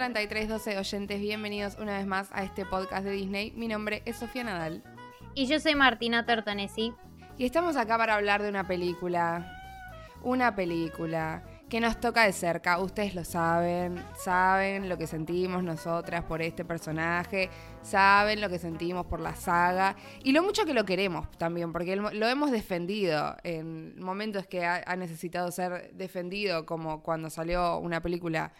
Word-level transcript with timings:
3312 0.00 0.78
oyentes, 0.78 1.20
bienvenidos 1.20 1.76
una 1.78 1.98
vez 1.98 2.06
más 2.06 2.30
a 2.32 2.42
este 2.42 2.64
podcast 2.64 3.04
de 3.04 3.10
Disney. 3.10 3.52
Mi 3.54 3.68
nombre 3.68 4.00
es 4.06 4.16
Sofía 4.16 4.42
Nadal. 4.42 4.82
Y 5.34 5.44
yo 5.44 5.60
soy 5.60 5.74
Martina 5.74 6.24
Tortonesi. 6.24 6.94
Y 7.36 7.44
estamos 7.44 7.76
acá 7.76 7.98
para 7.98 8.14
hablar 8.14 8.42
de 8.42 8.48
una 8.48 8.66
película. 8.66 9.60
Una 10.22 10.56
película 10.56 11.42
que 11.68 11.80
nos 11.80 12.00
toca 12.00 12.24
de 12.24 12.32
cerca. 12.32 12.78
Ustedes 12.78 13.14
lo 13.14 13.26
saben, 13.26 14.02
saben 14.16 14.88
lo 14.88 14.96
que 14.96 15.06
sentimos 15.06 15.62
nosotras 15.62 16.24
por 16.24 16.40
este 16.40 16.64
personaje, 16.64 17.50
saben 17.82 18.40
lo 18.40 18.48
que 18.48 18.58
sentimos 18.58 19.04
por 19.04 19.20
la 19.20 19.34
saga 19.34 19.96
y 20.24 20.32
lo 20.32 20.42
mucho 20.42 20.64
que 20.64 20.72
lo 20.72 20.86
queremos 20.86 21.30
también, 21.32 21.74
porque 21.74 21.96
lo 21.96 22.26
hemos 22.26 22.50
defendido 22.50 23.36
en 23.44 24.00
momentos 24.02 24.46
que 24.46 24.64
ha, 24.64 24.96
necesitado 24.96 25.50
ser 25.50 25.92
defendido, 25.92 26.64
como 26.64 27.02
cuando 27.02 27.28
salió 27.28 27.76
una 27.76 28.00
película. 28.00 28.54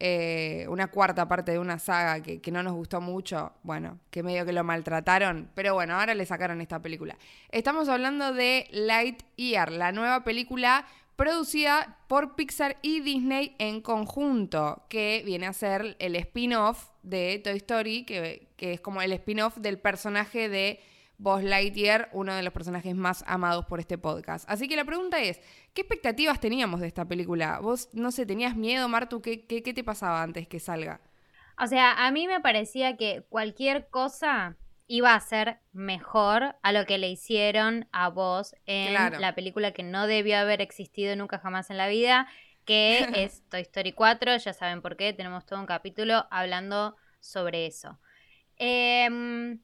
Eh, 0.00 0.66
una 0.68 0.88
cuarta 0.88 1.28
parte 1.28 1.52
de 1.52 1.58
una 1.58 1.78
saga 1.78 2.20
que, 2.20 2.40
que, 2.40 2.50
no 2.50 2.62
nos 2.62 2.74
gustó 2.74 3.00
mucho, 3.00 3.52
bueno, 3.62 4.00
que 4.10 4.22
medio 4.22 4.44
que 4.44 4.52
lo 4.52 4.64
maltrataron, 4.64 5.48
pero 5.54 5.74
bueno, 5.74 5.94
ahora 5.94 6.14
le 6.14 6.26
sacaron 6.26 6.60
esta 6.60 6.82
película. 6.82 7.16
Estamos 7.50 7.88
hablando 7.88 8.32
de 8.32 8.66
Lightyear, 8.72 9.70
la 9.70 9.92
nueva 9.92 10.24
película 10.24 10.84
producida 11.16 11.98
por 12.08 12.34
Pixar 12.34 12.76
y 12.82 13.00
Disney 13.00 13.54
en 13.58 13.80
conjunto, 13.80 14.84
que 14.88 15.22
viene 15.24 15.46
a 15.46 15.52
ser 15.52 15.96
el 15.98 16.16
spin-off 16.16 16.88
de 17.02 17.40
Toy 17.42 17.56
Story, 17.56 18.04
que, 18.04 18.48
es 18.58 18.80
como 18.80 19.02
el 19.02 19.12
spin-off 19.12 19.58
del 19.58 19.78
personaje 19.78 20.48
de 20.48 20.80
Buzz 21.18 21.42
Lightyear, 21.42 22.08
uno 22.12 22.34
de 22.34 22.42
los 22.42 22.52
personajes 22.52 22.94
más 22.94 23.24
amados 23.26 23.66
por 23.66 23.80
este 23.80 23.98
podcast. 23.98 24.48
Así 24.48 24.68
que 24.68 24.76
la 24.76 24.84
pregunta 24.84 25.20
es, 25.20 25.40
¿qué 25.72 25.82
expectativas 25.82 26.40
teníamos 26.40 26.80
de 26.80 26.86
esta 26.86 27.04
película? 27.04 27.60
¿Vos, 27.60 27.88
no 27.92 28.10
sé, 28.10 28.26
tenías 28.26 28.56
miedo, 28.56 28.88
Martu? 28.88 29.22
¿Qué, 29.22 29.46
qué, 29.46 29.62
qué 29.62 29.74
te 29.74 29.84
pasaba 29.84 30.22
antes 30.22 30.48
que 30.48 30.60
salga? 30.60 31.00
O 31.58 31.66
sea, 31.66 32.06
a 32.06 32.10
mí 32.10 32.26
me 32.26 32.40
parecía 32.40 32.96
que 32.96 33.24
cualquier 33.28 33.88
cosa 33.88 34.56
iba 34.86 35.14
a 35.14 35.20
ser 35.20 35.58
mejor 35.72 36.56
a 36.62 36.72
lo 36.72 36.84
que 36.84 36.98
le 36.98 37.08
hicieron 37.08 37.88
a 37.92 38.08
vos 38.08 38.54
en 38.66 38.92
la 39.20 39.34
película 39.34 39.72
que 39.72 39.82
no 39.82 40.06
debió 40.06 40.38
haber 40.38 40.60
existido 40.60 41.16
nunca 41.16 41.38
jamás 41.38 41.70
en 41.70 41.78
la 41.78 41.88
vida, 41.88 42.28
que 42.64 42.98
es 43.14 43.42
Toy 43.48 43.62
Story 43.62 43.92
4. 43.92 44.36
Ya 44.36 44.52
saben 44.52 44.82
por 44.82 44.96
qué, 44.96 45.12
tenemos 45.12 45.46
todo 45.46 45.60
un 45.60 45.66
capítulo 45.66 46.26
hablando 46.30 46.96
sobre 47.20 47.66
eso. 47.66 47.98
Em, 48.56 49.60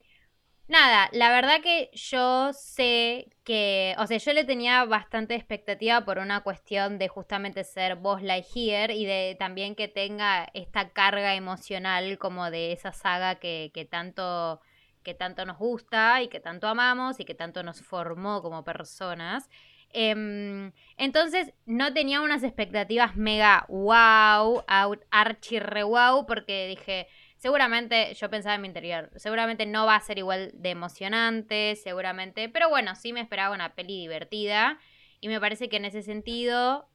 nada, 0.71 1.09
la 1.13 1.31
verdad 1.31 1.61
que 1.63 1.91
yo 1.93 2.53
sé 2.53 3.29
que, 3.45 3.95
o 3.99 4.07
sea, 4.07 4.19
yo 4.19 4.33
le 4.33 4.45
tenía 4.45 4.85
bastante 4.85 5.35
expectativa 5.35 6.05
por 6.05 6.19
una 6.19 6.43
cuestión 6.43 6.99
de 6.99 7.09
justamente 7.09 7.65
ser 7.65 7.97
Boss 7.97 8.23
Lightyear 8.23 8.91
y 8.91 9.05
de 9.05 9.37
también 9.39 9.75
que 9.75 9.89
tenga 9.89 10.48
esta 10.55 10.91
carga 10.91 11.35
emocional 11.35 12.19
como 12.19 12.51
de 12.51 12.73
esa 12.73 12.93
saga 12.93 13.35
que, 13.35 13.71
que 13.75 13.85
tanto 13.85 14.61
que 15.03 15.15
tanto 15.15 15.47
nos 15.47 15.59
gusta 15.59 16.23
y 16.23 16.29
que 16.29 16.41
tanto 16.41 16.69
amamos 16.69 17.21
y 17.21 17.25
que 17.25 17.35
tanto 17.35 17.63
nos 17.63 17.81
formó 17.83 18.43
como 18.43 18.65
personas. 18.65 19.48
Em, 19.93 20.73
entonces 20.97 21.53
no 21.67 21.93
tenía 21.93 22.21
unas 22.21 22.45
expectativas 22.45 23.17
mega 23.17 23.67
wow, 23.69 24.63
archi 25.11 25.59
re 25.59 25.83
wow, 25.83 26.27
porque 26.27 26.69
dije, 26.69 27.09
seguramente, 27.41 28.12
yo 28.14 28.28
pensaba 28.28 28.55
en 28.55 28.60
mi 28.60 28.69
interior, 28.69 29.10
seguramente 29.16 29.64
no 29.64 29.86
va 29.86 29.96
a 29.96 30.00
ser 30.00 30.19
igual 30.19 30.50
de 30.52 30.70
emocionante, 30.70 31.74
seguramente, 31.74 32.50
pero 32.50 32.69
bueno, 32.69 32.94
sí 32.94 33.14
me 33.14 33.20
esperaba 33.20 33.55
una 33.55 33.74
peli 33.74 33.98
divertida 33.98 34.78
y 35.20 35.28
me 35.28 35.41
parece 35.41 35.70
que 35.70 35.78
en 35.78 35.86
ese 35.86 36.02
sentido 36.02 36.86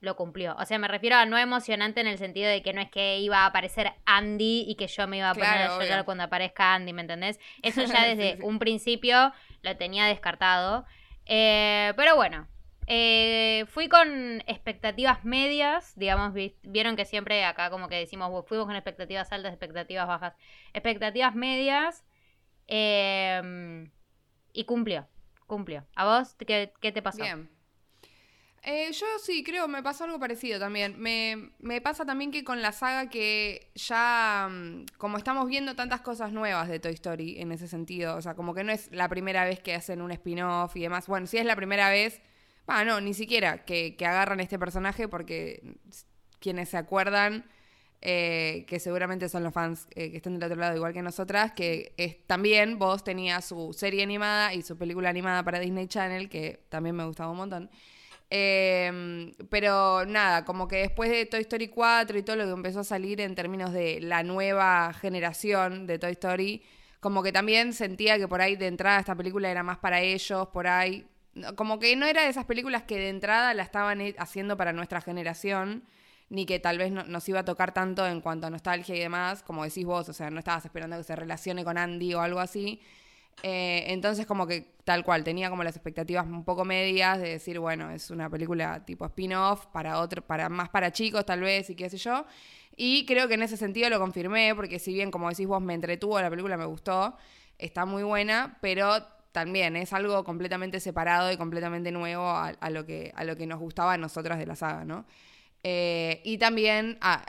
lo 0.00 0.16
cumplió. 0.16 0.56
O 0.58 0.64
sea, 0.64 0.80
me 0.80 0.88
refiero 0.88 1.14
a 1.14 1.24
no 1.24 1.38
emocionante 1.38 2.00
en 2.00 2.08
el 2.08 2.18
sentido 2.18 2.50
de 2.50 2.62
que 2.62 2.72
no 2.72 2.80
es 2.80 2.90
que 2.90 3.20
iba 3.20 3.38
a 3.38 3.46
aparecer 3.46 3.92
Andy 4.04 4.64
y 4.66 4.74
que 4.74 4.88
yo 4.88 5.06
me 5.06 5.18
iba 5.18 5.30
a 5.30 5.34
poner 5.34 5.48
a 5.48 5.78
llorar 5.78 6.04
cuando 6.04 6.24
aparezca 6.24 6.74
Andy, 6.74 6.92
¿me 6.92 7.02
entendés? 7.02 7.38
Eso 7.62 7.84
ya 7.84 8.02
desde 8.12 8.42
un 8.42 8.58
principio 8.58 9.32
lo 9.62 9.76
tenía 9.76 10.06
descartado. 10.06 10.84
Eh, 11.26 11.92
pero 11.96 12.16
bueno, 12.16 12.48
eh, 12.86 13.64
fui 13.68 13.88
con 13.88 14.42
expectativas 14.46 15.24
medias, 15.24 15.92
digamos, 15.96 16.34
vieron 16.62 16.96
que 16.96 17.04
siempre 17.04 17.44
acá 17.44 17.70
como 17.70 17.88
que 17.88 17.96
decimos, 17.96 18.44
fuimos 18.46 18.66
con 18.66 18.76
expectativas 18.76 19.30
altas, 19.32 19.52
expectativas 19.52 20.06
bajas, 20.06 20.34
expectativas 20.72 21.34
medias 21.34 22.04
em, 22.66 23.90
y 24.52 24.64
cumplió, 24.64 25.08
cumplió. 25.46 25.86
¿A 25.94 26.04
vos 26.04 26.34
qué, 26.34 26.72
qué 26.80 26.92
te 26.92 27.02
pasó? 27.02 27.22
Bien. 27.22 27.50
Eh, 28.64 28.92
yo 28.92 29.06
sí, 29.20 29.42
creo, 29.42 29.66
me 29.66 29.82
pasó 29.82 30.04
algo 30.04 30.20
parecido 30.20 30.60
también. 30.60 30.94
Me, 30.96 31.50
me, 31.58 31.80
pasa 31.80 32.04
también 32.06 32.30
que 32.30 32.44
con 32.44 32.62
la 32.62 32.70
saga 32.70 33.10
que 33.10 33.72
ya, 33.74 34.48
mm, 34.48 34.84
como 34.98 35.18
estamos 35.18 35.48
viendo 35.48 35.74
tantas 35.74 36.00
cosas 36.00 36.32
nuevas 36.32 36.68
de 36.68 36.78
Toy 36.78 36.92
Story 36.92 37.40
en 37.40 37.50
ese 37.50 37.66
sentido, 37.66 38.16
o 38.16 38.22
sea, 38.22 38.34
como 38.34 38.54
que 38.54 38.62
no 38.62 38.70
es 38.70 38.88
la 38.92 39.08
primera 39.08 39.44
vez 39.44 39.58
que 39.60 39.74
hacen 39.74 40.00
un 40.00 40.12
spin-off 40.12 40.76
y 40.76 40.82
demás. 40.82 41.08
Bueno, 41.08 41.26
si 41.26 41.38
es 41.38 41.44
la 41.44 41.56
primera 41.56 41.90
vez, 41.90 42.22
bueno, 42.66 42.94
no, 42.94 43.00
ni 43.00 43.14
siquiera 43.14 43.64
que, 43.64 43.96
que 43.96 44.06
agarran 44.06 44.40
este 44.40 44.58
personaje 44.58 45.08
porque 45.08 45.76
quienes 46.38 46.68
se 46.70 46.76
acuerdan, 46.76 47.44
eh, 48.04 48.64
que 48.66 48.80
seguramente 48.80 49.28
son 49.28 49.44
los 49.44 49.54
fans 49.54 49.86
eh, 49.94 50.10
que 50.10 50.16
están 50.16 50.38
del 50.38 50.50
otro 50.50 50.60
lado 50.60 50.74
igual 50.74 50.92
que 50.92 51.02
nosotras, 51.02 51.52
que 51.52 52.24
también 52.26 52.78
vos 52.78 53.04
tenías 53.04 53.44
su 53.44 53.72
serie 53.72 54.02
animada 54.02 54.52
y 54.54 54.62
su 54.62 54.76
película 54.76 55.08
animada 55.08 55.44
para 55.44 55.60
Disney 55.60 55.86
Channel, 55.86 56.28
que 56.28 56.64
también 56.68 56.96
me 56.96 57.04
gustaba 57.04 57.30
un 57.30 57.36
montón. 57.36 57.70
Em, 58.28 59.32
pero 59.50 60.06
nada, 60.06 60.44
como 60.44 60.66
que 60.66 60.76
después 60.78 61.10
de 61.10 61.26
Toy 61.26 61.42
Story 61.42 61.68
4 61.68 62.18
y 62.18 62.22
todo 62.22 62.36
lo 62.36 62.46
que 62.46 62.50
empezó 62.50 62.80
a 62.80 62.84
salir 62.84 63.20
en 63.20 63.34
términos 63.34 63.72
de 63.72 64.00
la 64.00 64.22
nueva 64.22 64.92
generación 64.94 65.86
de 65.86 65.98
Toy 65.98 66.12
Story, 66.12 66.62
como 66.98 67.22
que 67.22 67.30
también 67.30 67.74
sentía 67.74 68.18
que 68.18 68.26
por 68.26 68.40
ahí 68.40 68.56
de 68.56 68.68
entrada 68.68 69.00
esta 69.00 69.14
película 69.14 69.50
era 69.50 69.62
más 69.62 69.78
para 69.78 70.00
ellos, 70.00 70.48
por 70.48 70.66
ahí. 70.66 71.06
Como 71.56 71.78
que 71.78 71.96
no 71.96 72.06
era 72.06 72.22
de 72.22 72.28
esas 72.28 72.44
películas 72.44 72.82
que 72.82 72.96
de 72.98 73.08
entrada 73.08 73.54
la 73.54 73.62
estaban 73.62 74.00
haciendo 74.18 74.56
para 74.56 74.72
nuestra 74.72 75.00
generación, 75.00 75.84
ni 76.28 76.46
que 76.46 76.58
tal 76.58 76.78
vez 76.78 76.92
no, 76.92 77.04
nos 77.04 77.28
iba 77.28 77.40
a 77.40 77.44
tocar 77.44 77.72
tanto 77.72 78.06
en 78.06 78.20
cuanto 78.20 78.46
a 78.46 78.50
nostalgia 78.50 78.94
y 78.94 78.98
demás, 78.98 79.42
como 79.42 79.64
decís 79.64 79.84
vos, 79.84 80.08
o 80.08 80.12
sea, 80.12 80.30
no 80.30 80.38
estabas 80.38 80.64
esperando 80.64 80.96
que 80.96 81.04
se 81.04 81.16
relacione 81.16 81.64
con 81.64 81.78
Andy 81.78 82.14
o 82.14 82.20
algo 82.20 82.40
así. 82.40 82.80
Eh, 83.42 83.84
entonces 83.88 84.26
como 84.26 84.46
que 84.46 84.74
tal 84.84 85.04
cual, 85.04 85.24
tenía 85.24 85.50
como 85.50 85.64
las 85.64 85.76
expectativas 85.76 86.26
un 86.26 86.44
poco 86.44 86.64
medias 86.64 87.20
de 87.20 87.30
decir, 87.30 87.58
bueno, 87.58 87.90
es 87.90 88.10
una 88.10 88.28
película 88.28 88.84
tipo 88.84 89.04
spin-off 89.06 89.66
para 89.66 90.00
otro, 90.00 90.22
para 90.22 90.48
más 90.48 90.68
para 90.68 90.92
chicos 90.92 91.24
tal 91.24 91.40
vez 91.40 91.70
y 91.70 91.74
qué 91.74 91.88
sé 91.88 91.96
yo. 91.98 92.26
Y 92.76 93.04
creo 93.06 93.28
que 93.28 93.34
en 93.34 93.42
ese 93.42 93.56
sentido 93.56 93.90
lo 93.90 93.98
confirmé, 93.98 94.54
porque 94.54 94.78
si 94.78 94.92
bien 94.94 95.10
como 95.10 95.28
decís 95.28 95.46
vos 95.46 95.62
me 95.62 95.74
entretuvo, 95.74 96.20
la 96.20 96.30
película 96.30 96.56
me 96.56 96.64
gustó, 96.64 97.16
está 97.58 97.84
muy 97.84 98.02
buena, 98.02 98.58
pero 98.60 99.06
también 99.32 99.76
es 99.76 99.92
algo 99.92 100.22
completamente 100.24 100.78
separado 100.78 101.32
y 101.32 101.36
completamente 101.36 101.90
nuevo 101.90 102.28
a, 102.28 102.70
lo, 102.70 102.86
que, 102.86 103.12
a 103.16 103.24
lo 103.24 103.36
que 103.36 103.46
nos 103.46 103.58
gustaba 103.58 103.94
a 103.94 103.98
nosotras 103.98 104.38
de 104.38 104.46
la 104.46 104.56
saga, 104.56 104.84
¿no? 104.84 105.06
Eh, 105.64 106.20
y 106.24 106.38
también 106.38 106.98
ah, 107.00 107.24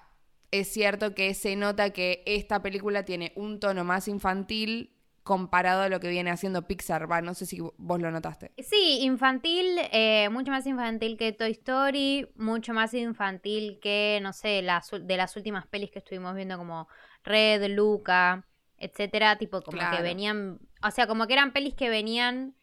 es 0.52 0.68
cierto 0.68 1.16
que 1.16 1.34
se 1.34 1.56
nota 1.56 1.92
que 1.92 2.24
esta 2.26 2.62
película 2.62 3.06
tiene 3.06 3.32
un 3.36 3.60
tono 3.60 3.84
más 3.84 4.08
infantil 4.08 4.92
comparado 5.24 5.82
a 5.82 5.90
lo 5.90 6.00
que 6.00 6.10
viene 6.10 6.30
haciendo 6.30 6.68
Pixar. 6.68 7.10
Va, 7.10 7.22
no 7.22 7.34
sé 7.34 7.46
si 7.46 7.60
vos 7.60 8.02
lo 8.02 8.12
notaste. 8.12 8.52
Sí, 8.58 9.00
infantil, 9.02 9.80
eh, 9.92 10.28
mucho 10.30 10.52
más 10.52 10.68
infantil 10.68 11.18
que 11.18 11.32
Toy 11.32 11.52
Story, 11.52 12.28
mucho 12.36 12.74
más 12.74 12.94
infantil 12.94 13.80
que, 13.82 14.20
no 14.22 14.34
sé, 14.34 14.62
las, 14.62 14.92
de 14.92 15.18
las 15.18 15.36
últimas 15.36 15.66
pelis 15.68 15.92
que 15.92 16.00
estuvimos 16.00 16.36
viendo 16.36 16.58
como 16.58 16.88
Red, 17.24 17.72
Luca, 17.72 18.46
etcétera, 18.84 19.38
tipo 19.38 19.62
como 19.62 19.82
que 19.92 20.02
venían, 20.02 20.60
o 20.82 20.92
sea, 20.92 21.08
como 21.08 21.28
que 21.28 21.34
eran 21.34 21.54
pelis 21.54 21.74
que 21.74 21.90
venían 21.90 22.56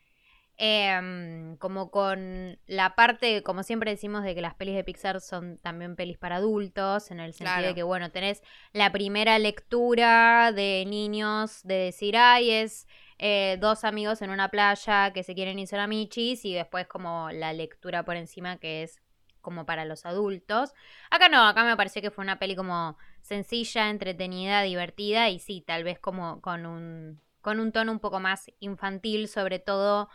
Em, 0.63 1.57
como 1.57 1.91
con 1.91 2.59
la 2.67 2.95
parte, 2.95 3.43
como 3.43 3.63
siempre 3.63 3.93
decimos, 3.93 4.23
de 4.25 4.35
que 4.35 4.43
las 4.43 4.53
pelis 4.53 4.75
de 4.75 4.85
Pixar 4.85 5.23
son 5.23 5.57
también 5.57 5.97
pelis 5.97 6.19
para 6.19 6.37
adultos, 6.37 7.11
en 7.11 7.19
el 7.19 7.33
sentido 7.33 7.69
de 7.69 7.75
que, 7.75 7.83
bueno, 7.83 8.11
tenés 8.11 8.43
la 8.75 8.93
primera 8.93 9.39
lectura 9.39 10.53
de 10.53 10.85
niños 10.87 11.63
de 11.63 11.77
decir, 11.77 12.15
ay, 12.19 12.51
es 12.51 12.87
eh, 13.17 13.57
dos 13.59 13.85
amigos 13.85 14.21
en 14.21 14.29
una 14.29 14.51
playa 14.51 15.15
que 15.15 15.23
se 15.23 15.35
quieren 15.35 15.59
ir 15.59 15.75
a 15.77 15.87
michis, 15.87 16.45
y 16.45 16.53
después 16.53 16.87
como 16.87 17.31
la 17.31 17.55
lectura 17.55 18.05
por 18.05 18.17
encima 18.17 18.59
que 18.59 18.83
es 18.83 19.01
como 19.41 19.65
para 19.65 19.87
los 19.87 20.05
adultos. 20.05 20.75
Acá 21.11 21.31
no, 21.31 21.43
acá 21.47 21.65
me 21.65 21.75
pareció 21.75 22.03
que 22.03 22.11
fue 22.11 22.23
una 22.23 22.39
peli 22.39 22.55
como 22.55 22.99
sencilla, 23.31 23.91
entretenida, 23.91 24.63
divertida, 24.63 25.29
y 25.29 25.39
sí, 25.39 25.63
tal 25.65 25.85
vez 25.85 26.01
como 26.01 26.41
con 26.41 26.67
un, 26.67 27.21
con 27.41 27.61
un 27.61 27.71
tono 27.71 27.93
un 27.93 28.01
poco 28.01 28.19
más 28.19 28.51
infantil, 28.59 29.29
sobre 29.29 29.61
todo 29.61 30.09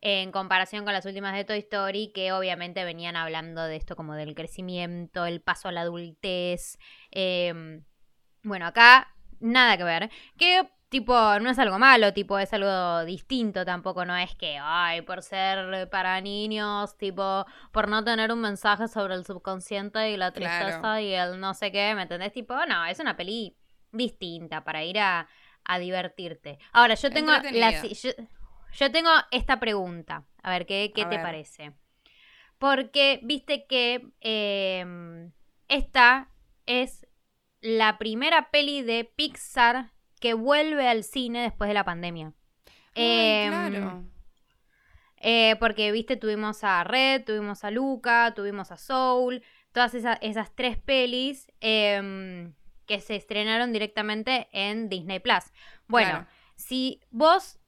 en 0.00 0.30
comparación 0.30 0.84
con 0.84 0.92
las 0.92 1.04
últimas 1.04 1.34
de 1.34 1.44
Toy 1.44 1.58
Story, 1.58 2.12
que 2.14 2.30
obviamente 2.32 2.84
venían 2.84 3.16
hablando 3.16 3.64
de 3.64 3.74
esto 3.74 3.96
como 3.96 4.14
del 4.14 4.36
crecimiento, 4.36 5.26
el 5.26 5.40
paso 5.40 5.66
a 5.68 5.72
la 5.72 5.80
adultez. 5.80 6.78
Em, 7.10 7.84
bueno, 8.44 8.66
acá 8.66 9.12
nada 9.40 9.76
que 9.76 9.84
ver. 9.84 10.10
Que 10.38 10.70
tipo, 10.92 11.14
no 11.40 11.48
es 11.48 11.58
algo 11.58 11.78
malo, 11.78 12.12
tipo, 12.12 12.38
es 12.38 12.52
algo 12.52 13.06
distinto 13.06 13.64
tampoco, 13.64 14.04
no 14.04 14.14
es 14.14 14.34
que, 14.34 14.58
ay, 14.60 15.00
por 15.00 15.22
ser 15.22 15.88
para 15.88 16.20
niños, 16.20 16.98
tipo, 16.98 17.46
por 17.72 17.88
no 17.88 18.04
tener 18.04 18.30
un 18.30 18.42
mensaje 18.42 18.88
sobre 18.88 19.14
el 19.14 19.24
subconsciente 19.24 20.10
y 20.10 20.18
la 20.18 20.32
tristeza 20.32 21.00
y 21.00 21.14
el 21.14 21.40
no 21.40 21.54
sé 21.54 21.72
qué, 21.72 21.94
¿me 21.94 22.02
entendés? 22.02 22.34
Tipo, 22.34 22.54
no, 22.66 22.84
es 22.84 23.00
una 23.00 23.16
peli 23.16 23.56
distinta 23.90 24.64
para 24.64 24.84
ir 24.84 24.98
a, 24.98 25.26
divertirte. 25.80 26.58
Ahora, 26.72 26.94
yo 26.94 27.10
tengo 27.10 27.32
la, 27.52 27.82
yo, 27.82 28.92
tengo 28.92 29.10
esta 29.30 29.60
pregunta, 29.60 30.26
a 30.42 30.50
ver, 30.50 30.66
¿qué, 30.66 30.92
qué 30.94 31.06
te 31.06 31.18
parece? 31.20 31.72
Porque 32.58 33.20
viste 33.22 33.64
que 33.66 34.12
em, 34.20 35.32
esta 35.68 36.28
es 36.66 37.06
la 37.62 37.96
primera 37.96 38.50
peli 38.50 38.82
de 38.82 39.04
Pixar 39.04 39.91
que 40.22 40.34
vuelve 40.34 40.88
al 40.88 41.02
cine 41.02 41.42
después 41.42 41.66
de 41.66 41.74
la 41.74 41.84
pandemia. 41.84 42.32
Em, 42.94 43.50
claro. 43.50 44.04
Eh, 45.16 45.56
porque, 45.58 45.90
viste, 45.90 46.16
tuvimos 46.16 46.62
a 46.62 46.84
Red, 46.84 47.24
tuvimos 47.24 47.64
a 47.64 47.72
Luca, 47.72 48.32
tuvimos 48.34 48.70
a 48.70 48.76
Soul, 48.76 49.42
todas 49.72 49.94
esas, 49.94 50.54
tres 50.54 50.78
pelis 50.78 51.50
em, 51.60 52.54
que 52.86 53.00
se 53.00 53.16
estrenaron 53.16 53.72
directamente 53.72 54.48
en 54.52 54.88
Disney 54.88 55.18
Plus. 55.18 55.44
Bueno, 55.88 56.26
si 56.54 57.00
vos, 57.10 57.58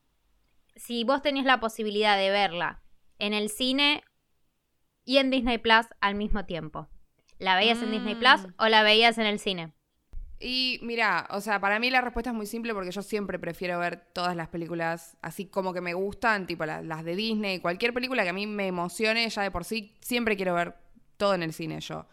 si 0.75 1.03
vos 1.03 1.21
tenés 1.21 1.43
la 1.43 1.59
posibilidad 1.59 2.17
de 2.17 2.29
verla 2.29 2.81
en 3.19 3.33
el 3.33 3.49
cine 3.49 4.01
y 5.03 5.17
en 5.17 5.29
Disney 5.29 5.57
Plus 5.57 5.87
al 5.99 6.15
mismo 6.15 6.45
tiempo, 6.45 6.87
¿la 7.37 7.57
veías 7.57 7.81
en 7.81 7.91
Disney 7.91 8.15
Plus 8.15 8.47
mm. 8.47 8.53
o 8.59 8.67
la 8.69 8.81
veías 8.81 9.17
en 9.17 9.25
el 9.25 9.39
cine? 9.39 9.73
Y 10.39 10.79
mira, 10.81 11.27
o 11.31 11.39
sea, 11.39 11.59
para 11.61 11.79
mí 11.79 11.89
la 11.89 12.01
respuesta 12.01 12.31
es 12.31 12.35
muy 12.35 12.45
simple 12.45 12.73
porque 12.73 12.91
yo 12.91 13.01
siempre 13.01 13.39
prefiero 13.39 13.79
ver 13.79 14.05
todas 14.11 14.35
las 14.35 14.49
películas 14.49 15.15
así 15.21 15.45
como 15.45 15.73
que 15.73 15.81
me 15.81 15.93
gustan, 15.93 16.45
tipo 16.45 16.65
las, 16.65 17.05
de 17.05 17.15
Disney, 17.15 17.59
cualquier 17.59 17.93
película 17.93 18.23
que 18.23 18.29
a 18.29 18.33
mí 18.33 18.45
me 18.45 18.67
emocione 18.67 19.29
ya 19.29 19.43
de 19.43 19.51
por 19.51 19.63
sí, 19.63 19.95
siempre 20.01 20.35
quiero 20.35 20.53
ver 20.53 20.75
todo 21.17 21.35
en 21.35 21.43
el 21.43 21.53
cine 21.53 21.79
yo. 21.79 22.05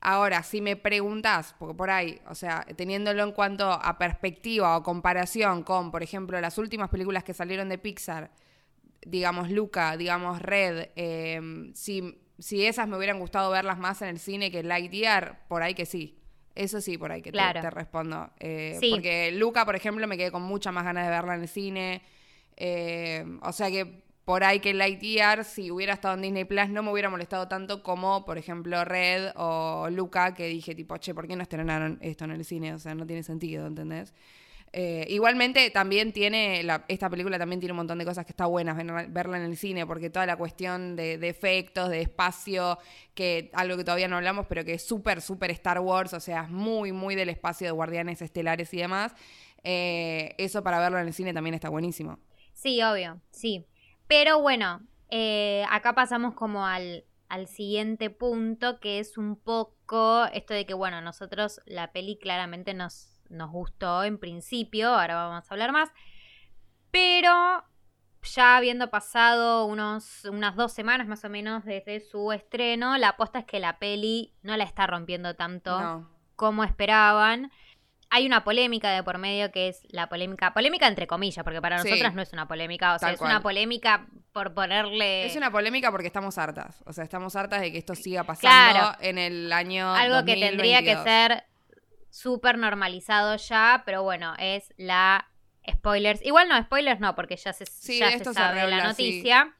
Ahora, 0.00 0.42
si 0.44 0.60
me 0.60 0.76
preguntas, 0.76 1.56
porque 1.58 1.74
por 1.74 1.90
ahí, 1.90 2.20
o 2.28 2.34
sea, 2.34 2.64
teniéndolo 2.76 3.24
en 3.24 3.32
cuanto 3.32 3.72
a 3.72 3.98
perspectiva 3.98 4.76
o 4.76 4.82
comparación 4.82 5.64
con, 5.64 5.90
por 5.90 6.02
ejemplo, 6.02 6.40
las 6.40 6.58
últimas 6.58 6.90
películas 6.90 7.24
que 7.24 7.34
salieron 7.34 7.68
de 7.68 7.78
Pixar, 7.78 8.30
digamos 9.04 9.50
Luca, 9.50 9.96
digamos 9.96 10.40
Red, 10.40 10.90
eh, 10.94 11.70
si, 11.74 12.20
si 12.38 12.66
esas 12.66 12.86
me 12.86 12.96
hubieran 12.96 13.18
gustado 13.18 13.50
verlas 13.50 13.78
más 13.78 14.02
en 14.02 14.08
el 14.08 14.20
cine 14.20 14.52
que 14.52 14.62
Lightyear, 14.62 15.46
por 15.48 15.62
ahí 15.62 15.74
que 15.74 15.86
sí. 15.86 16.20
Eso 16.56 16.80
sí, 16.80 16.96
por 16.98 17.12
ahí 17.12 17.22
que 17.22 17.30
te, 17.30 17.70
respondo. 17.70 18.30
Eh, 18.40 18.78
porque 18.90 19.30
Luca, 19.32 19.64
por 19.64 19.76
ejemplo, 19.76 20.06
me 20.08 20.16
quedé 20.16 20.32
con 20.32 20.42
muchas 20.42 20.72
más 20.72 20.84
ganas 20.84 21.04
de 21.04 21.10
verla 21.10 21.34
en 21.34 21.42
el 21.42 21.48
cine. 21.48 22.02
Eh, 22.56 23.24
o 23.42 23.52
sea 23.52 23.70
que 23.70 24.02
por 24.24 24.42
ahí 24.42 24.58
que 24.58 24.74
Lightyear, 24.74 25.44
si 25.44 25.70
hubiera 25.70 25.92
estado 25.92 26.14
en 26.14 26.22
Disney 26.22 26.44
Plus, 26.44 26.68
no 26.68 26.82
me 26.82 26.90
hubiera 26.90 27.08
molestado 27.08 27.46
tanto 27.46 27.84
como, 27.84 28.24
por 28.24 28.38
ejemplo, 28.38 28.84
Red 28.84 29.32
o 29.36 29.88
Luca, 29.90 30.34
que 30.34 30.48
dije 30.48 30.74
tipo, 30.74 30.96
che, 30.96 31.14
¿por 31.14 31.28
qué 31.28 31.36
no 31.36 31.42
estrenaron 31.42 31.98
esto 32.00 32.24
en 32.24 32.32
el 32.32 32.44
cine? 32.44 32.74
O 32.74 32.78
sea, 32.80 32.94
no 32.96 33.06
tiene 33.06 33.22
sentido, 33.22 33.66
¿entendés? 33.68 34.12
Eh, 34.78 35.06
igualmente 35.08 35.70
también 35.70 36.12
tiene, 36.12 36.62
esta 36.88 37.08
película 37.08 37.38
también 37.38 37.60
tiene 37.60 37.72
un 37.72 37.78
montón 37.78 37.96
de 37.96 38.04
cosas 38.04 38.26
que 38.26 38.32
está 38.32 38.44
buenas 38.44 38.76
verla 39.08 39.38
en 39.38 39.44
el 39.44 39.56
cine, 39.56 39.86
porque 39.86 40.10
toda 40.10 40.26
la 40.26 40.36
cuestión 40.36 40.96
de, 40.96 41.14
efectos, 41.26 41.88
de 41.88 42.02
espacio, 42.02 42.76
que 43.14 43.50
algo 43.54 43.78
que 43.78 43.84
todavía 43.84 44.06
no 44.06 44.18
hablamos, 44.18 44.44
pero 44.46 44.66
que 44.66 44.74
es 44.74 44.86
súper, 44.86 45.22
súper 45.22 45.50
Star 45.52 45.80
Wars, 45.80 46.12
o 46.12 46.20
sea, 46.20 46.42
es 46.42 46.50
muy, 46.50 46.92
muy 46.92 47.14
del 47.14 47.30
espacio 47.30 47.66
de 47.66 47.70
guardianes 47.70 48.20
estelares 48.20 48.74
y 48.74 48.76
demás. 48.76 49.14
Eh, 49.64 50.34
eso 50.36 50.62
para 50.62 50.78
verlo 50.78 50.98
en 50.98 51.06
el 51.06 51.14
cine 51.14 51.32
también 51.32 51.54
está 51.54 51.70
buenísimo. 51.70 52.18
Sí, 52.52 52.82
obvio, 52.82 53.22
sí. 53.30 53.64
Pero 54.06 54.42
bueno, 54.42 54.82
eh, 55.08 55.64
acá 55.70 55.94
pasamos 55.94 56.34
como 56.34 56.66
al, 56.66 57.06
al 57.30 57.46
siguiente 57.46 58.10
punto, 58.10 58.78
que 58.78 58.98
es 58.98 59.16
un 59.16 59.36
poco 59.36 60.26
esto 60.34 60.52
de 60.52 60.66
que, 60.66 60.74
bueno, 60.74 61.00
nosotros 61.00 61.62
la 61.64 61.92
peli 61.92 62.18
claramente 62.18 62.74
nos 62.74 63.15
nos 63.30 63.50
gustó 63.50 64.04
en 64.04 64.18
principio, 64.18 64.90
ahora 64.90 65.14
vamos 65.14 65.50
a 65.50 65.54
hablar 65.54 65.72
más, 65.72 65.90
pero 66.90 67.64
ya 68.22 68.56
habiendo 68.56 68.90
pasado 68.90 69.66
unos, 69.66 70.24
unas 70.24 70.56
dos 70.56 70.72
semanas 70.72 71.06
más 71.06 71.24
o 71.24 71.28
menos 71.28 71.64
desde 71.64 72.00
su 72.00 72.32
estreno, 72.32 72.96
la 72.98 73.10
aposta 73.10 73.40
es 73.40 73.44
que 73.44 73.60
la 73.60 73.78
peli 73.78 74.34
no 74.42 74.56
la 74.56 74.64
está 74.64 74.86
rompiendo 74.86 75.34
tanto 75.34 76.08
como 76.34 76.64
esperaban. 76.64 77.50
Hay 78.08 78.24
una 78.24 78.44
polémica 78.44 78.90
de 78.90 79.02
por 79.02 79.18
medio 79.18 79.50
que 79.50 79.68
es 79.68 79.82
la 79.90 80.08
polémica, 80.08 80.54
polémica 80.54 80.86
entre 80.86 81.06
comillas, 81.06 81.42
porque 81.42 81.60
para 81.60 81.78
nosotras 81.78 82.14
no 82.14 82.22
es 82.22 82.32
una 82.32 82.46
polémica, 82.46 82.94
o 82.94 82.98
sea, 82.98 83.10
es 83.10 83.20
una 83.20 83.40
polémica 83.40 84.06
por 84.32 84.54
ponerle... 84.54 85.26
Es 85.26 85.34
una 85.34 85.50
polémica 85.50 85.90
porque 85.90 86.06
estamos 86.06 86.38
hartas, 86.38 86.82
o 86.86 86.92
sea, 86.92 87.04
estamos 87.04 87.34
hartas 87.34 87.60
de 87.60 87.72
que 87.72 87.78
esto 87.78 87.94
siga 87.94 88.24
pasando 88.24 88.96
en 89.00 89.18
el 89.18 89.52
año... 89.52 89.92
Algo 89.92 90.24
que 90.24 90.36
tendría 90.36 90.82
que 90.82 90.96
ser 91.02 91.44
súper 92.16 92.56
normalizado 92.56 93.36
ya, 93.36 93.82
pero 93.84 94.02
bueno, 94.02 94.34
es 94.38 94.72
la 94.78 95.28
spoilers. 95.70 96.24
Igual 96.24 96.48
no, 96.48 96.60
spoilers 96.62 96.98
no, 96.98 97.14
porque 97.14 97.36
ya 97.36 97.52
se, 97.52 97.66
ya 97.98 98.18
se 98.18 98.24
sabe 98.32 98.66
la 98.68 98.84
noticia. 98.84 99.54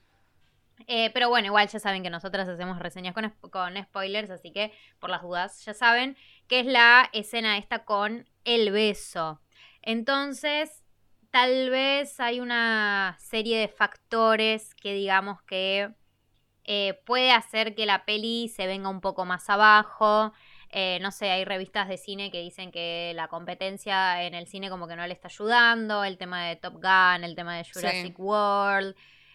Eh, 0.87 1.11
pero 1.13 1.29
bueno, 1.29 1.47
igual 1.47 1.69
ya 1.69 1.79
saben 1.79 2.03
que 2.03 2.11
nosotras 2.11 2.49
hacemos 2.49 2.79
reseñas 2.79 3.15
con, 3.15 3.31
con 3.51 3.83
spoilers, 3.83 4.31
así 4.31 4.53
que 4.53 4.73
por 4.99 5.11
las 5.11 5.23
dudas 5.23 5.65
ya 5.65 5.75
saben 5.75 6.17
que 6.49 6.61
es 6.61 6.67
la 6.67 7.09
escena 7.13 7.59
esta 7.59 7.85
con 7.85 8.29
el 8.45 8.71
beso. 8.71 9.41
Entonces, 9.83 10.85
tal 11.31 11.71
vez 11.71 12.21
hay 12.21 12.41
una 12.41 13.17
serie 13.19 13.59
de 13.59 13.69
factores 13.69 14.75
que 14.75 14.93
digamos 14.93 15.43
que 15.43 15.95
eh, 16.65 17.01
puede 17.05 17.33
hacer 17.33 17.75
que 17.75 17.87
la 17.87 18.05
peli 18.05 18.49
se 18.49 18.67
venga 18.67 18.89
un 18.89 19.01
poco 19.01 19.25
más 19.25 19.49
abajo. 19.51 20.33
Eh, 20.79 20.99
no 21.01 21.11
sé, 21.11 21.31
hay 21.31 21.47
revistas 21.47 21.89
de 21.89 21.97
cine 21.97 22.31
que 22.31 22.43
dicen 22.43 22.71
que 22.71 23.13
la 23.15 23.29
competencia 23.29 24.25
en 24.25 24.35
el 24.35 24.47
cine 24.47 24.69
como 24.69 24.87
que 24.87 24.95
no 24.95 25.07
le 25.07 25.15
está 25.15 25.29
ayudando, 25.29 26.05
el 26.05 26.19
tema 26.19 26.45
de 26.45 26.57
Top 26.57 26.75
Gun, 26.75 27.25
el 27.25 27.35
tema 27.35 27.57
de 27.57 27.65
Jurassic 27.65 28.19
World, 28.19 28.95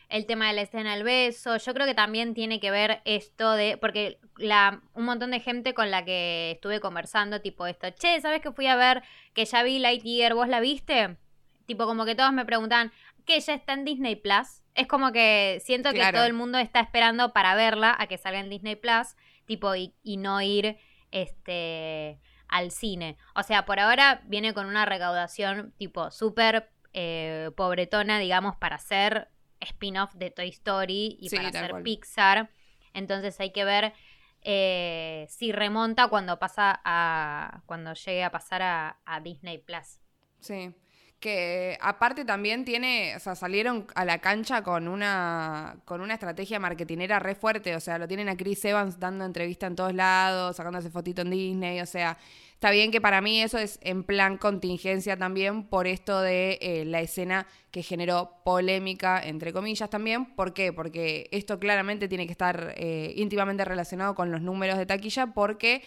el 0.10 0.28
tema 0.28 0.50
de 0.50 0.54
la 0.54 0.62
escena 0.62 0.94
del 0.94 1.04
beso. 1.04 1.58
Yo 1.58 1.74
creo 1.74 1.88
que 1.88 1.96
también 1.96 2.36
tiene 2.36 2.60
que 2.60 2.70
ver 2.70 3.02
esto 3.06 3.54
de, 3.54 3.76
porque 3.78 4.20
la, 4.38 4.84
un 4.94 5.06
montón 5.06 5.32
de 5.32 5.40
gente 5.40 5.74
con 5.74 5.90
la 5.90 6.06
que 6.06 6.52
estuve 6.52 6.80
conversando, 6.80 7.42
tipo 7.42 7.66
esto, 7.66 7.90
che, 7.90 8.22
¿sabes 8.22 8.42
que 8.42 8.52
fui 8.52 8.68
a 8.68 8.76
ver 8.76 9.02
que 9.34 9.46
ya 9.46 9.64
vi 9.64 9.80
Lightyear, 9.80 10.36
vos 10.36 10.48
la 10.48 10.60
viste? 10.60 11.18
Tipo 11.66 11.88
como 11.88 12.06
que 12.06 12.14
todos 12.14 12.34
me 12.34 12.46
preguntan, 12.46 12.92
que 13.26 13.40
ya 13.40 13.56
está 13.56 13.74
en 13.74 13.84
Disney 13.84 14.16
Plus. 14.16 14.62
Es 14.76 14.86
como 14.86 15.12
que 15.12 15.60
siento 15.66 15.92
que 15.92 16.08
todo 16.12 16.26
el 16.26 16.34
mundo 16.34 16.60
está 16.60 16.82
esperando 16.82 17.34
para 17.34 17.56
verla 17.56 17.96
a 17.98 18.06
que 18.06 18.20
salga 18.20 18.42
en 18.42 18.52
Disney 18.52 18.76
Plus, 18.76 19.16
tipo, 19.48 19.76
y, 19.76 19.96
y 20.04 20.18
no 20.18 20.40
ir 20.40 20.78
este, 21.12 22.20
al 22.48 22.72
cine. 22.72 23.18
O 23.36 23.44
sea, 23.44 23.66
por 23.66 23.80
ahora 23.80 24.22
viene 24.26 24.54
con 24.54 24.66
una 24.66 24.86
recaudación 24.86 25.74
tipo 25.78 26.12
súper 26.12 26.70
eh, 26.94 27.52
pobretona, 27.56 28.20
digamos, 28.20 28.56
para 28.56 28.76
hacer 28.76 29.30
spin-off 29.60 30.14
de 30.16 30.32
Toy 30.32 30.50
Story 30.50 31.18
y 31.20 31.30
para 31.30 31.50
hacer 31.50 31.84
Pixar. 31.84 32.50
Entonces 32.94 33.40
hay 33.40 33.52
que 33.52 33.64
ver 33.64 33.94
eh, 34.42 35.26
si 35.30 35.52
remonta 35.52 36.08
cuando 36.08 36.40
pasa 36.40 36.82
a. 36.84 37.62
cuando 37.66 37.94
llegue 37.94 38.24
a 38.24 38.32
pasar 38.32 38.62
a, 38.62 39.00
a 39.06 39.20
Disney 39.22 39.60
Plus. 39.60 40.00
Sí 40.40 40.74
que 41.22 41.78
aparte 41.80 42.26
también 42.26 42.66
tiene, 42.66 43.16
o 43.16 43.20
sea, 43.20 43.36
salieron 43.36 43.86
a 43.94 44.04
la 44.06 44.18
cancha 44.18 44.64
con 44.64 44.88
una, 44.88 45.78
con 45.86 46.02
una 46.02 46.16
estrategia 46.16 46.60
marketinera 46.60 47.20
re 47.20 47.36
fuerte, 47.36 47.76
o 47.76 47.80
sea, 47.80 48.00
lo 48.00 48.08
tienen 48.08 48.28
a 48.28 48.36
Chris 48.36 48.66
Evans 48.66 49.00
dando 49.00 49.24
entrevista 49.24 49.68
en 49.68 49.76
todos 49.76 49.94
lados, 49.94 50.56
sacándose 50.56 50.90
fotito 50.90 51.22
en 51.22 51.30
Disney, 51.30 51.80
o 51.80 51.86
sea, 51.86 52.18
está 52.54 52.72
bien 52.72 52.90
que 52.90 53.00
para 53.00 53.22
mí 53.22 53.40
eso 53.40 53.60
es 53.60 53.78
en 53.84 54.04
plan 54.04 54.38
contingencia 54.38 55.16
también 55.16 55.64
por 55.64 55.86
esto 55.86 56.22
de 56.22 56.58
eh, 56.60 56.86
la 56.86 57.02
escena 57.02 57.46
que 57.70 57.84
generó 57.84 58.42
polémica, 58.44 59.22
entre 59.24 59.54
comillas 59.54 59.92
también, 59.92 60.26
¿por 60.34 60.56
qué? 60.56 60.74
Porque 60.74 61.30
esto 61.32 61.60
claramente 61.60 62.08
tiene 62.08 62.26
que 62.26 62.32
estar 62.32 62.74
eh, 62.78 63.14
íntimamente 63.16 63.64
relacionado 63.64 64.16
con 64.16 64.32
los 64.32 64.42
números 64.42 64.80
de 64.80 64.88
taquilla, 64.88 65.28
porque 65.28 65.84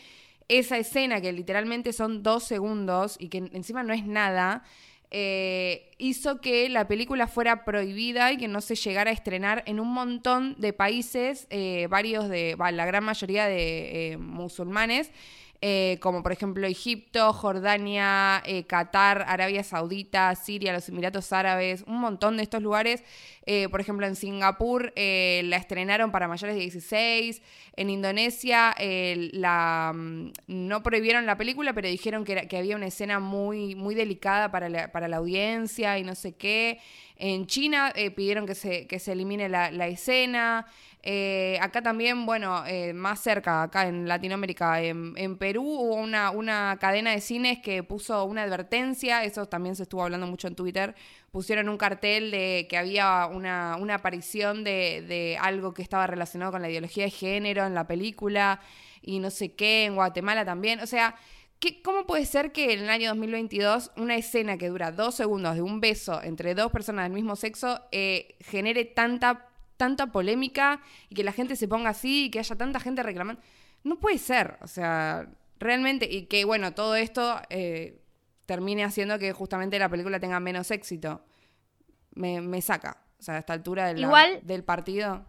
esa 0.46 0.78
escena 0.78 1.20
que 1.20 1.32
literalmente 1.32 1.92
son 1.92 2.22
dos 2.22 2.44
segundos 2.44 3.16
y 3.18 3.30
que 3.30 3.38
encima 3.38 3.82
no 3.82 3.92
es 3.92 4.04
nada, 4.06 4.62
eh, 5.16 5.92
hizo 5.96 6.40
que 6.40 6.68
la 6.68 6.88
película 6.88 7.28
fuera 7.28 7.64
prohibida 7.64 8.32
y 8.32 8.36
que 8.36 8.48
no 8.48 8.60
se 8.60 8.74
llegara 8.74 9.10
a 9.10 9.14
estrenar 9.14 9.62
en 9.64 9.78
un 9.78 9.94
montón 9.94 10.56
de 10.58 10.72
países, 10.72 11.46
eh, 11.50 11.86
varios 11.88 12.28
de, 12.28 12.56
la 12.58 12.84
gran 12.84 13.04
mayoría 13.04 13.46
de 13.46 14.14
eh, 14.14 14.16
musulmanes. 14.16 15.12
Eh, 15.66 15.96
como 16.00 16.22
por 16.22 16.30
ejemplo 16.30 16.66
Egipto, 16.66 17.32
Jordania, 17.32 18.42
eh, 18.44 18.64
Qatar, 18.64 19.24
Arabia 19.26 19.64
Saudita, 19.64 20.34
Siria, 20.34 20.74
los 20.74 20.90
Emiratos 20.90 21.32
Árabes, 21.32 21.84
un 21.86 22.00
montón 22.00 22.36
de 22.36 22.42
estos 22.42 22.62
lugares. 22.62 23.02
Eh, 23.46 23.70
por 23.70 23.80
ejemplo, 23.80 24.06
en 24.06 24.14
Singapur 24.14 24.92
la 24.94 25.56
estrenaron 25.56 26.10
para 26.10 26.28
mayores 26.28 26.56
de 26.56 26.60
16. 26.60 27.40
En 27.76 27.88
Indonesia 27.88 28.74
la, 29.32 29.92
mm, 29.94 30.32
no 30.48 30.82
prohibieron 30.82 31.24
la 31.24 31.38
película, 31.38 31.72
pero 31.72 31.88
dijeron 31.88 32.24
que, 32.24 32.46
que 32.46 32.58
había 32.58 32.76
una 32.76 32.88
escena 32.88 33.18
muy, 33.18 33.74
muy 33.74 33.94
delicada 33.94 34.50
para 34.50 34.68
la, 34.68 34.92
para 34.92 35.08
la 35.08 35.16
audiencia 35.16 35.98
y 35.98 36.04
no 36.04 36.14
sé 36.14 36.36
qué. 36.36 36.78
En 37.16 37.46
China 37.46 37.92
pidieron 38.16 38.46
que 38.46 38.54
se, 38.54 38.86
que 38.86 38.98
se 38.98 39.12
elimine 39.12 39.48
la, 39.48 39.70
la 39.70 39.86
escena. 39.86 40.66
Eh, 41.06 41.58
acá 41.60 41.82
también, 41.82 42.24
bueno, 42.24 42.64
eh, 42.66 42.94
más 42.94 43.20
cerca, 43.20 43.62
acá 43.62 43.86
en 43.86 44.08
Latinoamérica, 44.08 44.80
en, 44.80 45.36
Perú 45.36 45.62
hubo 45.62 45.96
una, 45.96 46.30
una, 46.30 46.78
cadena 46.80 47.10
de 47.10 47.20
cines 47.20 47.58
que 47.58 47.82
puso 47.82 48.24
una 48.24 48.44
advertencia, 48.44 49.22
eso 49.22 49.44
también 49.44 49.76
se 49.76 49.82
estuvo 49.82 50.02
hablando 50.02 50.26
mucho 50.26 50.48
en 50.48 50.54
Twitter, 50.54 50.94
pusieron 51.30 51.68
un 51.68 51.76
cartel 51.76 52.30
de 52.30 52.66
que 52.70 52.78
había 52.78 53.26
una, 53.26 53.76
una 53.78 53.96
aparición 53.96 54.64
de, 54.64 55.04
de, 55.06 55.36
algo 55.38 55.74
que 55.74 55.82
estaba 55.82 56.06
relacionado 56.06 56.52
con 56.52 56.62
la 56.62 56.70
ideología 56.70 57.04
de 57.04 57.10
género 57.10 57.66
en 57.66 57.74
la 57.74 57.86
película 57.86 58.60
y 59.02 59.18
no 59.18 59.30
sé 59.30 59.52
qué, 59.52 59.84
en 59.84 59.96
Guatemala 59.96 60.46
también, 60.46 60.80
o 60.80 60.86
sea... 60.86 61.16
¿Qué, 61.64 61.80
¿Cómo 61.80 62.06
puede 62.06 62.26
ser 62.26 62.52
que 62.52 62.74
en 62.74 62.80
el 62.80 62.90
año 62.90 63.08
2022 63.08 63.92
una 63.96 64.16
escena 64.16 64.58
que 64.58 64.68
dura 64.68 64.92
dos 64.92 65.14
segundos 65.14 65.54
de 65.54 65.62
un 65.62 65.80
beso 65.80 66.22
entre 66.22 66.54
dos 66.54 66.70
personas 66.70 67.06
del 67.06 67.14
mismo 67.14 67.36
sexo 67.36 67.80
eh, 67.90 68.36
genere 68.40 68.84
tanta 68.84 69.48
tanta 69.78 70.08
polémica 70.08 70.82
y 71.08 71.14
que 71.14 71.24
la 71.24 71.32
gente 71.32 71.56
se 71.56 71.66
ponga 71.66 71.88
así 71.88 72.26
y 72.26 72.30
que 72.30 72.38
haya 72.38 72.54
tanta 72.56 72.80
gente 72.80 73.02
reclamando. 73.02 73.40
No 73.82 73.98
puede 73.98 74.18
ser, 74.18 74.58
o 74.60 74.66
sea, 74.66 75.26
realmente, 75.58 76.06
y 76.10 76.26
que 76.26 76.44
bueno, 76.44 76.74
todo 76.74 76.96
esto 76.96 77.40
eh, 77.48 77.98
termine 78.44 78.84
haciendo 78.84 79.18
que 79.18 79.32
justamente 79.32 79.78
la 79.78 79.88
película 79.88 80.20
tenga 80.20 80.40
menos 80.40 80.70
éxito. 80.70 81.24
Me, 82.12 82.60
saca, 82.60 83.06
o 83.18 83.22
sea, 83.22 83.36
a 83.36 83.38
esta 83.38 83.54
altura 83.54 83.86
del, 83.86 84.06
del 84.42 84.64
partido. 84.64 85.24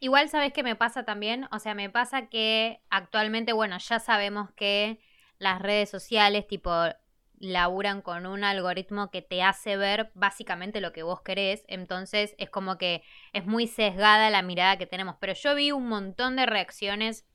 Igual, 0.00 0.30
¿sabes 0.30 0.54
qué 0.54 0.62
me 0.62 0.74
pasa 0.74 1.04
también? 1.04 1.48
O 1.52 1.58
sea, 1.58 1.74
me 1.74 1.90
pasa 1.90 2.30
que 2.30 2.80
actualmente, 2.88 3.52
bueno, 3.52 3.76
ya 3.76 4.00
sabemos 4.00 4.50
que 4.52 4.98
las 5.38 5.60
redes 5.60 5.90
sociales, 5.90 6.46
tipo 6.46 6.72
laburan 7.38 8.00
con 8.00 8.26
un 8.26 8.44
algoritmo 8.44 9.10
que 9.10 9.20
te 9.20 9.42
hace 9.42 9.76
ver 9.76 10.10
básicamente 10.14 10.80
lo 10.80 10.92
que 10.92 11.02
vos 11.02 11.20
querés, 11.20 11.64
entonces 11.68 12.34
es 12.38 12.48
como 12.48 12.78
que 12.78 13.02
es 13.32 13.44
muy 13.44 13.66
sesgada 13.66 14.30
la 14.30 14.42
mirada 14.42 14.78
que 14.78 14.86
tenemos, 14.86 15.16
pero 15.20 15.34
yo 15.34 15.54
vi 15.54 15.72
un 15.72 15.88
montón 15.88 16.36
de 16.36 16.46
reacciones 16.46 17.26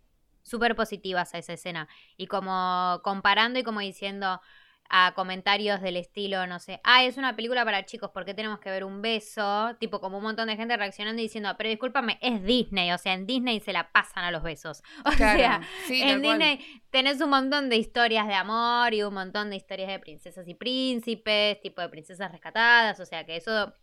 súper 0.42 0.76
positivas 0.76 1.34
a 1.34 1.38
esa 1.38 1.54
escena. 1.54 1.88
Y 2.18 2.28
como 2.28 3.02
comparando 3.04 3.60
y 3.60 3.64
como 3.64 3.82
diciendo, 3.82 4.42
a 4.90 5.14
comentarios 5.16 5.82
del 5.82 5.98
estilo, 5.98 6.48
no 6.48 6.60
sé, 6.60 6.82
ah, 6.84 7.04
es 7.04 7.18
una 7.18 7.36
película 7.36 7.64
para 7.64 7.86
chicos, 7.86 8.10
¿por 8.12 8.26
qué 8.26 8.34
tenemos 8.34 8.60
que 8.60 8.70
ver 8.70 8.84
un 8.84 9.02
beso? 9.02 9.76
Tipo, 9.80 10.02
como 10.02 10.18
un 10.18 10.24
montón 10.24 10.48
de 10.48 10.56
gente 10.56 10.76
reaccionando 10.76 11.22
y 11.22 11.26
diciendo, 11.26 11.54
pero 11.58 11.70
discúlpame, 11.70 12.18
es 12.22 12.44
Disney, 12.44 12.92
o 12.92 12.98
sea, 12.98 13.14
en 13.14 13.26
Disney 13.26 13.60
se 13.60 13.72
la 13.72 13.92
pasan 13.92 14.24
a 14.26 14.32
los 14.32 14.44
besos. 14.44 14.82
O 15.10 15.12
sea, 15.12 15.62
en 15.90 16.22
Disney 16.22 16.82
tenés 16.90 17.22
un 17.22 17.30
montón 17.30 17.70
de 17.70 17.76
historias 17.76 18.28
de 18.28 18.34
amor 18.34 18.94
y 18.94 19.04
un 19.04 19.14
montón 19.14 19.50
de 19.50 19.58
historias 19.58 19.90
de 19.90 20.00
princesas 20.00 20.48
y 20.48 20.54
príncipes, 20.56 21.60
tipo 21.62 21.82
de 21.82 21.90
princesas 21.90 22.32
rescatadas, 22.32 23.00
o 23.00 23.06
sea, 23.06 23.26
que 23.26 23.36
eso 23.36 23.74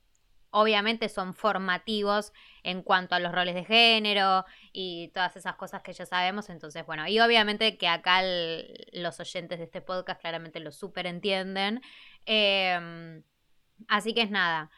obviamente 0.57 1.11
son 1.11 1.35
formativos 1.35 2.33
en 2.63 2.83
cuanto 2.83 3.15
a 3.15 3.21
los 3.21 3.31
roles 3.31 3.55
de 3.55 3.65
género 3.65 4.47
y 4.73 5.09
todas 5.09 5.37
esas 5.37 5.55
cosas 5.57 5.83
que 5.83 5.93
ya 5.93 6.07
sabemos. 6.07 6.49
Entonces, 6.49 6.87
bueno, 6.87 7.07
y 7.07 7.21
obviamente 7.21 7.77
que 7.77 7.87
acá 7.87 8.23
los 8.93 9.21
oyentes 9.21 9.59
de 9.59 9.65
este 9.65 9.83
podcast 9.83 10.19
claramente 10.19 10.59
lo 10.61 10.73
súper 10.73 11.07
entienden. 11.07 11.83
Em, 12.25 13.23
así 13.87 14.15
que 14.15 14.23
es 14.23 14.31
nada. 14.31 14.71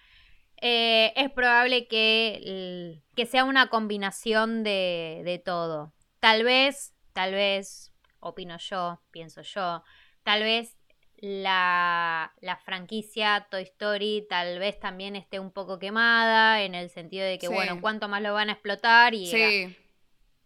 Eh, 0.60 1.12
es 1.14 1.30
probable 1.30 1.86
que, 1.86 3.00
que, 3.14 3.26
sea 3.26 3.44
una 3.44 3.68
combinación 3.68 4.64
de, 4.64 5.22
de 5.24 5.38
todo. 5.38 5.92
Tal 6.18 6.42
vez, 6.42 6.92
tal 7.12 7.32
vez, 7.34 7.92
opino 8.18 8.58
yo, 8.58 9.00
pienso 9.12 9.42
yo, 9.42 9.84
tal 10.24 10.42
vez 10.42 10.77
la, 11.20 12.32
franquicia 12.64 13.46
Toy 13.50 13.62
Story 13.62 14.26
tal 14.28 14.58
vez 14.58 14.78
también 14.78 15.16
esté 15.16 15.40
un 15.40 15.50
poco 15.50 15.78
quemada, 15.78 16.62
en 16.62 16.74
el 16.74 16.90
sentido 16.90 17.26
de 17.26 17.38
que, 17.38 17.48
bueno, 17.48 17.80
cuánto 17.80 18.08
más 18.08 18.22
lo 18.22 18.32
van 18.32 18.50
a 18.50 18.52
explotar 18.52 19.14
y 19.14 19.76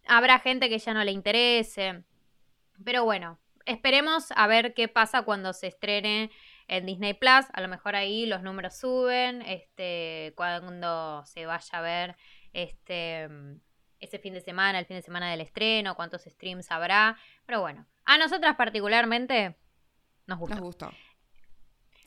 habrá 0.07 0.39
gente 0.39 0.69
que 0.69 0.79
ya 0.79 0.95
no 0.95 1.05
le 1.05 1.13
interese. 1.13 2.05
Pero 2.85 3.05
bueno, 3.05 3.39
esperemos 3.67 4.33
a 4.35 4.47
ver 4.47 4.75
qué 4.75 4.89
pasa 4.89 5.23
cuando 5.23 5.53
se 5.53 5.69
estrene 5.69 6.31
en 6.69 6.87
Disney 6.87 7.15
Plus. 7.15 7.47
A 7.53 7.61
lo 7.61 7.69
mejor 7.69 7.95
ahí 7.95 8.27
los 8.27 8.43
números 8.43 8.77
suben, 8.77 9.43
este, 9.43 10.33
cuando 10.37 11.25
se 11.27 11.47
vaya 11.47 11.79
a 11.79 11.81
ver 11.83 12.17
este 12.53 13.29
ese 14.01 14.19
fin 14.19 14.35
de 14.35 14.41
semana, 14.41 14.81
el 14.81 14.85
fin 14.87 14.97
de 14.97 15.03
semana 15.03 15.31
del 15.31 15.41
estreno, 15.41 15.95
cuántos 15.95 16.23
streams 16.23 16.73
habrá. 16.73 17.17
Pero 17.47 17.61
bueno, 17.61 17.87
a 18.05 18.19
nosotras 18.19 18.57
particularmente 18.57 19.55
nos 20.27 20.39
gustó. 20.39 20.91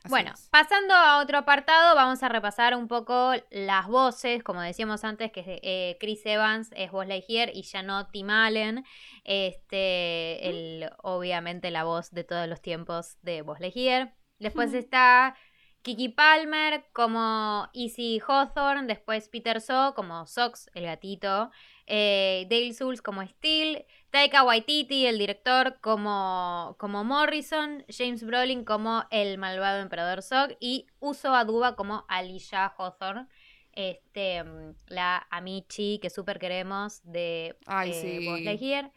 bueno, 0.08 0.32
pasando 0.50 0.94
a 0.94 1.20
otro 1.20 1.38
apartado, 1.38 1.94
vamos 1.94 2.22
a 2.22 2.28
repasar 2.28 2.76
un 2.76 2.88
poco 2.88 3.32
las 3.50 3.86
voces. 3.86 4.42
Como 4.42 4.60
decíamos 4.60 5.04
antes, 5.04 5.32
que 5.32 5.60
eh, 5.62 5.96
Chris 6.00 6.24
Evans 6.24 6.70
es 6.76 6.90
Buzz 6.90 7.06
Lightyear 7.06 7.50
y 7.54 7.62
ya 7.62 7.82
no 7.82 8.06
Tim 8.08 8.30
Allen. 8.30 8.84
Este, 9.24 10.48
el, 10.48 10.90
obviamente 11.02 11.70
la 11.70 11.84
voz 11.84 12.10
de 12.10 12.24
todos 12.24 12.48
los 12.48 12.60
tiempos 12.60 13.16
de 13.22 13.42
Buzz 13.42 13.60
Lightyear. 13.60 14.14
Después 14.38 14.74
está 14.74 15.36
Kiki 15.82 16.08
Palmer 16.10 16.84
como 16.92 17.68
Easy 17.72 18.20
Hawthorne. 18.26 18.86
Después 18.86 19.28
Peter 19.28 19.60
So 19.60 19.94
como 19.94 20.26
Sox, 20.26 20.68
el 20.74 20.84
gatito. 20.84 21.50
Eh, 21.86 22.46
Dale 22.50 22.74
Souls 22.74 23.00
como 23.02 23.24
Steel. 23.26 23.86
Taika 24.10 24.44
Waititi, 24.44 25.06
el 25.06 25.18
director, 25.18 25.78
como, 25.80 26.76
como 26.78 27.04
Morrison, 27.04 27.84
James 27.88 28.24
Brolin 28.24 28.64
como 28.64 29.04
el 29.10 29.38
malvado 29.38 29.80
emperador 29.80 30.22
Zog 30.22 30.56
y 30.60 30.86
Uso 31.00 31.34
Aduba 31.34 31.76
como 31.76 32.04
Alicia 32.08 32.66
Hawthorne, 32.66 33.26
este, 33.72 34.42
la 34.86 35.26
Amici 35.30 35.98
que 36.00 36.10
súper 36.10 36.38
queremos 36.38 37.00
de 37.04 37.56
Ay, 37.66 37.90
eh, 37.90 38.58
sí. 38.58 38.90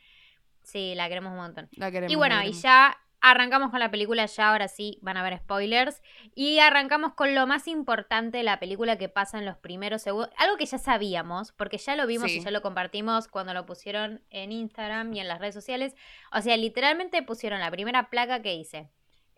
Sí, 0.64 0.94
la 0.96 1.10
queremos 1.10 1.32
un 1.32 1.38
montón. 1.38 1.70
La 1.72 1.92
queremos, 1.92 2.12
y 2.12 2.16
bueno, 2.16 2.42
y 2.44 2.54
ya 2.54 2.98
Arrancamos 3.22 3.70
con 3.72 3.80
la 3.80 3.92
película, 3.92 4.26
ya 4.26 4.50
ahora 4.50 4.68
sí 4.68 4.98
van 5.02 5.18
a 5.18 5.24
ver 5.24 5.38
spoilers. 5.38 6.02
Y 6.36 6.60
arrancamos 6.60 7.14
con 7.14 7.36
lo 7.36 7.48
más 7.48 7.68
importante 7.68 8.38
de 8.38 8.44
la 8.44 8.60
película 8.60 8.98
que 8.98 9.10
pasa 9.10 9.38
en 9.38 9.46
los 9.46 9.58
primeros 9.58 10.02
segundos. 10.02 10.32
Algo 10.38 10.58
que 10.58 10.66
ya 10.66 10.78
sabíamos, 10.78 11.52
porque 11.52 11.78
ya 11.78 11.96
lo 11.96 12.08
vimos 12.08 12.32
y 12.32 12.40
ya 12.40 12.52
lo 12.52 12.62
compartimos 12.62 13.28
cuando 13.28 13.54
lo 13.54 13.66
pusieron 13.66 14.22
en 14.30 14.52
Instagram 14.52 15.14
y 15.14 15.20
en 15.20 15.28
las 15.28 15.40
redes 15.40 15.56
sociales. 15.56 15.96
O 16.32 16.42
sea, 16.42 16.56
literalmente 16.58 17.22
pusieron 17.24 17.60
la 17.60 17.72
primera 17.72 18.10
placa 18.10 18.42
que 18.42 18.58
dice. 18.58 18.90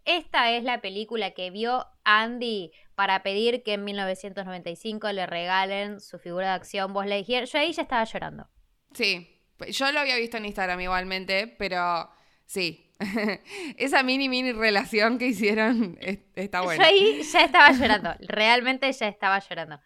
Esta 0.05 0.51
es 0.51 0.63
la 0.63 0.81
película 0.81 1.31
que 1.31 1.51
vio 1.51 1.85
Andy 2.03 2.71
para 2.95 3.21
pedir 3.23 3.63
que 3.63 3.73
en 3.73 3.83
1995 3.83 5.11
le 5.11 5.27
regalen 5.27 5.99
su 5.99 6.17
figura 6.17 6.49
de 6.49 6.53
acción 6.53 6.93
Buzz 6.93 7.05
Lightyear. 7.05 7.45
Yo 7.45 7.59
ahí 7.59 7.71
ya 7.71 7.83
estaba 7.83 8.03
llorando. 8.03 8.47
Sí, 8.93 9.39
yo 9.69 9.91
lo 9.91 9.99
había 9.99 10.17
visto 10.17 10.37
en 10.37 10.45
Instagram 10.45 10.81
igualmente, 10.81 11.47
pero 11.47 12.09
sí, 12.45 12.90
Esa 13.77 14.03
mini, 14.03 14.29
mini 14.29 14.51
relación 14.51 15.17
que 15.17 15.27
hicieron 15.27 15.97
está 16.35 16.61
buena. 16.61 16.83
Yo 16.83 16.89
ahí 16.89 17.21
ya 17.23 17.45
estaba 17.45 17.71
llorando, 17.79 18.15
realmente 18.27 18.91
ya 18.91 19.07
estaba 19.07 19.39
llorando. 19.39 19.79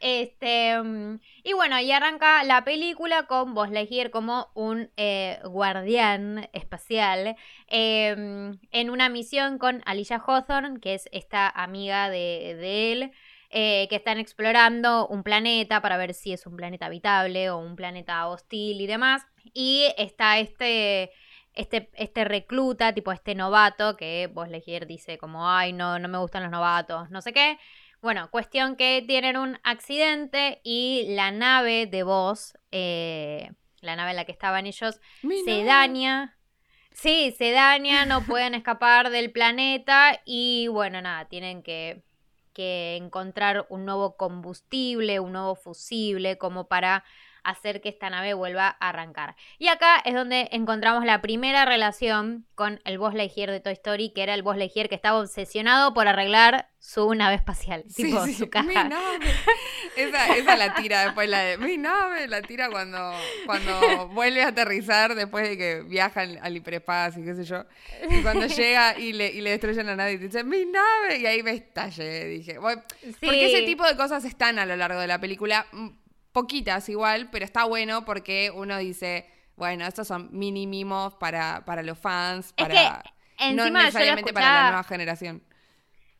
Este, 0.00 0.78
mm, 0.78 1.20
y 1.42 1.52
bueno, 1.54 1.80
y 1.80 1.90
arranca 1.90 2.44
la 2.44 2.64
película 2.64 3.26
con 3.26 3.54
Buzz 3.54 3.70
Lightyear 3.70 4.10
como 4.10 4.48
un 4.54 4.90
eh, 4.96 5.38
guardián 5.44 6.48
espacial 6.52 7.36
em, 7.68 8.58
en 8.72 8.90
una 8.90 9.08
misión 9.08 9.58
con 9.58 9.82
Alicia 9.86 10.22
Hawthorne, 10.24 10.80
que 10.80 10.94
es 10.94 11.08
esta 11.12 11.48
amiga 11.48 12.10
de, 12.10 12.92
él, 12.92 13.12
eh, 13.50 13.86
que 13.88 13.96
están 13.96 14.18
explorando 14.18 15.06
un 15.08 15.22
planeta 15.22 15.80
para 15.80 15.96
ver 15.96 16.12
si 16.12 16.32
es 16.32 16.46
un 16.46 16.56
planeta 16.56 16.86
habitable 16.86 17.48
o 17.48 17.58
un 17.58 17.74
planeta 17.74 18.26
hostil 18.28 18.80
y 18.80 18.86
demás. 18.86 19.26
Y 19.54 19.86
está 19.96 20.38
este 20.38 21.10
este, 21.56 21.90
este 21.94 22.24
recluta, 22.24 22.92
tipo 22.92 23.10
este 23.12 23.34
novato, 23.34 23.96
que 23.96 24.30
vos 24.32 24.48
Legier 24.48 24.86
dice 24.86 25.18
como, 25.18 25.50
ay, 25.50 25.72
no, 25.72 25.98
no 25.98 26.08
me 26.08 26.18
gustan 26.18 26.42
los 26.42 26.52
novatos, 26.52 27.10
no 27.10 27.22
sé 27.22 27.32
qué. 27.32 27.58
Bueno, 28.02 28.30
cuestión 28.30 28.76
que 28.76 29.02
tienen 29.06 29.36
un 29.36 29.58
accidente 29.64 30.60
y 30.62 31.06
la 31.08 31.30
nave 31.30 31.86
de 31.86 32.02
vos, 32.02 32.56
eh, 32.70 33.50
la 33.80 33.96
nave 33.96 34.10
en 34.10 34.16
la 34.16 34.24
que 34.26 34.32
estaban 34.32 34.66
ellos, 34.66 35.00
se 35.44 35.64
daña. 35.64 36.36
Sí, 36.92 37.34
se 37.36 37.50
daña, 37.50 38.06
no 38.06 38.20
pueden 38.26 38.54
escapar 38.54 39.10
del 39.10 39.32
planeta 39.32 40.20
y 40.24 40.68
bueno, 40.68 41.00
nada, 41.00 41.24
tienen 41.24 41.62
que, 41.62 42.02
que 42.52 42.96
encontrar 42.96 43.66
un 43.70 43.86
nuevo 43.86 44.16
combustible, 44.16 45.20
un 45.20 45.32
nuevo 45.32 45.56
fusible, 45.56 46.38
como 46.38 46.68
para 46.68 47.02
hacer 47.46 47.80
que 47.80 47.88
esta 47.88 48.10
nave 48.10 48.34
vuelva 48.34 48.76
a 48.80 48.88
arrancar. 48.88 49.36
Y 49.58 49.68
acá 49.68 50.02
es 50.04 50.14
donde 50.14 50.48
encontramos 50.52 51.04
la 51.04 51.22
primera 51.22 51.64
relación 51.64 52.44
con 52.54 52.80
el 52.84 52.98
Buzz 52.98 53.14
Lightyear 53.14 53.50
de 53.50 53.60
Toy 53.60 53.74
Story, 53.74 54.10
que 54.10 54.22
era 54.22 54.34
el 54.34 54.42
Buzz 54.42 54.56
Lightyear 54.56 54.88
que 54.88 54.94
estaba 54.94 55.20
obsesionado 55.20 55.94
por 55.94 56.08
arreglar 56.08 56.68
su 56.78 57.12
nave 57.14 57.36
espacial, 57.36 57.84
tipo 57.94 58.26
su 58.26 58.48
caja. 58.48 58.66
Mi 58.66 58.74
nave. 58.74 59.26
Esa, 59.96 60.36
esa 60.36 60.56
la 60.56 60.74
tira 60.74 61.04
después, 61.04 61.28
la 61.28 61.40
de 61.40 61.58
mi 61.58 61.78
nave, 61.78 62.28
la 62.28 62.42
tira 62.42 62.68
cuando, 62.70 63.12
cuando 63.46 64.08
vuelve 64.08 64.42
a 64.42 64.48
aterrizar 64.48 65.14
después 65.14 65.48
de 65.48 65.56
que 65.56 65.82
viaja 65.82 66.20
al, 66.20 66.56
hiperespacio 66.56 67.22
y 67.22 67.26
qué 67.26 67.34
sé 67.34 67.44
yo. 67.44 67.64
Y 68.10 68.22
cuando 68.22 68.46
llega 68.46 68.98
y 68.98 69.12
le, 69.12 69.28
y 69.28 69.40
le 69.40 69.50
destruyen 69.50 69.86
la 69.86 69.96
nave 69.96 70.12
y 70.12 70.16
dice, 70.18 70.44
mi 70.44 70.64
nave, 70.64 71.18
y 71.18 71.26
ahí 71.26 71.42
me 71.42 71.52
estallé, 71.52 72.26
dije. 72.26 72.58
Porque 72.60 73.46
ese 73.46 73.62
tipo 73.62 73.84
de 73.86 73.96
cosas 73.96 74.24
están 74.24 74.58
a 74.58 74.66
lo 74.66 74.76
largo 74.76 75.00
de 75.00 75.06
la 75.06 75.20
película, 75.20 75.66
mm, 75.72 75.88
poquitas 76.36 76.86
igual, 76.90 77.30
pero 77.30 77.46
está 77.46 77.64
bueno 77.64 78.04
porque 78.04 78.52
uno 78.54 78.76
dice, 78.76 79.26
bueno, 79.56 79.86
estos 79.86 80.06
son 80.06 80.28
mini 80.32 80.66
mimos 80.66 81.14
para, 81.14 81.64
para 81.64 81.82
los 81.82 81.98
fans, 81.98 82.52
para... 82.52 83.02
no 83.54 83.70
necesariamente 83.70 84.34
para 84.34 84.52
la 84.52 84.62
nueva 84.68 84.84
generación 84.84 85.42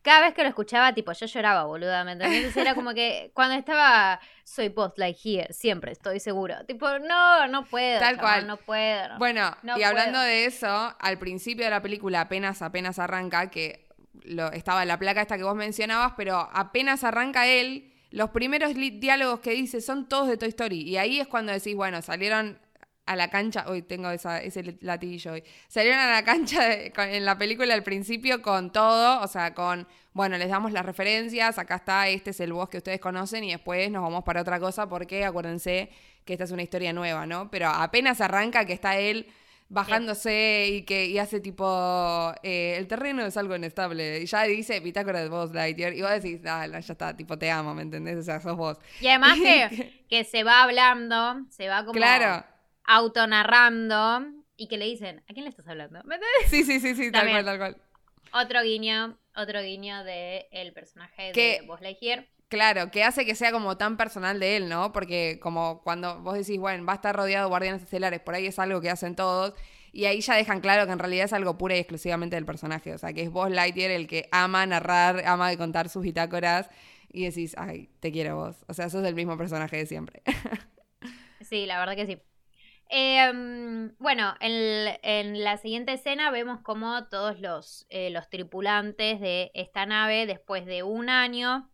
cada 0.06 0.20
vez 0.20 0.34
que 0.34 0.42
lo 0.42 0.48
escuchaba, 0.48 0.94
tipo, 0.94 1.10
yo 1.10 1.26
lloraba, 1.26 1.64
boluda, 1.64 2.04
¿me 2.04 2.12
Entonces 2.12 2.56
era 2.56 2.76
como 2.76 2.94
que 2.94 3.32
cuando 3.34 3.56
estaba, 3.56 4.20
soy 4.44 4.68
post 4.68 4.98
like 4.98 5.18
here, 5.20 5.52
siempre 5.52 5.90
estoy 5.90 6.20
seguro. 6.20 6.64
Tipo, 6.64 7.00
no, 7.00 7.48
no 7.48 7.64
puedo. 7.64 7.98
Tal 7.98 8.16
cual. 8.16 8.46
No 8.46 8.56
puedo. 8.56 9.18
Bueno, 9.18 9.50
y 9.76 9.82
hablando 9.82 10.20
de 10.20 10.44
eso, 10.44 10.94
al 11.00 11.18
principio 11.18 11.64
de 11.64 11.72
la 11.72 11.82
película 11.82 12.20
apenas, 12.20 12.62
apenas 12.62 13.00
arranca, 13.00 13.50
que 13.50 13.88
lo, 14.22 14.52
estaba 14.52 14.84
la 14.84 14.96
placa 14.96 15.22
esta 15.22 15.36
que 15.36 15.42
vos 15.42 15.56
mencionabas, 15.56 16.12
pero 16.16 16.48
apenas 16.52 17.02
arranca 17.02 17.48
él, 17.48 17.92
los 18.16 18.30
primeros 18.30 18.72
diálogos 18.74 19.40
que 19.40 19.50
dice 19.50 19.82
son 19.82 20.08
todos 20.08 20.28
de 20.28 20.38
Toy 20.38 20.48
Story. 20.48 20.80
Y 20.80 20.96
ahí 20.96 21.20
es 21.20 21.26
cuando 21.26 21.52
decís, 21.52 21.76
bueno, 21.76 22.00
salieron 22.00 22.58
a 23.04 23.14
la 23.14 23.28
cancha, 23.28 23.66
hoy 23.68 23.82
tengo 23.82 24.08
ese 24.08 24.78
latillo 24.80 25.32
hoy, 25.32 25.44
salieron 25.68 26.00
a 26.00 26.10
la 26.10 26.24
cancha 26.24 26.72
en 26.72 27.24
la 27.26 27.36
película 27.36 27.74
al 27.74 27.82
principio 27.82 28.40
con 28.40 28.72
todo, 28.72 29.20
o 29.20 29.28
sea, 29.28 29.52
con, 29.52 29.86
bueno, 30.14 30.38
les 30.38 30.48
damos 30.48 30.72
las 30.72 30.86
referencias, 30.86 31.58
acá 31.58 31.76
está, 31.76 32.08
este 32.08 32.30
es 32.30 32.40
el 32.40 32.54
voz 32.54 32.70
que 32.70 32.78
ustedes 32.78 33.00
conocen 33.00 33.44
y 33.44 33.50
después 33.50 33.90
nos 33.90 34.02
vamos 34.02 34.24
para 34.24 34.40
otra 34.40 34.58
cosa 34.58 34.88
porque 34.88 35.22
acuérdense 35.26 35.90
que 36.24 36.32
esta 36.32 36.44
es 36.44 36.52
una 36.52 36.62
historia 36.62 36.94
nueva, 36.94 37.26
¿no? 37.26 37.50
Pero 37.50 37.68
apenas 37.68 38.22
arranca 38.22 38.64
que 38.64 38.72
está 38.72 38.96
él 38.96 39.26
bajándose 39.68 40.68
y 40.70 40.82
que 40.82 41.06
y 41.06 41.18
hace 41.18 41.40
tipo 41.40 42.32
eh, 42.42 42.76
el 42.76 42.86
terreno 42.86 43.24
es 43.24 43.36
algo 43.36 43.56
inestable 43.56 44.20
y 44.20 44.26
ya 44.26 44.44
dice 44.44 44.78
bitácora 44.80 45.20
de 45.20 45.28
vos 45.28 45.52
Lightyear 45.52 45.92
y 45.94 46.02
vos 46.02 46.10
decís 46.10 46.40
ah, 46.46 46.66
ya 46.66 46.78
está 46.78 47.16
tipo 47.16 47.36
te 47.36 47.50
amo 47.50 47.74
¿me 47.74 47.82
entendés? 47.82 48.16
o 48.16 48.22
sea 48.22 48.40
sos 48.40 48.56
vos 48.56 48.78
y 49.00 49.08
además 49.08 49.38
que, 49.42 50.04
que 50.08 50.24
se 50.24 50.44
va 50.44 50.62
hablando 50.62 51.46
se 51.50 51.68
va 51.68 51.80
como 51.80 51.92
claro 51.92 52.44
autonarrando 52.86 54.26
y 54.56 54.68
que 54.68 54.78
le 54.78 54.86
dicen, 54.86 55.22
¿a 55.28 55.32
quién 55.32 55.44
le 55.44 55.50
estás 55.50 55.68
hablando? 55.68 56.00
Sí, 56.48 56.64
sí, 56.64 56.80
sí, 56.80 56.94
sí, 56.94 57.10
tal 57.10 57.28
cual, 57.28 57.44
tal 57.44 57.58
cual. 57.58 57.76
Otro 58.32 58.62
guiño, 58.62 59.18
otro 59.34 59.60
guiño 59.62 60.02
de 60.04 60.48
el 60.50 60.72
personaje 60.72 61.32
de 61.32 61.62
Buzz 61.66 61.80
Lightyear. 61.80 62.26
Claro, 62.48 62.90
que 62.92 63.02
hace 63.02 63.26
que 63.26 63.34
sea 63.34 63.50
como 63.50 63.76
tan 63.76 63.96
personal 63.96 64.38
de 64.38 64.56
él, 64.56 64.68
¿no? 64.68 64.92
Porque 64.92 65.40
como 65.40 65.82
cuando 65.82 66.20
vos 66.22 66.34
decís, 66.34 66.58
bueno, 66.58 66.86
va 66.86 66.92
a 66.92 66.96
estar 66.96 67.16
rodeado 67.16 67.46
de 67.46 67.50
guardianes 67.50 67.82
estelares, 67.82 68.20
por 68.20 68.34
ahí 68.34 68.46
es 68.46 68.58
algo 68.60 68.80
que 68.80 68.88
hacen 68.88 69.16
todos, 69.16 69.54
y 69.92 70.04
ahí 70.04 70.20
ya 70.20 70.34
dejan 70.34 70.60
claro 70.60 70.86
que 70.86 70.92
en 70.92 70.98
realidad 71.00 71.24
es 71.24 71.32
algo 71.32 71.58
pura 71.58 71.74
y 71.74 71.80
exclusivamente 71.80 72.36
del 72.36 72.44
personaje, 72.44 72.94
o 72.94 72.98
sea, 72.98 73.12
que 73.12 73.22
es 73.22 73.30
Buzz 73.30 73.50
Lightyear 73.50 73.90
el 73.90 74.06
que 74.06 74.28
ama 74.30 74.64
narrar, 74.64 75.24
ama 75.26 75.48
de 75.50 75.58
contar 75.58 75.88
sus 75.88 76.02
bitácoras, 76.02 76.70
y 77.16 77.24
decís, 77.24 77.54
ay, 77.58 77.88
te 78.00 78.12
quiero 78.12 78.36
vos. 78.36 78.64
O 78.68 78.74
sea, 78.74 78.90
sos 78.90 79.04
el 79.04 79.14
mismo 79.14 79.38
personaje 79.38 79.78
de 79.78 79.86
siempre. 79.86 80.22
sí, 81.40 81.66
la 81.66 81.78
verdad 81.78 81.96
que 81.96 82.06
sí. 82.06 82.22
Em, 82.88 83.96
bueno, 83.98 84.34
en, 84.40 85.42
la 85.42 85.56
siguiente 85.56 85.94
escena 85.94 86.30
vemos 86.30 86.60
como 86.60 87.08
todos 87.08 87.86
eh, 87.88 88.10
los 88.10 88.28
tripulantes 88.28 89.20
de 89.20 89.50
esta 89.54 89.86
nave, 89.86 90.26
después 90.26 90.66
de 90.66 90.82
un 90.82 91.08
año, 91.08 91.70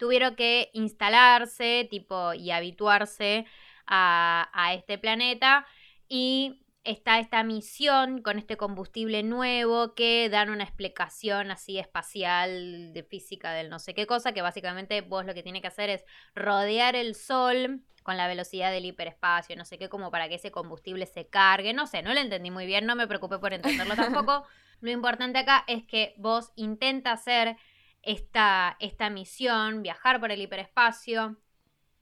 tuvieron 0.00 0.34
que 0.34 0.70
instalarse 0.72 1.86
tipo, 1.88 2.34
y 2.34 2.50
habituarse 2.50 3.46
a, 3.86 4.50
a 4.52 4.74
este 4.74 4.98
planeta. 4.98 5.66
Y 6.08 6.60
está 6.82 7.18
esta 7.18 7.44
misión 7.44 8.22
con 8.22 8.38
este 8.38 8.56
combustible 8.56 9.22
nuevo 9.22 9.94
que 9.94 10.28
dan 10.30 10.50
una 10.50 10.64
explicación 10.64 11.50
así 11.50 11.78
espacial 11.78 12.92
de 12.94 13.02
física 13.02 13.52
del 13.52 13.68
no 13.68 13.78
sé 13.78 13.94
qué 13.94 14.06
cosa, 14.06 14.32
que 14.32 14.42
básicamente 14.42 15.02
vos 15.02 15.26
lo 15.26 15.34
que 15.34 15.42
tiene 15.42 15.60
que 15.60 15.68
hacer 15.68 15.90
es 15.90 16.04
rodear 16.34 16.96
el 16.96 17.14
sol 17.14 17.82
con 18.02 18.16
la 18.16 18.26
velocidad 18.26 18.72
del 18.72 18.86
hiperespacio, 18.86 19.56
no 19.56 19.66
sé 19.66 19.78
qué, 19.78 19.88
como 19.90 20.10
para 20.10 20.28
que 20.28 20.36
ese 20.36 20.50
combustible 20.50 21.06
se 21.06 21.28
cargue. 21.28 21.74
No 21.74 21.86
sé, 21.86 22.02
no 22.02 22.14
lo 22.14 22.20
entendí 22.20 22.50
muy 22.50 22.64
bien, 22.66 22.86
no 22.86 22.96
me 22.96 23.06
preocupé 23.06 23.38
por 23.38 23.52
entenderlo 23.52 23.94
tampoco. 23.94 24.44
lo 24.80 24.90
importante 24.90 25.38
acá 25.38 25.64
es 25.66 25.84
que 25.84 26.14
vos 26.16 26.52
intenta 26.56 27.12
hacer 27.12 27.56
esta, 28.02 28.76
esta 28.80 29.10
misión, 29.10 29.82
viajar 29.82 30.20
por 30.20 30.30
el 30.30 30.40
hiperespacio. 30.40 31.36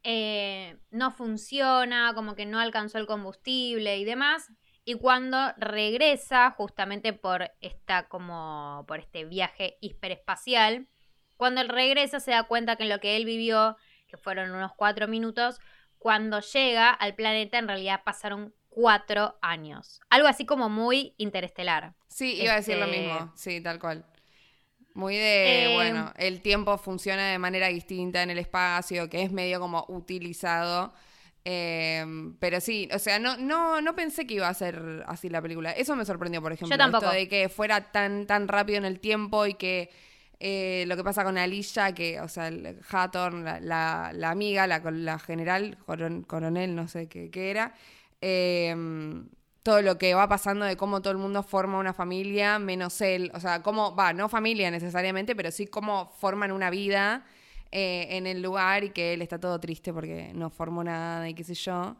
Eh, 0.02 0.78
no 0.90 1.10
funciona, 1.10 2.12
como 2.14 2.34
que 2.34 2.46
no 2.46 2.60
alcanzó 2.60 2.98
el 2.98 3.06
combustible 3.06 3.98
y 3.98 4.04
demás. 4.04 4.50
Y 4.84 4.94
cuando 4.94 5.52
regresa, 5.58 6.50
justamente 6.52 7.12
por 7.12 7.50
esta, 7.60 8.08
como 8.08 8.84
por 8.88 9.00
este 9.00 9.24
viaje 9.24 9.76
hiperespacial, 9.80 10.88
cuando 11.36 11.60
él 11.60 11.68
regresa 11.68 12.20
se 12.20 12.30
da 12.30 12.44
cuenta 12.44 12.76
que 12.76 12.84
en 12.84 12.88
lo 12.88 13.00
que 13.00 13.16
él 13.16 13.24
vivió, 13.24 13.76
que 14.06 14.16
fueron 14.16 14.50
unos 14.50 14.72
cuatro 14.74 15.06
minutos, 15.06 15.60
cuando 15.98 16.40
llega 16.40 16.90
al 16.90 17.14
planeta 17.14 17.58
en 17.58 17.68
realidad 17.68 18.02
pasaron 18.04 18.54
cuatro 18.68 19.38
años. 19.42 20.00
Algo 20.08 20.28
así 20.28 20.46
como 20.46 20.68
muy 20.68 21.14
interestelar. 21.18 21.94
Sí, 22.08 22.40
iba 22.40 22.54
a 22.54 22.56
decir 22.56 22.78
lo 22.78 22.86
este, 22.86 22.98
mismo, 22.98 23.32
sí, 23.36 23.60
tal 23.60 23.78
cual. 23.78 24.06
Muy 24.94 25.16
de, 25.16 25.64
em, 25.64 25.74
bueno, 25.74 26.12
el 26.16 26.40
tiempo 26.40 26.76
funciona 26.78 27.30
de 27.30 27.38
manera 27.38 27.68
distinta 27.68 28.22
en 28.22 28.30
el 28.30 28.38
espacio, 28.38 29.08
que 29.08 29.22
es 29.22 29.32
medio 29.32 29.60
como 29.60 29.84
utilizado. 29.88 30.92
Em, 31.44 32.34
pero 32.36 32.60
sí, 32.60 32.88
o 32.92 32.98
sea, 32.98 33.18
no, 33.18 33.36
no, 33.36 33.80
no 33.80 33.94
pensé 33.94 34.26
que 34.26 34.34
iba 34.34 34.48
a 34.48 34.54
ser 34.54 35.04
así 35.06 35.28
la 35.28 35.40
película. 35.40 35.70
Eso 35.72 35.96
me 35.96 36.04
sorprendió, 36.04 36.42
por 36.42 36.52
ejemplo. 36.52 36.74
Yo 36.74 36.78
tampoco. 36.78 37.06
Esto 37.06 37.16
de 37.16 37.28
que 37.28 37.48
fuera 37.48 37.92
tan, 37.92 38.26
tan 38.26 38.48
rápido 38.48 38.78
en 38.78 38.84
el 38.84 39.00
tiempo 39.00 39.46
y 39.46 39.54
que 39.54 39.90
eh, 40.40 40.84
lo 40.86 40.96
que 40.96 41.02
pasa 41.02 41.24
con 41.24 41.36
Alicia, 41.36 41.92
que, 41.94 42.20
o 42.20 42.28
sea, 42.28 42.48
el 42.48 42.78
Hatton, 42.88 43.44
la, 43.44 44.12
la, 44.12 44.30
amiga, 44.30 44.66
la, 44.66 44.78
la 44.90 45.18
general, 45.18 45.78
coronel, 46.26 46.74
no 46.74 46.86
sé 46.86 47.08
qué, 47.08 47.30
qué 47.30 47.50
era, 47.50 47.74
em, 48.20 49.28
todo 49.68 49.82
lo 49.82 49.98
que 49.98 50.14
va 50.14 50.26
pasando 50.30 50.64
de 50.64 50.78
cómo 50.78 51.02
todo 51.02 51.10
el 51.10 51.18
mundo 51.18 51.42
forma 51.42 51.76
una 51.76 51.92
familia, 51.92 52.58
menos 52.58 53.02
él, 53.02 53.30
o 53.34 53.40
sea, 53.40 53.62
cómo, 53.62 53.94
va, 53.94 54.14
no 54.14 54.30
familia 54.30 54.70
necesariamente, 54.70 55.36
pero 55.36 55.50
sí 55.50 55.66
cómo 55.66 56.10
forman 56.18 56.52
una 56.52 56.70
vida 56.70 57.26
eh, 57.70 58.06
en 58.12 58.26
el 58.26 58.40
lugar 58.40 58.84
y 58.84 58.90
que 58.92 59.12
él 59.12 59.20
está 59.20 59.38
todo 59.38 59.60
triste 59.60 59.92
porque 59.92 60.32
no 60.32 60.48
formó 60.48 60.82
nada 60.82 61.28
y 61.28 61.34
qué 61.34 61.44
sé 61.44 61.52
yo, 61.52 61.96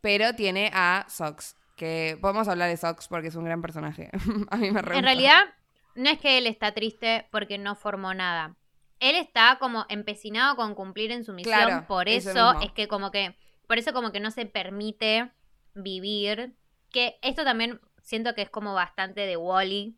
pero 0.00 0.34
tiene 0.34 0.72
a 0.74 1.06
Sox, 1.08 1.54
que 1.76 2.18
podemos 2.20 2.48
hablar 2.48 2.68
de 2.68 2.76
Sox 2.76 3.06
porque 3.06 3.28
es 3.28 3.36
un 3.36 3.44
gran 3.44 3.62
personaje, 3.62 4.10
a 4.50 4.56
mí 4.56 4.72
me 4.72 4.80
En 4.80 5.04
realidad 5.04 5.44
no 5.94 6.10
es 6.10 6.18
que 6.18 6.38
él 6.38 6.48
está 6.48 6.72
triste 6.72 7.28
porque 7.30 7.56
no 7.56 7.76
formó 7.76 8.14
nada. 8.14 8.56
Él 8.98 9.14
está 9.14 9.58
como 9.60 9.86
empecinado 9.88 10.56
con 10.56 10.74
cumplir 10.74 11.12
en 11.12 11.22
su 11.22 11.32
misión, 11.34 11.84
por 11.86 12.08
eso, 12.08 12.60
es 12.62 12.72
que 12.72 12.88
como 12.88 13.12
que, 13.12 13.36
por 13.68 13.78
eso 13.78 13.92
como 13.92 14.10
que 14.10 14.18
no 14.18 14.32
se 14.32 14.44
permite 14.44 15.30
vivir. 15.76 16.56
Que 16.92 17.18
esto 17.22 17.44
también 17.44 17.80
siento 18.02 18.34
que 18.34 18.42
es 18.42 18.50
como 18.50 18.74
bastante 18.74 19.22
de 19.22 19.36
Wally. 19.36 19.96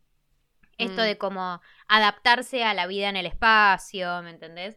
Esto 0.78 1.02
mm. 1.02 1.04
de 1.04 1.18
como 1.18 1.61
adaptarse 1.87 2.64
a 2.64 2.74
la 2.74 2.87
vida 2.87 3.09
en 3.09 3.16
el 3.16 3.26
espacio, 3.26 4.22
¿me 4.22 4.30
entendés? 4.30 4.76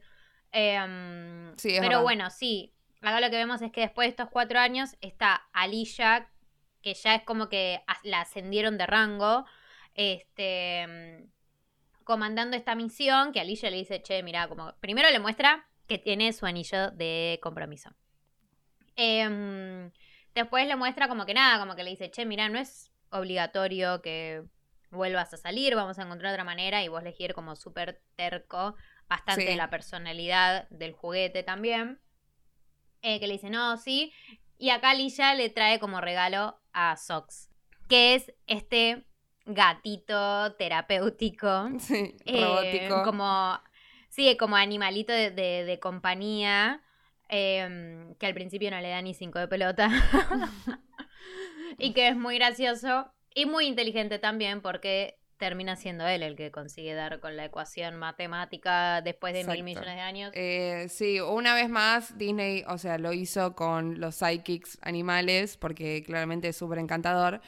Em, 0.52 1.56
sí, 1.58 1.78
pero 1.80 2.02
bueno, 2.02 2.30
sí. 2.30 2.74
Acá 3.02 3.20
lo 3.20 3.30
que 3.30 3.38
vemos 3.38 3.62
es 3.62 3.72
que 3.72 3.82
después 3.82 4.08
de 4.08 4.10
estos 4.10 4.30
cuatro 4.30 4.60
años 4.60 4.96
está 5.02 5.48
Alicia, 5.54 6.30
que 6.82 6.94
ya 6.94 7.16
es 7.16 7.24
como 7.24 7.50
que 7.50 7.82
la 8.04 8.22
ascendieron 8.22 8.78
de 8.78 8.86
rango 8.86 9.46
este, 9.98 11.28
comandando 12.04 12.56
esta 12.56 12.76
misión, 12.76 13.34
que 13.34 13.40
Alicia 13.40 13.70
le 13.70 13.78
dice, 13.78 14.02
che, 14.02 14.24
mira, 14.24 14.48
como 14.48 14.74
primero 14.80 15.10
le 15.10 15.20
muestra 15.20 15.68
que 15.88 15.98
tiene 15.98 16.32
su 16.34 16.46
anillo 16.46 16.92
de 16.92 17.40
compromiso. 17.42 17.90
Em, 18.96 19.92
después 20.38 20.68
le 20.68 20.76
muestra 20.76 21.08
como 21.08 21.26
que 21.26 21.34
nada, 21.34 21.60
como 21.60 21.76
que 21.76 21.84
le 21.84 21.90
dice, 21.90 22.12
che, 22.12 22.26
mira, 22.26 22.50
no 22.50 22.60
es 22.60 22.92
obligatorio 23.10 24.02
que 24.02 24.44
vuelvas 24.92 25.34
a 25.34 25.38
salir, 25.38 25.76
vamos 25.76 26.00
a 26.00 26.04
encontrar 26.04 26.34
otra 26.34 26.44
manera 26.44 26.84
y 26.84 26.88
vos 26.88 27.02
elegir 27.02 27.34
como 27.34 27.56
súper 27.56 28.02
terco, 28.16 28.76
bastante 29.08 29.56
la 29.56 29.70
personalidad 29.70 30.68
del 30.70 30.94
juguete 30.94 31.44
también. 31.44 32.00
Eh, 33.02 33.20
que 33.20 33.28
le 33.28 33.34
dice, 33.34 33.50
no, 33.50 33.78
sí. 33.78 34.14
Y 34.58 34.70
acá 34.70 34.92
Alicia 34.92 35.34
le 35.36 35.50
trae 35.50 35.80
como 35.80 36.02
regalo 36.02 36.60
a 36.74 36.98
Sox, 36.98 37.50
que 37.88 38.16
es 38.16 38.34
este 38.48 39.06
gatito 39.46 40.54
terapéutico. 40.56 41.70
Sí, 41.80 42.16
eh, 42.26 42.44
robótico. 42.44 43.04
como, 43.04 43.60
sí, 44.10 44.36
como 44.38 44.56
animalito 44.56 45.14
de, 45.14 45.80
compañía. 45.82 46.84
Em, 47.30 48.16
que 48.16 48.26
al 48.26 48.34
principio 48.34 48.72
no 48.72 48.80
le 48.80 48.90
da 48.90 49.02
ni 49.02 49.14
cinco 49.14 49.40
de 49.40 49.48
pelota. 49.48 49.90
y 51.78 51.94
que 51.94 52.10
es 52.10 52.16
muy 52.16 52.38
gracioso 52.38 53.12
y 53.34 53.46
muy 53.46 53.66
inteligente 53.66 54.20
también 54.20 54.62
porque 54.62 55.18
termina 55.38 55.76
siendo 55.76 56.08
él 56.08 56.24
el 56.24 56.36
que 56.36 56.52
consigue 56.52 56.96
dar 56.96 57.20
con 57.20 57.38
la 57.38 57.46
ecuación 57.46 57.96
matemática 57.96 59.02
después 59.02 59.34
de 59.34 59.44
mil 59.44 59.64
millones 59.64 59.96
de 59.96 60.02
años. 60.02 60.32
Eh, 60.34 60.88
sí, 60.90 61.20
una 61.20 61.54
vez 61.54 61.70
más 61.70 62.18
Disney, 62.18 62.64
o 62.68 62.78
sea, 62.78 62.98
lo 62.98 63.14
hizo 63.14 63.56
con 63.56 64.00
los 64.00 64.16
psychics 64.16 64.80
animales 64.82 65.58
porque 65.58 66.02
claramente 66.04 66.48
es 66.48 66.58
súper 66.58 66.80
encantador. 66.80 67.42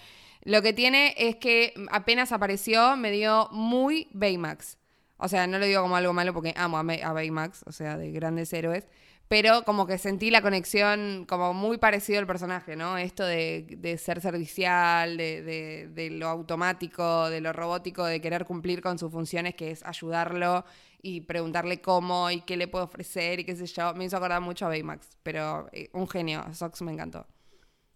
Lo 0.44 0.62
que 0.62 0.74
tiene 0.74 1.16
es 1.18 1.38
que 1.38 1.74
apenas 1.90 2.32
apareció 2.32 2.96
me 2.96 3.12
dio 3.12 3.48
muy 3.52 4.08
Baymax. 4.12 4.78
O 5.18 5.28
sea, 5.28 5.48
no 5.48 5.58
lo 5.58 5.66
digo 5.66 5.82
como 5.82 5.96
algo 5.96 6.14
malo 6.14 6.34
porque 6.34 6.54
amo 6.56 6.78
a, 6.78 6.82
a 6.82 7.14
Baymax, 7.14 7.64
o 7.66 7.72
sea, 7.72 7.98
de 7.98 8.12
grandes 8.12 8.54
héroes 8.54 8.88
pero 9.30 9.64
como 9.64 9.86
que 9.86 10.00
sentí 10.00 10.32
la 10.32 10.42
conexión 10.42 11.26
como 11.30 11.54
muy 11.54 11.78
parecido 11.78 12.18
al 12.18 12.26
personaje, 12.26 12.76
¿no? 12.76 12.98
Esto 12.98 13.24
de, 13.24 13.96
ser 14.00 14.22
servicial, 14.22 15.18
de, 15.18 16.10
lo 16.12 16.28
automático, 16.28 17.30
de 17.30 17.40
lo 17.40 17.54
robótico, 17.54 18.04
de 18.06 18.22
querer 18.22 18.46
cumplir 18.46 18.82
con 18.82 18.98
sus 18.98 19.12
funciones, 19.12 19.54
que 19.54 19.70
es 19.70 19.86
ayudarlo 19.86 20.66
y 21.04 21.22
preguntarle 21.22 21.80
cómo 21.80 22.32
y 22.32 22.42
qué 22.42 22.58
le 22.58 22.68
puedo 22.68 22.86
ofrecer 22.86 23.40
y 23.40 23.46
qué 23.46 23.56
sé 23.56 23.68
yo. 23.68 23.94
Me 23.94 24.06
hizo 24.06 24.18
acordar 24.18 24.42
mucho 24.42 24.66
a 24.66 24.70
Baymax, 24.70 25.20
pero 25.22 25.70
eh, 25.74 25.92
un 25.94 26.10
genio, 26.10 26.44
Sox 26.56 26.82
me 26.82 26.92
encantó. 26.92 27.28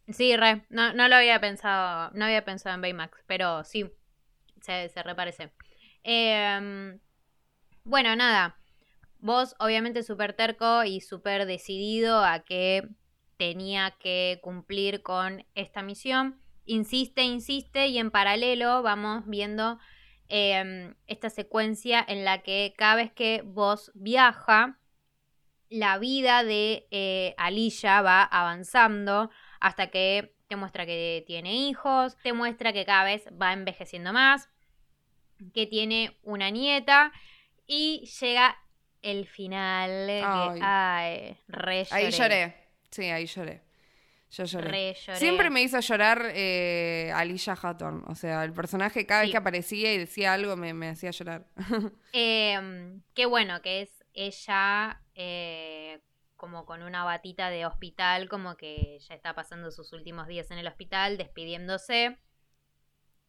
Sí, 0.09 0.37
re, 0.37 0.67
no, 0.69 0.93
no 0.93 1.07
lo 1.07 1.15
había 1.15 1.41
pensado, 1.41 2.11
no 2.13 2.25
había 2.25 2.45
pensado 2.45 2.75
en 2.75 2.81
Baymax, 2.81 3.23
pero 3.25 3.63
sí, 3.63 3.91
se, 4.61 4.87
se 4.89 5.01
reparece. 5.01 5.51
Em, 6.03 6.99
bueno, 7.85 8.15
nada. 8.15 8.55
Vos, 9.23 9.55
obviamente, 9.57 10.03
súper 10.03 10.33
terco 10.33 10.83
y 10.83 10.99
súper 10.99 11.45
decidido 11.45 12.25
a 12.25 12.39
que 12.39 12.89
tenía 13.37 13.95
que 13.97 14.41
cumplir 14.43 15.01
con 15.01 15.45
esta 15.55 15.81
misión. 15.81 16.41
Insiste, 16.65 17.23
insiste 17.23 17.87
y 17.87 17.99
en 17.99 18.11
paralelo 18.11 18.81
vamos 18.83 19.23
viendo 19.25 19.79
em, 20.27 20.95
esta 21.07 21.29
secuencia 21.29 22.03
en 22.05 22.25
la 22.25 22.39
que 22.39 22.73
cada 22.77 22.95
vez 22.95 23.13
que 23.13 23.43
vos 23.45 23.93
viaja, 23.95 24.77
la 25.69 25.97
vida 25.99 26.43
de 26.43 26.89
eh, 26.91 27.33
Alicia 27.37 28.01
va 28.01 28.23
avanzando 28.23 29.29
hasta 29.61 29.87
que 29.87 30.35
te 30.49 30.57
muestra 30.57 30.85
que 30.85 31.23
tiene 31.25 31.55
hijos, 31.55 32.17
te 32.23 32.33
muestra 32.33 32.73
que 32.73 32.83
cada 32.83 33.05
vez 33.05 33.29
va 33.41 33.53
envejeciendo 33.53 34.11
más, 34.11 34.49
que 35.53 35.65
tiene 35.65 36.19
una 36.23 36.49
nieta 36.49 37.13
y 37.65 38.05
llega 38.19 38.57
el 39.03 39.27
final. 39.27 40.09
Ay, 40.61 41.37
re 41.47 41.85
Ahí 41.91 42.09
lloré. 42.09 42.55
Sí, 42.89 43.03
ahí 43.03 43.25
lloré. 43.27 43.61
Yo 44.31 44.45
lloré. 44.45 44.95
Siempre 44.95 45.51
me 45.51 45.61
hizo 45.61 45.79
llorar 45.79 46.31
eh, 46.33 47.11
Alicia 47.13 47.53
Hawthorne. 47.53 48.01
O 48.07 48.15
sea, 48.15 48.43
el 48.43 48.51
personaje 48.51 49.05
cada 49.05 49.21
vez 49.21 49.31
que 49.31 49.37
aparecía 49.37 49.93
y 49.93 49.99
decía 49.99 50.33
algo 50.33 50.55
me, 50.55 50.89
hacía 50.89 51.11
llorar. 51.11 51.45
Em, 52.13 53.03
qué 53.13 53.27
bueno 53.27 53.61
que 53.61 53.83
es 53.83 54.03
ella 54.13 55.01
eh, 55.13 56.01
como 56.35 56.65
con 56.65 56.81
una 56.81 57.03
batita 57.03 57.51
de 57.51 57.67
hospital, 57.67 58.27
como 58.27 58.57
que 58.57 58.97
ya 59.07 59.13
está 59.13 59.35
pasando 59.35 59.69
sus 59.69 59.93
últimos 59.93 60.27
días 60.27 60.49
en 60.49 60.57
el 60.57 60.67
hospital, 60.67 61.17
despidiéndose 61.17 62.17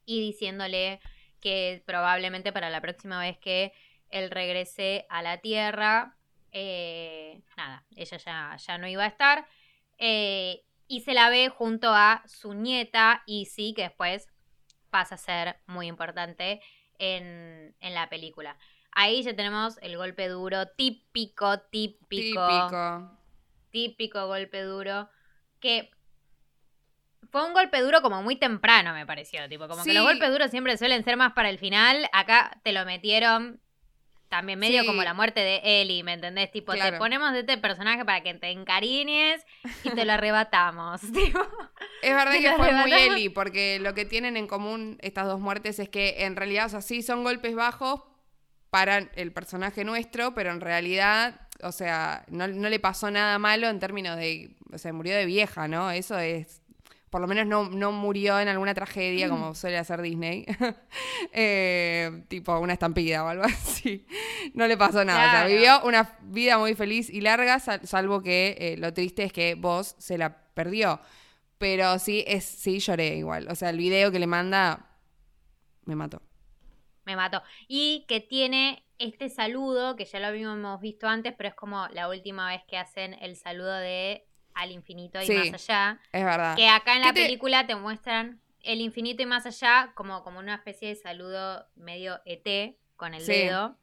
y 0.05 0.21
diciéndole 0.21 0.99
que 1.39 1.83
probablemente 1.85 2.51
para 2.51 2.71
la 2.71 2.81
próxima 2.81 3.19
vez 3.19 3.37
que 3.37 3.73
él 4.09 4.31
regrese 4.31 5.05
a 5.09 5.21
la 5.21 5.37
Tierra. 5.37 6.17
Eh, 6.51 7.41
nada, 7.57 7.83
ella 7.95 8.17
ya, 8.17 8.55
ya, 8.57 8.77
no 8.77 8.87
iba 8.87 9.03
a 9.03 9.07
estar. 9.07 9.47
Eh, 9.97 10.63
y 10.87 11.01
se 11.01 11.13
la 11.13 11.29
ve 11.29 11.49
junto 11.49 11.93
a 11.93 12.23
su 12.27 12.53
nieta, 12.53 13.23
y 13.25 13.45
sí, 13.45 13.73
que 13.73 13.83
después 13.83 14.27
pasa 14.89 15.15
a 15.15 15.17
ser 15.17 15.57
muy 15.65 15.87
importante 15.87 16.61
en, 16.99 17.75
en 17.79 17.93
la 17.93 18.09
película. 18.09 18.57
Ahí 18.91 19.21
ya 19.23 19.35
tenemos 19.35 19.77
el 19.81 19.97
golpe 19.97 20.29
duro, 20.29 20.67
típico, 20.67 21.59
típico. 21.59 22.47
Típico. 22.47 23.19
Típico 23.71 24.27
golpe 24.27 24.61
duro. 24.61 25.09
Que 25.59 25.91
fue 27.29 27.45
un 27.45 27.53
golpe 27.53 27.81
duro 27.81 28.01
como 28.01 28.23
muy 28.23 28.37
temprano, 28.37 28.93
me 28.93 29.05
pareció. 29.05 29.49
Tipo, 29.49 29.67
como 29.67 29.83
que 29.83 29.93
los 29.93 30.05
golpes 30.05 30.31
duros 30.31 30.49
siempre 30.49 30.77
suelen 30.77 31.03
ser 31.03 31.17
más 31.17 31.33
para 31.33 31.49
el 31.49 31.59
final. 31.59 32.07
Acá 32.13 32.57
te 32.63 32.71
lo 32.71 32.85
metieron 32.85 33.59
también 34.29 34.59
medio 34.59 34.85
como 34.85 35.03
la 35.03 35.13
muerte 35.13 35.39
de 35.39 35.61
Ellie, 35.63 36.03
¿me 36.03 36.13
entendés? 36.13 36.51
Tipo, 36.51 36.73
te 36.73 36.93
ponemos 36.93 37.31
de 37.33 37.41
este 37.41 37.57
personaje 37.57 38.03
para 38.05 38.21
que 38.21 38.33
te 38.33 38.51
encariñes 38.51 39.45
y 39.83 39.91
te 39.91 40.05
lo 40.05 40.13
arrebatamos. 40.13 41.01
es 42.01 42.15
verdad 42.15 42.33
que 42.33 42.53
fue 42.53 42.71
muy 42.73 42.91
Ellie, 42.93 43.29
porque 43.29 43.79
lo 43.79 43.93
que 43.93 44.05
tienen 44.05 44.37
en 44.37 44.47
común 44.47 44.97
estas 45.01 45.27
dos 45.27 45.39
muertes 45.39 45.79
es 45.79 45.89
que 45.89 46.25
en 46.25 46.35
realidad, 46.35 46.65
o 46.65 46.69
sea, 46.69 46.81
sí 46.81 47.01
son 47.01 47.23
golpes 47.23 47.55
bajos 47.55 48.01
para 48.69 48.97
el 48.97 49.31
personaje 49.31 49.85
nuestro, 49.85 50.33
pero 50.33 50.51
en 50.51 50.59
realidad, 50.59 51.47
o 51.61 51.71
sea, 51.71 52.25
no, 52.27 52.47
no 52.47 52.67
le 52.67 52.79
pasó 52.79 53.09
nada 53.11 53.39
malo 53.39 53.69
en 53.69 53.79
términos 53.79 54.17
de, 54.17 54.57
o 54.73 54.77
sea, 54.77 54.91
murió 54.91 55.15
de 55.15 55.25
vieja, 55.25 55.67
¿no? 55.67 55.91
Eso 55.91 56.19
es 56.19 56.64
por 57.15 57.21
lo 57.21 57.29
menos 57.29 57.47
no, 57.47 57.93
murió 57.93 58.41
en 58.41 58.49
alguna 58.49 58.73
tragedia 58.73 59.29
como 59.29 59.51
mm. 59.51 59.55
suele 59.55 59.77
hacer 59.77 60.01
Disney, 60.01 60.45
eh, 61.31 62.25
tipo 62.27 62.59
una 62.59 62.73
estampida 62.73 63.23
o 63.23 63.29
algo 63.29 63.43
así. 63.45 64.05
No 64.53 64.67
le 64.67 64.75
pasó 64.75 65.05
nada, 65.05 65.25
o 65.25 65.31
sea, 65.31 65.47
vivió 65.47 65.81
una 65.85 66.17
vida 66.23 66.57
muy 66.57 66.75
feliz 66.75 67.09
y 67.09 67.21
larga, 67.21 67.57
salvo 67.59 68.21
que 68.21 68.57
eh, 68.59 68.75
lo 68.77 68.93
triste 68.93 69.23
es 69.23 69.31
que 69.31 69.55
vos 69.55 69.95
se 69.97 70.17
la 70.17 70.43
perdió. 70.53 70.99
Pero 71.57 71.99
sí, 71.99 72.25
es, 72.27 72.43
sí 72.43 72.79
lloré 72.79 73.15
igual. 73.15 73.47
O 73.49 73.55
sea, 73.55 73.69
el 73.69 73.77
video 73.77 74.11
que 74.11 74.19
le 74.19 74.27
manda 74.27 74.89
me 75.85 75.95
mató. 75.95 76.21
Me 77.05 77.15
mató. 77.15 77.43
Y 77.69 78.03
que 78.09 78.19
tiene 78.19 78.83
este 78.97 79.29
saludo, 79.29 79.95
que 79.95 80.03
ya 80.03 80.19
lo 80.19 80.27
habíamos 80.27 80.81
visto 80.81 81.07
antes, 81.07 81.33
pero 81.37 81.47
es 81.47 81.55
como 81.55 81.87
la 81.93 82.09
última 82.09 82.49
vez 82.49 82.63
que 82.67 82.77
hacen 82.77 83.13
el 83.21 83.37
saludo 83.37 83.73
de 83.73 84.27
al 84.55 84.71
infinito 84.71 85.21
y 85.21 85.29
más 85.29 85.53
allá. 85.53 85.99
Es 86.11 86.23
verdad. 86.23 86.55
Que 86.55 86.67
acá 86.67 86.95
en 86.95 87.01
la 87.01 87.13
película 87.13 87.67
te 87.67 87.75
muestran 87.75 88.41
el 88.61 88.81
infinito 88.81 89.21
y 89.21 89.25
más 89.25 89.45
allá 89.45 89.91
como, 89.93 90.23
como 90.23 90.39
una 90.39 90.55
especie 90.55 90.89
de 90.89 90.95
saludo 90.95 91.67
medio 91.75 92.19
ET 92.25 92.77
con 92.95 93.13
el 93.13 93.25
dedo. 93.25 93.77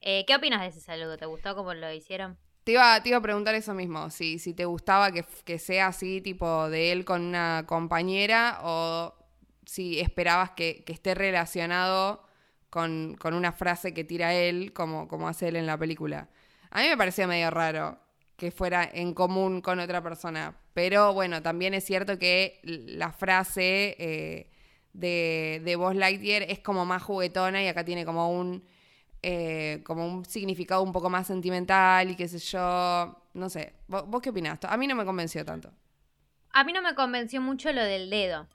Eh, 0.00 0.24
¿Qué 0.26 0.34
opinas 0.34 0.62
de 0.62 0.68
ese 0.68 0.80
saludo? 0.80 1.18
¿Te 1.18 1.26
gustó 1.26 1.54
cómo 1.54 1.74
lo 1.74 1.92
hicieron? 1.92 2.38
Te 2.64 2.72
iba, 2.72 3.02
te 3.02 3.10
iba 3.10 3.18
a 3.18 3.22
preguntar 3.22 3.54
eso 3.54 3.74
mismo, 3.74 4.10
si, 4.10 4.38
si 4.38 4.54
te 4.54 4.66
gustaba 4.66 5.10
que, 5.10 5.24
que, 5.44 5.58
sea 5.58 5.88
así, 5.88 6.20
tipo 6.20 6.68
de 6.68 6.92
él 6.92 7.04
con 7.04 7.22
una 7.22 7.64
compañera, 7.66 8.60
o 8.62 9.14
si 9.64 9.98
esperabas 10.00 10.50
que, 10.50 10.84
que 10.84 10.92
esté 10.92 11.14
relacionado 11.14 12.26
con, 12.68 13.16
con, 13.18 13.32
una 13.32 13.52
frase 13.52 13.94
que 13.94 14.04
tira 14.04 14.34
él, 14.34 14.74
como, 14.74 15.08
como 15.08 15.28
hace 15.28 15.48
él 15.48 15.56
en 15.56 15.66
la 15.66 15.78
película. 15.78 16.28
A 16.70 16.82
mí 16.82 16.88
me 16.88 16.96
parecía 16.98 17.26
medio 17.26 17.50
raro 17.50 17.98
que 18.38 18.52
fuera 18.52 18.88
en 18.90 19.14
común 19.14 19.60
con 19.60 19.80
otra 19.80 20.00
persona. 20.00 20.54
Pero 20.72 21.12
bueno, 21.12 21.42
también 21.42 21.74
es 21.74 21.84
cierto 21.84 22.20
que 22.20 22.60
la 22.62 23.10
frase 23.10 23.96
eh, 23.98 24.50
de, 24.92 25.60
de 25.64 25.74
Buzz 25.74 25.96
Lightyear 25.96 26.42
es 26.42 26.60
como 26.60 26.86
más 26.86 27.02
juguetona 27.02 27.60
y 27.64 27.66
acá 27.66 27.84
tiene 27.84 28.04
como 28.04 28.30
un, 28.30 28.64
eh, 29.22 29.82
como 29.84 30.06
un 30.06 30.24
significado 30.24 30.84
un 30.84 30.92
poco 30.92 31.10
más 31.10 31.26
sentimental 31.26 32.10
y 32.10 32.14
qué 32.14 32.28
sé 32.28 32.38
yo. 32.38 33.20
No 33.34 33.50
sé, 33.50 33.74
¿Vos, 33.88 34.06
¿vos, 34.06 34.22
qué 34.22 34.30
opinás? 34.30 34.60
A 34.62 34.76
mí 34.76 34.86
no 34.86 34.94
me 34.94 35.04
convenció 35.04 35.44
tanto. 35.44 35.72
A 36.52 36.62
mí 36.62 36.72
no 36.72 36.80
me 36.80 36.94
convenció 36.94 37.40
mucho 37.40 37.72
lo 37.72 37.82
del 37.82 38.08
dedo. 38.08 38.46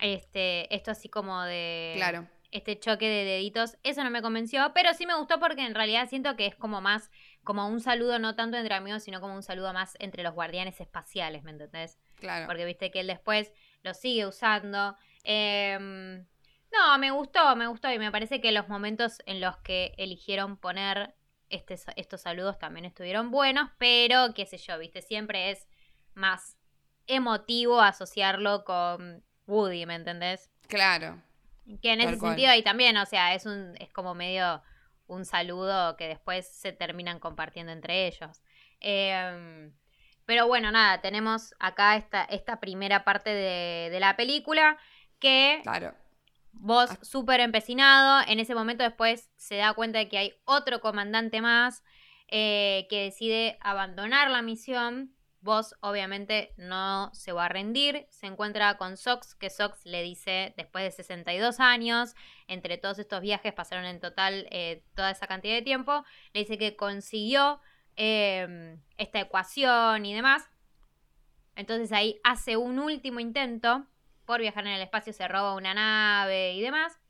Este, 0.00 0.74
esto 0.74 0.90
así 0.90 1.08
como 1.08 1.40
de... 1.44 1.92
Claro. 1.94 2.26
Este 2.50 2.78
choque 2.78 3.08
de 3.08 3.24
deditos, 3.24 3.78
eso 3.84 4.02
no 4.02 4.10
me 4.10 4.20
convenció, 4.20 4.72
pero 4.74 4.92
sí 4.94 5.06
me 5.06 5.16
gustó 5.16 5.38
porque 5.38 5.64
en 5.64 5.74
realidad 5.74 6.08
siento 6.10 6.36
que 6.36 6.46
es 6.46 6.56
como 6.56 6.82
más 6.82 7.10
como 7.44 7.66
un 7.66 7.80
saludo 7.80 8.18
no 8.18 8.34
tanto 8.34 8.56
entre 8.56 8.74
amigos, 8.74 9.02
sino 9.02 9.20
como 9.20 9.34
un 9.34 9.42
saludo 9.42 9.72
más 9.72 9.96
entre 9.98 10.22
los 10.22 10.34
guardianes 10.34 10.80
espaciales, 10.80 11.42
¿me 11.42 11.50
entendés? 11.50 11.98
Claro. 12.16 12.46
Porque 12.46 12.64
viste 12.64 12.90
que 12.90 13.00
él 13.00 13.08
después 13.08 13.52
lo 13.82 13.94
sigue 13.94 14.26
usando. 14.26 14.96
Em, 15.24 16.24
no, 16.72 16.98
me 16.98 17.10
gustó, 17.10 17.54
me 17.56 17.66
gustó 17.66 17.90
y 17.92 17.98
me 17.98 18.10
parece 18.12 18.40
que 18.40 18.52
los 18.52 18.68
momentos 18.68 19.18
en 19.26 19.40
los 19.40 19.56
que 19.58 19.94
eligieron 19.98 20.56
poner 20.56 21.14
este, 21.50 21.76
estos 21.96 22.20
saludos 22.22 22.58
también 22.58 22.84
estuvieron 22.84 23.30
buenos, 23.30 23.70
pero 23.78 24.32
qué 24.34 24.46
sé 24.46 24.56
yo, 24.56 24.78
viste, 24.78 25.02
siempre 25.02 25.50
es 25.50 25.68
más 26.14 26.56
emotivo 27.06 27.80
asociarlo 27.80 28.64
con 28.64 29.22
Woody, 29.46 29.84
¿me 29.84 29.96
entendés? 29.96 30.50
Claro. 30.68 31.20
Que 31.82 31.92
en 31.92 32.00
ese 32.00 32.18
sentido 32.18 32.50
ahí 32.50 32.62
también, 32.62 32.96
o 32.96 33.06
sea, 33.06 33.34
es 33.34 33.46
un 33.46 33.74
es 33.78 33.90
como 33.90 34.14
medio 34.14 34.62
un 35.06 35.24
saludo 35.24 35.96
que 35.96 36.08
después 36.08 36.46
se 36.46 36.72
terminan 36.72 37.18
compartiendo 37.18 37.72
entre 37.72 38.06
ellos. 38.06 38.42
Em, 38.80 39.72
pero 40.26 40.46
bueno, 40.46 40.70
nada, 40.70 41.00
tenemos 41.00 41.54
acá 41.58 41.96
esta, 41.96 42.24
esta 42.24 42.60
primera 42.60 43.04
parte 43.04 43.30
de, 43.30 43.98
la 44.00 44.16
película 44.16 44.78
que 45.18 45.60
claro. 45.62 45.94
vos 46.52 46.90
ah. 46.90 46.98
súper 47.02 47.40
empecinado, 47.40 48.24
en 48.28 48.40
ese 48.40 48.54
momento 48.54 48.84
después 48.84 49.30
se 49.36 49.56
da 49.56 49.74
cuenta 49.74 49.98
de 49.98 50.08
que 50.08 50.18
hay 50.18 50.34
otro 50.44 50.80
comandante 50.80 51.40
más. 51.40 51.82
eh, 52.34 52.86
que 52.88 53.04
decide 53.04 53.58
abandonar 53.60 54.30
la 54.30 54.40
misión. 54.40 55.14
Vos 55.42 55.74
obviamente 55.80 56.54
no 56.56 57.10
se 57.12 57.32
va 57.32 57.46
a 57.46 57.48
rendir, 57.48 58.06
se 58.10 58.26
encuentra 58.28 58.76
con 58.76 58.96
Sox, 58.96 59.34
que 59.34 59.50
Sox 59.50 59.84
le 59.84 60.00
dice 60.02 60.54
después 60.56 60.84
de 60.84 60.92
62 60.92 61.58
años, 61.58 62.14
entre 62.46 62.78
todos 62.78 63.00
estos 63.00 63.20
viajes 63.20 63.52
pasaron 63.52 63.84
en 63.84 63.98
total 63.98 64.46
eh, 64.52 64.84
toda 64.94 65.10
esa 65.10 65.26
cantidad 65.26 65.54
de 65.54 65.62
tiempo, 65.62 66.04
le 66.32 66.40
dice 66.40 66.58
que 66.58 66.76
consiguió 66.76 67.60
em, 67.96 68.80
esta 68.98 69.18
ecuación 69.18 70.06
y 70.06 70.14
demás. 70.14 70.48
Entonces 71.56 71.90
ahí 71.90 72.20
hace 72.22 72.56
un 72.56 72.78
último 72.78 73.18
intento 73.18 73.84
por 74.24 74.40
viajar 74.40 74.64
en 74.66 74.74
el 74.74 74.82
espacio, 74.82 75.12
se 75.12 75.26
roba 75.26 75.56
una 75.56 75.74
nave 75.74 76.54
y 76.54 76.62
demás. 76.62 77.00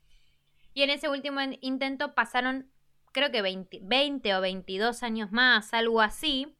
Y 0.73 0.81
en 0.81 0.89
ese 0.89 1.07
último 1.07 1.39
intento 1.61 2.15
pasaron 2.15 2.73
creo 3.13 3.31
que 3.31 3.41
20, 3.43 4.35
o 4.35 4.41
22 4.41 5.03
años 5.03 5.31
más, 5.31 5.73
algo 5.73 6.01
así, 6.01 6.53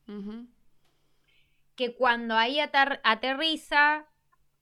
que 1.76 1.96
cuando 1.96 2.36
ahí 2.36 2.60
aterriza 2.60 4.06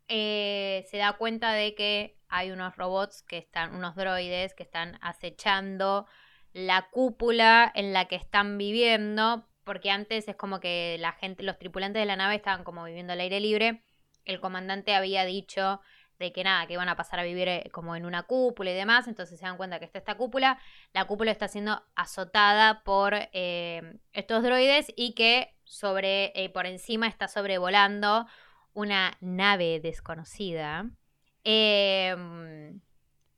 eh, 0.08 0.86
se 0.90 0.98
da 0.98 1.14
cuenta 1.14 1.54
de 1.54 1.76
que 1.76 2.18
hay 2.28 2.52
unos 2.52 2.76
robots 2.78 3.24
que 3.24 3.38
están, 3.38 3.76
unos 3.76 3.96
droides 3.96 4.54
que 4.54 4.64
están 4.64 4.98
acechando 5.02 6.08
la 6.54 6.90
cúpula 6.92 7.72
en 7.76 7.94
la 7.94 8.06
que 8.06 8.16
están 8.16 8.58
viviendo, 8.58 9.48
porque 9.64 9.92
antes 9.92 10.28
es 10.28 10.36
como 10.36 10.60
que 10.60 10.98
la 11.00 11.14
gente, 11.14 11.44
los 11.44 11.58
tripulantes 11.58 12.02
de 12.02 12.06
la 12.06 12.16
nave 12.16 12.36
estaban 12.36 12.64
como 12.64 12.84
viviendo 12.84 13.14
al 13.14 13.20
aire 13.20 13.40
libre. 13.40 13.84
El 14.26 14.40
comandante 14.40 14.94
había 14.94 15.26
dicho 15.26 15.82
de 16.22 16.32
que 16.32 16.44
nada, 16.44 16.66
que 16.68 16.74
iban 16.74 16.90
a 16.90 16.96
pasar 16.96 17.20
a 17.20 17.24
vivir 17.24 17.48
eh, 17.48 17.70
como 17.72 17.96
en 17.96 18.06
una 18.06 18.24
cúpula 18.24 18.72
y 18.72 18.74
demás, 18.74 19.08
entonces 19.08 19.40
se 19.40 19.46
dan 19.46 19.58
cuenta 19.58 19.80
que 19.80 19.86
está 19.86 20.00
esta 20.00 20.16
cúpula, 20.16 20.60
la 20.94 21.06
cúpula 21.06 21.32
está 21.32 21.48
siendo 21.48 21.82
azotada 21.96 22.84
por 22.84 23.14
eh, 23.16 24.00
estos 24.14 24.44
droides 24.44 24.92
y 24.96 25.14
que 25.14 25.56
sobre, 25.64 26.32
eh, 26.36 26.50
por 26.50 26.66
encima 26.66 27.08
está 27.08 27.28
sobrevolando 27.28 28.28
una 28.74 29.18
nave 29.20 29.80
desconocida, 29.80 30.90
em, 31.44 32.80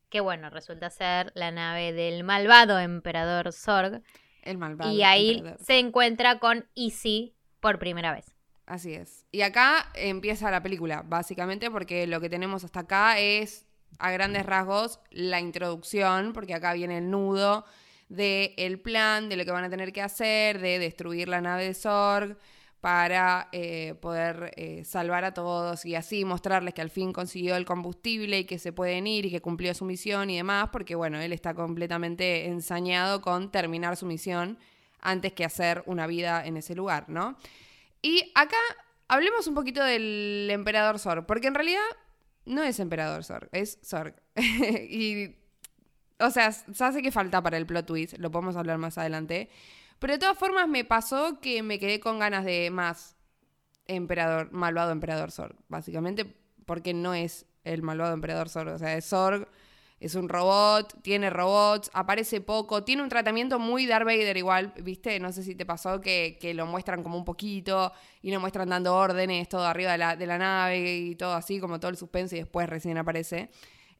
que 0.08 0.20
bueno, 0.20 0.50
resulta 0.50 0.90
ser 0.90 1.32
la 1.34 1.50
nave 1.50 1.92
del 1.92 2.22
malvado 2.24 2.78
emperador 2.78 3.52
Zorg. 3.52 4.02
El 4.42 4.58
malvado. 4.58 4.92
Y 4.92 5.02
ahí 5.02 5.42
se 5.58 5.78
encuentra 5.78 6.38
con 6.38 6.68
Easy 6.76 7.34
por 7.60 7.78
primera 7.78 8.12
vez. 8.12 8.33
Así 8.66 8.94
es. 8.94 9.26
Y 9.30 9.42
acá 9.42 9.90
empieza 9.94 10.50
la 10.50 10.62
película, 10.62 11.02
básicamente, 11.06 11.70
porque 11.70 12.06
lo 12.06 12.20
que 12.20 12.30
tenemos 12.30 12.64
hasta 12.64 12.80
acá 12.80 13.18
es, 13.18 13.66
a 13.98 14.10
grandes 14.10 14.46
rasgos, 14.46 15.00
la 15.10 15.40
introducción, 15.40 16.32
porque 16.32 16.54
acá 16.54 16.72
viene 16.72 16.98
el 16.98 17.10
nudo 17.10 17.64
del 18.08 18.80
plan, 18.80 19.28
de 19.28 19.36
lo 19.36 19.44
que 19.44 19.50
van 19.50 19.64
a 19.64 19.70
tener 19.70 19.92
que 19.92 20.02
hacer, 20.02 20.60
de 20.60 20.78
destruir 20.78 21.28
la 21.28 21.40
nave 21.40 21.64
de 21.64 21.74
Sorg 21.74 22.38
para 22.80 23.48
eh, 23.52 23.94
poder 24.00 24.52
eh, 24.56 24.84
salvar 24.84 25.24
a 25.24 25.32
todos 25.32 25.86
y 25.86 25.94
así 25.94 26.26
mostrarles 26.26 26.74
que 26.74 26.82
al 26.82 26.90
fin 26.90 27.14
consiguió 27.14 27.56
el 27.56 27.64
combustible 27.64 28.40
y 28.40 28.44
que 28.44 28.58
se 28.58 28.74
pueden 28.74 29.06
ir 29.06 29.24
y 29.24 29.30
que 29.30 29.40
cumplió 29.40 29.72
su 29.72 29.86
misión 29.86 30.28
y 30.28 30.36
demás, 30.36 30.68
porque 30.70 30.94
bueno, 30.94 31.18
él 31.18 31.32
está 31.32 31.54
completamente 31.54 32.46
ensañado 32.46 33.22
con 33.22 33.50
terminar 33.50 33.96
su 33.96 34.04
misión 34.04 34.58
antes 35.00 35.32
que 35.32 35.46
hacer 35.46 35.82
una 35.86 36.06
vida 36.06 36.44
en 36.44 36.58
ese 36.58 36.74
lugar, 36.74 37.08
¿no? 37.08 37.38
Y 38.04 38.30
acá 38.34 38.58
hablemos 39.08 39.46
un 39.46 39.54
poquito 39.54 39.82
del 39.82 40.46
emperador 40.50 40.98
Zorg, 40.98 41.24
porque 41.24 41.46
en 41.46 41.54
realidad 41.54 41.80
no 42.44 42.62
es 42.62 42.78
emperador 42.78 43.24
Zorg, 43.24 43.48
es 43.50 43.78
Zorg. 43.82 44.14
y, 44.36 45.36
o 46.20 46.28
sea, 46.30 46.52
se 46.52 46.84
hace 46.84 47.00
que 47.00 47.10
falta 47.10 47.42
para 47.42 47.56
el 47.56 47.64
plot 47.64 47.86
twist, 47.86 48.18
lo 48.18 48.30
podemos 48.30 48.56
hablar 48.56 48.76
más 48.76 48.98
adelante. 48.98 49.48
Pero 50.00 50.12
de 50.12 50.18
todas 50.18 50.36
formas 50.36 50.68
me 50.68 50.84
pasó 50.84 51.40
que 51.40 51.62
me 51.62 51.78
quedé 51.78 51.98
con 51.98 52.18
ganas 52.18 52.44
de 52.44 52.70
más 52.70 53.16
emperador, 53.86 54.52
malvado 54.52 54.92
emperador 54.92 55.30
Zorg, 55.32 55.56
básicamente 55.68 56.26
porque 56.66 56.92
no 56.92 57.14
es 57.14 57.46
el 57.64 57.80
malvado 57.80 58.12
emperador 58.12 58.50
Zorg, 58.50 58.74
o 58.74 58.78
sea, 58.78 58.98
es 58.98 59.06
Zorg 59.06 59.48
es 60.04 60.14
un 60.14 60.28
robot, 60.28 61.00
tiene 61.02 61.30
robots, 61.30 61.90
aparece 61.94 62.42
poco, 62.42 62.84
tiene 62.84 63.02
un 63.02 63.08
tratamiento 63.08 63.58
muy 63.58 63.86
Darth 63.86 64.04
Vader 64.04 64.36
igual, 64.36 64.74
¿viste? 64.82 65.18
No 65.18 65.32
sé 65.32 65.42
si 65.42 65.54
te 65.54 65.64
pasó 65.64 66.00
que, 66.00 66.38
lo 66.54 66.66
muestran 66.66 67.02
como 67.02 67.16
un 67.16 67.24
poquito 67.24 67.90
y 68.20 68.30
lo 68.30 68.38
muestran 68.38 68.68
dando 68.68 68.94
órdenes, 68.94 69.48
todo 69.48 69.64
arriba 69.64 69.92
de 69.92 69.98
la, 69.98 70.16
de 70.16 70.26
la 70.26 70.36
nave 70.36 70.96
y 70.96 71.14
todo 71.14 71.32
así, 71.32 71.58
como 71.58 71.80
todo 71.80 71.90
el 71.90 71.96
suspense 71.96 72.36
y 72.36 72.40
después 72.40 72.68
recién 72.68 72.98
aparece. 72.98 73.48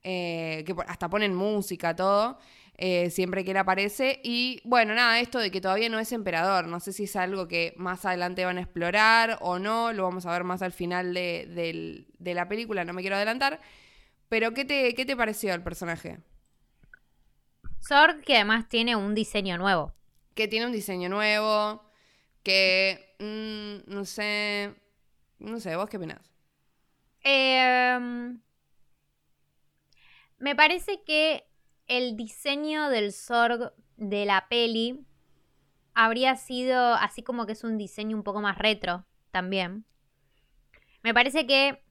Eh, 0.02 0.62
que 0.66 0.74
hasta 0.86 1.08
ponen 1.08 1.34
música, 1.34 1.96
todo. 1.96 2.38
Eh, 2.76 3.08
siempre 3.08 3.42
que 3.42 3.52
él 3.52 3.56
aparece. 3.56 4.20
Y 4.22 4.60
bueno, 4.64 4.94
nada, 4.94 5.20
esto 5.20 5.38
de 5.38 5.50
que 5.50 5.62
todavía 5.62 5.88
no 5.88 5.98
es 5.98 6.12
emperador. 6.12 6.66
No 6.66 6.80
sé 6.80 6.92
si 6.92 7.04
es 7.04 7.16
algo 7.16 7.48
que 7.48 7.72
más 7.78 8.04
adelante 8.04 8.44
van 8.44 8.58
a 8.58 8.60
explorar 8.60 9.38
o 9.40 9.58
no. 9.58 9.92
Lo 9.94 10.02
vamos 10.02 10.26
a 10.26 10.32
ver 10.32 10.44
más 10.44 10.60
al 10.60 10.72
final 10.72 11.14
de, 11.14 12.04
de 12.18 12.34
la 12.34 12.46
película, 12.46 12.84
no 12.84 12.92
me 12.92 13.00
quiero 13.00 13.16
adelantar. 13.16 13.60
Pero, 14.34 14.52
¿qué 14.52 14.64
te, 14.64 14.96
qué 14.96 15.06
te 15.06 15.16
pareció 15.16 15.54
el 15.54 15.62
personaje? 15.62 16.18
Zorg, 17.80 18.20
que 18.22 18.34
además 18.34 18.68
tiene 18.68 18.96
un 18.96 19.14
diseño 19.14 19.56
nuevo. 19.58 19.94
Que 20.34 20.48
tiene 20.48 20.66
un 20.66 20.72
diseño 20.72 21.08
nuevo, 21.08 21.88
que 22.42 23.14
mm, 23.20 23.94
no 23.94 24.04
sé, 24.04 24.74
no 25.38 25.60
sé, 25.60 25.76
¿vos 25.76 25.88
qué 25.88 25.98
opinás? 25.98 26.32
Em, 27.22 28.40
me 30.38 30.56
parece 30.56 31.04
que 31.04 31.46
el 31.86 32.16
diseño 32.16 32.88
del 32.88 33.12
Zorg 33.12 33.72
de 33.96 34.24
la 34.24 34.48
peli 34.48 35.06
habría 35.94 36.34
sido 36.34 36.94
así 36.94 37.22
como 37.22 37.46
que 37.46 37.52
es 37.52 37.62
un 37.62 37.78
diseño 37.78 38.16
un 38.16 38.24
poco 38.24 38.40
más 38.40 38.58
retro 38.58 39.06
también. 39.30 39.84
Me 41.04 41.14
parece 41.14 41.46
que 41.46 41.83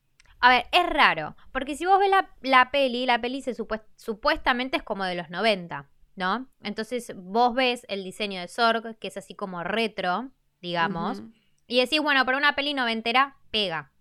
a 0.43 0.49
ver, 0.49 0.67
es 0.73 0.85
raro, 0.89 1.37
porque 1.53 1.77
si 1.77 1.85
vos 1.85 1.97
ves 1.99 2.11
la, 2.41 2.69
peli, 2.69 3.05
la 3.05 3.21
peli 3.21 3.41
se 3.41 3.55
supuestamente 3.95 4.75
es 4.75 4.83
como 4.83 5.05
de 5.05 5.15
los 5.15 5.29
90, 5.29 5.89
¿no? 6.17 6.49
Entonces 6.61 7.13
vos 7.15 7.55
ves 7.55 7.85
el 7.87 8.03
diseño 8.03 8.41
de 8.41 8.49
Zorg, 8.49 8.97
que 8.99 9.07
es 9.07 9.15
así 9.15 9.35
como 9.35 9.63
retro, 9.63 10.31
digamos, 10.59 11.23
y 11.65 11.79
decís, 11.79 12.01
bueno, 12.01 12.25
para 12.25 12.37
una 12.37 12.55
peli 12.55 12.73
noventera, 12.73 13.37
pega. 13.51 13.93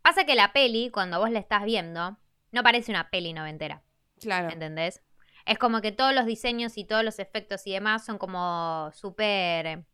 Pasa 0.00 0.22
que 0.24 0.36
la 0.36 0.52
peli, 0.52 0.90
cuando 0.90 1.18
vos 1.18 1.32
la 1.32 1.40
estás 1.40 1.64
viendo, 1.64 2.18
no 2.52 2.62
parece 2.62 2.92
una 2.92 3.10
peli 3.10 3.32
noventera. 3.32 3.82
Claro. 4.20 4.50
¿Entendés? 4.50 5.02
Es 5.44 5.58
como 5.58 5.80
que 5.80 5.90
todos 5.90 6.14
los 6.14 6.24
diseños 6.24 6.78
y 6.78 6.84
todos 6.84 7.02
los 7.02 7.18
efectos 7.18 7.66
y 7.66 7.72
demás 7.72 8.04
son 8.04 8.18
como 8.18 8.92
súper... 8.92 9.84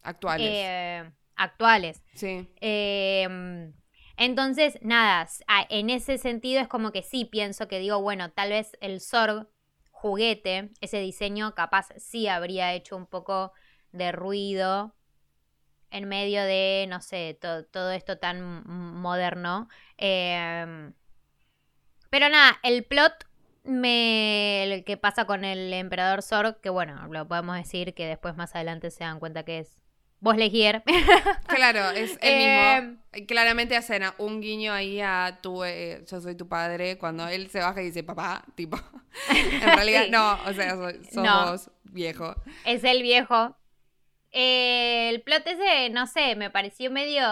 Actuales. 0.00 0.48
Eh, 0.48 1.12
actuales. 1.34 2.04
Sí. 2.14 2.48
Eh, 2.60 3.72
entonces, 4.16 4.78
nada, 4.80 5.26
en 5.68 5.90
ese 5.90 6.18
sentido 6.18 6.60
es 6.60 6.68
como 6.68 6.92
que 6.92 7.02
sí 7.02 7.24
pienso 7.24 7.68
que 7.68 7.78
digo, 7.78 8.00
bueno, 8.00 8.30
tal 8.30 8.50
vez 8.50 8.76
el 8.80 9.00
Zorg 9.00 9.48
juguete, 9.90 10.70
ese 10.80 10.98
diseño 10.98 11.54
capaz 11.54 11.88
sí 11.96 12.28
habría 12.28 12.74
hecho 12.74 12.96
un 12.96 13.06
poco 13.06 13.52
de 13.92 14.12
ruido 14.12 14.94
en 15.90 16.08
medio 16.08 16.42
de, 16.42 16.86
no 16.88 17.00
sé, 17.00 17.38
todo 17.40 17.90
esto 17.92 18.18
tan 18.18 18.64
moderno. 18.66 19.68
Em, 19.96 20.92
pero 22.10 22.28
nada, 22.28 22.58
el 22.62 22.84
plot 22.84 23.12
me, 23.64 24.64
el 24.64 24.84
que 24.84 24.96
pasa 24.96 25.24
con 25.24 25.44
el 25.44 25.72
emperador 25.72 26.22
Zorg, 26.22 26.60
que 26.60 26.68
bueno, 26.68 27.06
lo 27.08 27.26
podemos 27.26 27.56
decir 27.56 27.94
que 27.94 28.06
después 28.06 28.36
más 28.36 28.54
adelante 28.54 28.90
se 28.90 29.04
dan 29.04 29.20
cuenta 29.20 29.44
que 29.44 29.60
es 29.60 29.78
Vos 30.24 30.38
Legier. 30.38 30.82
claro, 31.48 31.90
es 31.90 32.18
el 32.22 32.38
mismo. 32.38 32.98
Em, 33.12 33.26
Claramente 33.26 33.76
hacen 33.76 34.04
un 34.16 34.40
guiño 34.40 34.72
ahí 34.72 34.98
a 35.02 35.38
tu, 35.42 35.62
eh, 35.64 36.02
yo 36.10 36.18
soy 36.18 36.34
tu 36.34 36.48
padre, 36.48 36.96
cuando 36.96 37.28
él 37.28 37.50
se 37.50 37.60
baja 37.60 37.82
y 37.82 37.86
dice 37.86 38.02
papá, 38.04 38.42
tipo. 38.54 38.80
en 39.30 39.60
realidad 39.60 40.06
no, 40.10 40.38
o 40.46 40.54
sea, 40.54 40.76
somos 41.12 41.70
viejo. 41.82 42.34
Es 42.64 42.84
el 42.84 43.02
viejo. 43.02 43.54
el 44.30 45.20
plot 45.20 45.46
ese, 45.46 45.90
no 45.90 46.06
sé, 46.06 46.36
me 46.36 46.48
pareció 46.48 46.90
medio, 46.90 47.22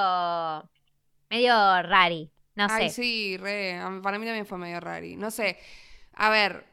medio 1.31 1.83
rari, 1.83 2.31
no 2.57 2.69
sé. 2.69 2.75
Ay, 2.75 2.91
sí, 2.91 3.39
re, 3.39 3.81
para 4.03 4.19
mí 4.19 4.27
también 4.27 4.45
fue 4.45 4.59
medio 4.59 4.81
rari. 4.81 5.17
No 5.17 5.31
sé, 5.31 5.59
a 6.13 6.29
ver, 6.29 6.67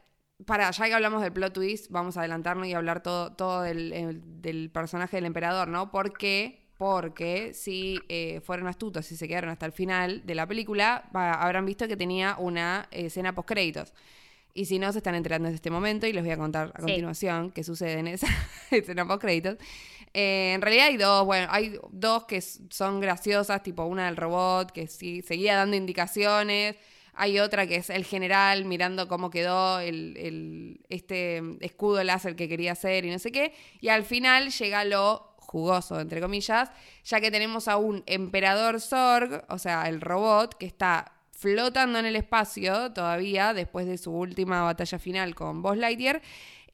para, 0.46 0.70
ya 0.70 0.86
que 0.86 0.94
hablamos 0.94 1.22
del 1.22 1.32
plot 1.32 1.52
twist, 1.52 1.90
vamos 1.90 2.16
a 2.16 2.20
adelantarnos 2.20 2.66
y 2.66 2.74
hablar 2.74 3.02
todo, 3.02 3.32
todo 3.32 3.62
del, 3.62 4.70
personaje 4.72 5.16
del 5.16 5.26
emperador, 5.26 5.68
¿no? 5.68 5.90
¿Por 5.90 6.16
qué? 6.16 6.68
Porque 6.78 7.52
si 7.52 8.00
eh, 8.08 8.40
fueron 8.42 8.66
astutos 8.66 9.10
y 9.12 9.16
se 9.16 9.28
quedaron 9.28 9.50
hasta 9.50 9.66
el 9.66 9.72
final 9.72 10.24
de 10.24 10.34
la 10.34 10.46
película, 10.46 11.08
habrán 11.12 11.66
visto 11.66 11.86
que 11.86 11.96
tenía 11.96 12.36
una 12.38 12.88
escena 12.90 13.34
post 13.34 13.48
créditos. 13.48 13.92
Y 14.54 14.64
si 14.64 14.78
no, 14.78 14.90
se 14.90 14.98
están 14.98 15.14
enterando 15.14 15.48
en 15.48 15.54
este 15.54 15.70
momento 15.70 16.06
y 16.06 16.12
les 16.12 16.24
voy 16.24 16.32
a 16.32 16.36
contar 16.36 16.72
a 16.74 16.80
continuación 16.80 17.50
qué 17.52 17.62
sucede 17.62 17.98
en 17.98 18.08
esa 18.08 18.26
escena 18.70 19.06
post 19.06 19.20
créditos. 19.20 19.58
Eh, 20.12 20.52
en 20.54 20.62
realidad 20.62 20.86
hay 20.86 20.96
dos, 20.96 21.24
bueno, 21.24 21.46
hay 21.50 21.78
dos 21.92 22.24
que 22.24 22.40
son 22.40 23.00
graciosas, 23.00 23.62
tipo 23.62 23.84
una 23.84 24.06
del 24.06 24.16
robot 24.16 24.72
que 24.72 24.88
sí, 24.88 25.22
seguía 25.22 25.56
dando 25.56 25.76
indicaciones 25.76 26.76
hay 27.14 27.38
otra 27.38 27.66
que 27.66 27.76
es 27.76 27.90
el 27.90 28.04
general 28.04 28.64
mirando 28.64 29.08
cómo 29.08 29.30
quedó 29.30 29.80
el, 29.80 30.80
este 30.88 31.42
escudo 31.60 32.02
láser 32.04 32.36
que 32.36 32.48
quería 32.48 32.72
hacer 32.72 33.04
y 33.04 33.10
no 33.10 33.18
sé 33.18 33.32
qué. 33.32 33.52
Y 33.80 33.88
al 33.88 34.04
final 34.04 34.50
llega 34.50 34.84
lo 34.84 35.34
jugoso, 35.38 35.98
entre 36.00 36.20
comillas, 36.20 36.70
ya 37.04 37.20
que 37.20 37.30
tenemos 37.30 37.66
a 37.66 37.76
un 37.76 38.04
emperador 38.06 38.80
Zorg, 38.80 39.44
o 39.48 39.58
sea, 39.58 39.88
el 39.88 40.00
robot, 40.00 40.54
que 40.54 40.66
está 40.66 41.12
flotando 41.32 41.98
en 41.98 42.06
el 42.06 42.16
espacio 42.16 42.92
todavía 42.92 43.54
después 43.54 43.86
de 43.86 43.98
su 43.98 44.12
última 44.12 44.62
batalla 44.62 44.98
final 44.98 45.34
con 45.34 45.62
Buzz 45.62 45.78
Lightyear 45.78 46.20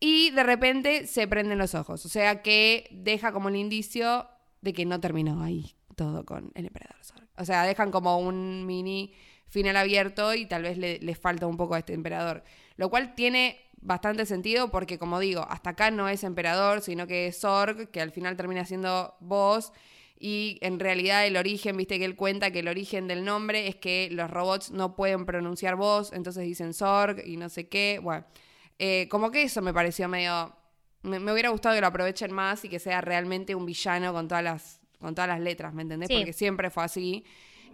y 0.00 0.30
de 0.32 0.42
repente 0.42 1.06
se 1.06 1.26
prenden 1.28 1.56
los 1.58 1.74
ojos, 1.74 2.04
o 2.04 2.08
sea 2.08 2.42
que 2.42 2.88
deja 2.90 3.32
como 3.32 3.48
el 3.48 3.56
indicio 3.56 4.28
de 4.60 4.72
que 4.72 4.84
no 4.84 5.00
terminó 5.00 5.42
ahí 5.42 5.76
todo 5.94 6.26
con 6.26 6.50
el 6.54 6.66
emperador 6.66 7.02
Zorg. 7.02 7.26
O 7.38 7.44
sea, 7.44 7.62
dejan 7.62 7.90
como 7.90 8.18
un 8.18 8.66
mini 8.66 9.14
final 9.48 9.76
abierto 9.76 10.34
y 10.34 10.46
tal 10.46 10.62
vez 10.62 10.78
le, 10.78 11.14
falta 11.14 11.46
un 11.46 11.56
poco 11.56 11.74
a 11.74 11.78
este 11.78 11.94
emperador. 11.94 12.42
Lo 12.76 12.90
cual 12.90 13.14
tiene 13.14 13.60
bastante 13.80 14.26
sentido 14.26 14.70
porque, 14.70 14.98
como 14.98 15.20
digo, 15.20 15.46
hasta 15.48 15.70
acá 15.70 15.90
no 15.90 16.08
es 16.08 16.24
emperador, 16.24 16.80
sino 16.80 17.06
que 17.06 17.28
es 17.28 17.40
Zorg, 17.40 17.90
que 17.90 18.00
al 18.00 18.10
final 18.10 18.36
termina 18.36 18.64
siendo 18.64 19.14
vos. 19.20 19.72
Y 20.18 20.58
en 20.62 20.80
realidad 20.80 21.26
el 21.26 21.36
origen, 21.36 21.76
viste 21.76 21.98
que 21.98 22.04
él 22.06 22.16
cuenta 22.16 22.50
que 22.50 22.60
el 22.60 22.68
origen 22.68 23.06
del 23.06 23.24
nombre 23.24 23.68
es 23.68 23.76
que 23.76 24.08
los 24.10 24.30
robots 24.30 24.70
no 24.70 24.96
pueden 24.96 25.26
pronunciar 25.26 25.76
voz, 25.76 26.12
entonces 26.12 26.44
dicen 26.44 26.72
Zorg 26.72 27.22
y 27.26 27.36
no 27.36 27.48
sé 27.48 27.68
qué. 27.68 28.00
Bueno, 28.02 28.24
eh, 28.78 29.08
como 29.10 29.30
que 29.30 29.42
eso 29.42 29.62
me 29.62 29.72
pareció 29.72 30.08
medio... 30.08 30.54
Me, 31.02 31.18
hubiera 31.32 31.50
gustado 31.50 31.74
que 31.74 31.80
lo 31.80 31.86
aprovechen 31.86 32.32
más 32.32 32.64
y 32.64 32.68
que 32.68 32.80
sea 32.80 33.00
realmente 33.00 33.54
un 33.54 33.64
villano 33.64 34.12
con 34.12 34.26
todas 34.26 34.42
las, 34.42 34.80
con 34.98 35.14
todas 35.14 35.28
las 35.28 35.40
letras, 35.40 35.72
¿me 35.72 35.82
entendés? 35.82 36.08
Porque 36.10 36.32
siempre 36.32 36.68
fue 36.70 36.82
así. 36.82 37.24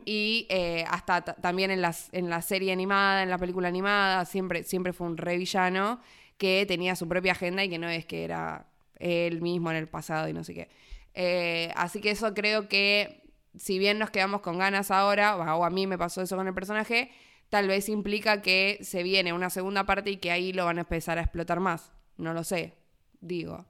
Y 0.04 0.46
eh, 0.50 0.84
hasta 0.88 1.22
también 1.22 1.70
en, 1.70 1.80
las, 1.80 2.08
en 2.12 2.28
la 2.30 2.42
serie 2.42 2.72
animada, 2.72 3.22
en 3.22 3.30
la 3.30 3.38
película 3.38 3.68
animada, 3.68 4.24
siempre, 4.24 4.64
siempre 4.64 4.92
fue 4.92 5.06
un 5.06 5.16
re 5.16 5.36
villano 5.36 6.00
que 6.38 6.64
tenía 6.66 6.96
su 6.96 7.08
propia 7.08 7.32
agenda 7.32 7.62
y 7.64 7.68
que 7.68 7.78
no 7.78 7.88
es 7.88 8.04
que 8.04 8.24
era 8.24 8.66
él 8.98 9.42
mismo 9.42 9.70
en 9.70 9.76
el 9.76 9.88
pasado 9.88 10.28
y 10.28 10.32
no 10.32 10.44
sé 10.44 10.54
qué. 10.54 10.68
Eh, 11.14 11.72
así 11.76 12.00
que 12.00 12.10
eso 12.10 12.34
creo 12.34 12.68
que, 12.68 13.22
si 13.56 13.78
bien 13.78 13.98
nos 13.98 14.10
quedamos 14.10 14.40
con 14.40 14.58
ganas 14.58 14.90
ahora, 14.90 15.36
o 15.36 15.64
a 15.64 15.70
mí 15.70 15.86
me 15.86 15.98
pasó 15.98 16.22
eso 16.22 16.36
con 16.36 16.46
el 16.46 16.54
personaje, 16.54 17.10
tal 17.48 17.68
vez 17.68 17.88
implica 17.88 18.42
que 18.42 18.78
se 18.82 19.02
viene 19.02 19.32
una 19.32 19.50
segunda 19.50 19.84
parte 19.84 20.10
y 20.10 20.16
que 20.16 20.30
ahí 20.30 20.52
lo 20.52 20.64
van 20.64 20.78
a 20.78 20.82
empezar 20.82 21.18
a 21.18 21.22
explotar 21.22 21.60
más. 21.60 21.92
No 22.16 22.32
lo 22.32 22.44
sé, 22.44 22.78
digo. 23.20 23.66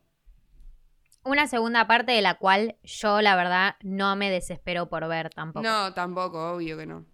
Una 1.24 1.46
segunda 1.46 1.86
parte 1.86 2.12
de 2.12 2.22
la 2.22 2.34
cual 2.34 2.76
yo, 2.82 3.20
la 3.20 3.36
verdad, 3.36 3.76
no 3.82 4.16
me 4.16 4.30
desespero 4.30 4.88
por 4.88 5.06
ver 5.08 5.30
tampoco. 5.30 5.64
No, 5.66 5.94
tampoco, 5.94 6.54
obvio 6.54 6.76
que 6.76 6.86
no. 6.86 7.04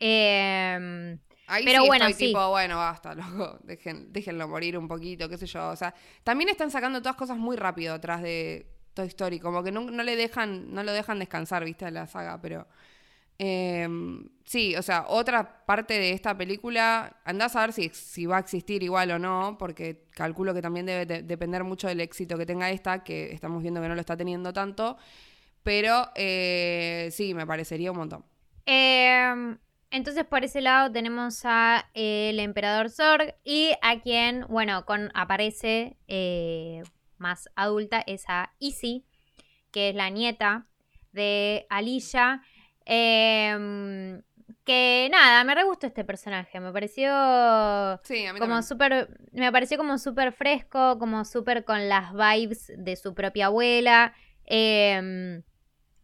Eh, 0.00 1.18
Ahí 1.48 1.64
pero 1.64 1.86
bueno, 1.86 2.06
estoy 2.06 2.28
tipo, 2.28 2.50
bueno, 2.50 2.76
basta, 2.76 3.14
loco, 3.14 3.58
déjenlo 3.62 4.46
morir 4.46 4.76
un 4.76 4.86
poquito, 4.86 5.28
qué 5.30 5.38
sé 5.38 5.46
yo. 5.46 5.70
O 5.70 5.76
sea, 5.76 5.94
también 6.22 6.50
están 6.50 6.70
sacando 6.70 7.00
todas 7.00 7.16
cosas 7.16 7.38
muy 7.38 7.56
rápido 7.56 7.94
atrás 7.94 8.20
de 8.20 8.70
Toy 8.92 9.06
Story, 9.06 9.40
como 9.40 9.62
que 9.62 9.72
no, 9.72 9.82
le 9.90 10.14
dejan, 10.14 10.74
no 10.74 10.82
lo 10.82 10.92
dejan 10.92 11.18
descansar, 11.18 11.64
viste, 11.64 11.90
la 11.90 12.06
saga, 12.06 12.38
pero 12.40 12.68
em, 13.38 14.28
sí, 14.44 14.74
o 14.76 14.82
sea, 14.82 15.06
otra 15.08 15.64
parte 15.64 15.94
de 15.94 16.12
esta 16.12 16.36
película, 16.36 17.16
andás 17.24 17.56
a 17.56 17.66
ver 17.66 17.72
si, 17.72 18.26
va 18.26 18.36
a 18.36 18.40
existir 18.40 18.82
igual 18.82 19.10
o 19.12 19.18
no, 19.18 19.56
porque 19.58 20.06
calculo 20.10 20.54
que 20.54 20.62
también 20.62 20.86
debe 20.86 21.22
depender 21.22 21.64
mucho 21.64 21.88
del 21.88 22.00
éxito 22.00 22.36
que 22.36 22.46
tenga 22.46 22.70
esta, 22.70 23.04
que 23.04 23.32
estamos 23.32 23.62
viendo 23.62 23.80
que 23.80 23.88
no 23.88 23.94
lo 23.94 24.00
está 24.00 24.16
teniendo 24.16 24.52
tanto, 24.52 24.96
pero 25.62 26.08
eh, 26.14 27.08
sí, 27.12 27.34
me 27.34 27.46
parecería 27.46 27.90
un 27.92 27.98
montón. 27.98 28.24
Eh, 28.66 29.56
entonces 29.90 30.24
por 30.26 30.44
ese 30.44 30.60
lado 30.60 30.92
tenemos 30.92 31.40
a 31.44 31.88
el 31.94 32.40
emperador 32.40 32.90
Zorg 32.90 33.34
y 33.44 33.72
a 33.80 34.00
quien, 34.00 34.44
bueno, 34.48 34.84
con 34.84 35.10
aparece 35.14 35.96
eh, 36.08 36.82
más 37.16 37.48
adulta 37.56 38.02
es 38.06 38.24
a 38.28 38.52
Izzy, 38.58 39.04
que 39.70 39.90
es 39.90 39.94
la 39.94 40.10
nieta 40.10 40.66
de 41.12 41.66
Alicia. 41.70 42.42
Em, 42.90 44.22
que 44.64 45.08
nada, 45.12 45.44
me 45.44 45.54
re 45.54 45.64
gustó 45.64 45.86
este 45.86 46.04
personaje, 46.04 46.58
me 46.58 46.72
pareció 46.72 47.10
sí, 48.02 48.24
a 48.24 48.32
mí 48.32 48.40
como 48.40 48.62
súper, 48.62 49.08
me 49.32 49.52
pareció 49.52 49.76
como 49.76 49.98
súper 49.98 50.32
fresco, 50.32 50.98
como 50.98 51.26
súper 51.26 51.64
con 51.64 51.88
las 51.88 52.12
vibes 52.12 52.72
de 52.76 52.96
su 52.96 53.14
propia 53.14 53.46
abuela. 53.46 54.14
Eh, 54.46 55.42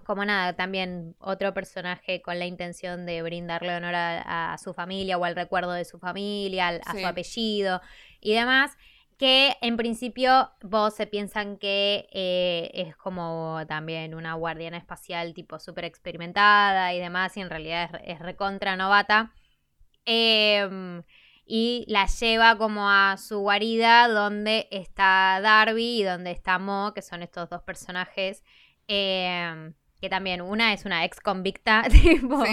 como 0.05 0.25
nada, 0.25 0.55
también 0.55 1.16
otro 1.18 1.53
personaje 1.55 2.23
con 2.23 2.38
la 2.38 2.47
intención 2.47 3.07
de 3.07 3.23
brindarle 3.23 3.75
honor 3.75 3.94
a, 3.97 4.57
su 4.62 4.75
familia 4.75 5.18
o 5.18 5.25
al 5.25 5.35
recuerdo 5.35 5.73
de 5.73 5.85
su 5.85 5.99
familia, 5.99 6.81
a 6.85 6.92
su 6.92 7.07
apellido 7.07 7.81
y 8.20 8.35
demás, 8.35 8.77
que 9.18 9.57
en 9.61 9.77
principio 9.77 10.50
vos 10.62 10.94
se 10.94 11.07
piensan 11.07 11.57
que 11.59 12.09
eh, 12.12 12.70
es 12.74 12.96
como 12.96 13.61
también 13.68 14.14
una 14.14 14.35
guardiana 14.35 14.77
espacial 14.77 15.35
tipo 15.35 15.59
súper 15.59 15.85
experimentada 15.85 16.94
y 16.94 17.00
demás, 17.00 17.37
y 17.37 17.40
en 17.40 17.50
realidad 17.50 18.00
es, 18.05 18.18
recontra 18.18 18.77
novata. 18.77 19.33
Em, 20.07 21.03
y 21.46 21.85
la 21.88 22.07
lleva 22.07 22.57
como 22.59 22.88
a 22.90 23.16
su 23.18 23.38
guarida 23.40 24.09
donde 24.09 24.68
está 24.70 25.40
Darby 25.42 26.00
y 26.00 26.03
donde 26.05 26.31
está 26.31 26.59
Mo, 26.59 26.92
que 26.94 27.03
son 27.03 27.22
estos 27.22 27.50
dos 27.50 27.62
personajes. 27.62 28.42
Eh, 28.88 29.72
que 30.05 30.11
también 30.11 30.43
una 30.43 30.75
es 30.75 30.85
una 30.85 31.03
ex 31.07 31.19
convicta, 31.19 31.83
tipo, 31.90 32.45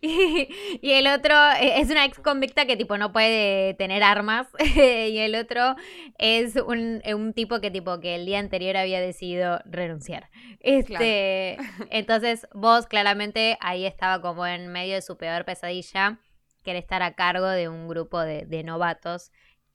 y, 0.00 0.48
el 0.80 1.06
otro 1.08 1.34
e, 1.60 1.78
es 1.78 1.90
una 1.90 2.06
ex 2.06 2.18
convicta 2.20 2.64
que 2.64 2.78
tipo 2.78 2.96
no 2.96 3.12
puede 3.12 3.74
tener 3.74 4.02
armas, 4.02 4.48
y 4.58 5.18
el 5.18 5.34
otro 5.34 5.76
es 6.16 6.56
un, 6.56 7.02
un, 7.04 7.34
tipo 7.34 7.60
que 7.60 7.70
tipo 7.70 8.00
que 8.00 8.14
el 8.14 8.24
día 8.24 8.38
anterior 8.38 8.78
había 8.78 8.98
decidido 8.98 9.60
renunciar. 9.66 10.30
Este, 10.60 11.58
entonces 11.90 12.48
vos 12.54 12.86
claramente 12.86 13.58
ahí 13.60 13.84
estaba 13.84 14.22
como 14.22 14.46
en 14.46 14.68
medio 14.68 14.94
de 14.94 15.02
su 15.02 15.18
peor 15.18 15.44
pesadilla, 15.44 16.18
que 16.64 16.70
era 16.70 16.78
estar 16.78 17.02
a 17.02 17.12
cargo 17.12 17.48
de 17.48 17.68
un 17.68 17.88
grupo 17.88 18.20
de, 18.20 18.62
novatos 18.64 19.32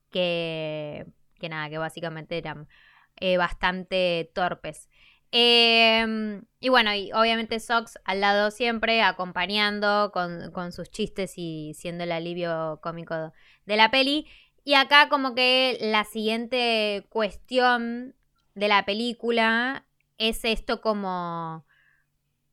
que, 0.09 1.05
que 1.39 1.49
nada, 1.49 1.69
que 1.69 1.77
básicamente 1.77 2.39
eran 2.39 2.67
eh, 3.17 3.37
bastante 3.37 4.31
torpes. 4.33 4.89
Em, 5.31 6.43
y 6.59 6.69
bueno, 6.69 6.93
y 6.93 7.11
obviamente 7.13 7.59
Sox 7.59 7.97
al 8.03 8.19
lado 8.19 8.51
siempre, 8.51 9.01
acompañando 9.01 10.11
con, 10.11 10.71
sus 10.73 10.91
chistes 10.91 11.33
y 11.37 11.73
siendo 11.73 12.03
el 12.03 12.11
alivio 12.11 12.79
cómico 12.83 13.33
de 13.65 13.75
la 13.77 13.89
peli. 13.89 14.27
Y 14.63 14.73
acá 14.75 15.09
como 15.09 15.33
que 15.33 15.77
la 15.81 16.03
siguiente 16.03 17.07
cuestión 17.09 18.15
de 18.55 18.67
la 18.67 18.85
película 18.85 19.85
es 20.17 20.43
esto 20.43 20.81
como 20.81 21.65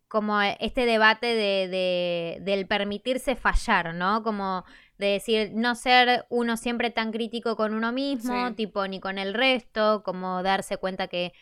como 0.06 0.40
este 0.40 0.86
debate 0.86 1.26
de, 1.34 2.38
del 2.40 2.66
permitirse 2.66 3.36
fallar, 3.36 3.94
¿no? 3.94 4.22
Como 4.22 4.64
de 4.96 5.08
decir, 5.08 5.50
no 5.54 5.74
ser 5.74 6.24
uno 6.30 6.56
siempre 6.56 6.90
tan 6.90 7.12
crítico 7.12 7.56
con 7.56 7.74
uno 7.74 7.92
mismo, 7.92 8.54
tipo, 8.54 8.86
ni 8.88 9.00
con 9.00 9.18
el 9.18 9.34
resto, 9.34 10.02
como 10.04 10.42
darse 10.42 10.78
cuenta 10.78 11.08
que 11.08 11.34